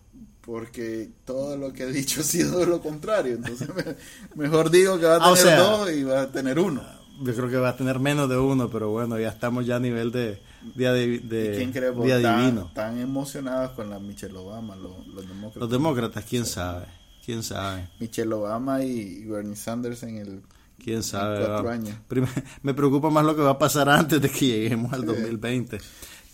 [0.45, 3.35] Porque todo lo que he dicho ha sido lo contrario.
[3.37, 3.97] Entonces, me-
[4.43, 6.83] mejor digo que va a Ah, o tener sea- dos y va a tener uno.
[7.23, 9.81] Yo creo que va a tener menos de uno, pero bueno, ya estamos ya a
[9.81, 10.41] nivel de
[10.75, 12.71] día, de, de- ¿Y quién cree día Tan- divino.
[12.75, 15.61] Tan emocionados con la Michelle Obama, los, los demócratas.
[15.61, 16.87] Los demócratas, quién sabe,
[17.25, 20.43] quién sabe, Michelle Obama y, Bernie Sanders en el...
[20.83, 21.47] quién sabe.
[21.47, 21.97] cuatro años.
[22.63, 25.79] Me preocupa más lo que va a pasar antes de que lleguemos al 2020.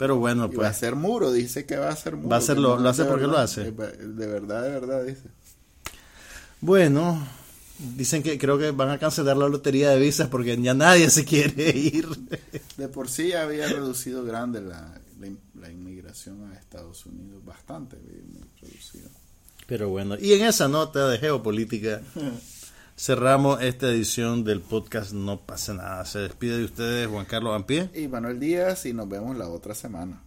[0.00, 2.30] Pero bueno, Y va a pues ser muro, dice que va a ser muro.
[2.30, 3.70] Va a ser lo- no lo hace porque lo hace.
[3.70, 5.28] De verdad, de verdad, dice.
[6.60, 7.22] bueno,
[7.96, 11.24] dicen que creo que van a cancelar la lotería de visas porque ya nadie se
[11.24, 12.08] quiere ir.
[12.76, 17.96] De por sí había reducido grande la, la, in- la inmigración a Estados Unidos, bastante
[18.60, 19.08] reducido.
[19.66, 22.00] Pero bueno, y en esa nota de geopolítica
[23.00, 26.04] cerramos esta edición del podcast No pasa nada.
[26.04, 27.88] Se despide de ustedes Juan Carlos Ampie.
[27.94, 30.22] Y Manuel Díaz y nos vemos la otra semana.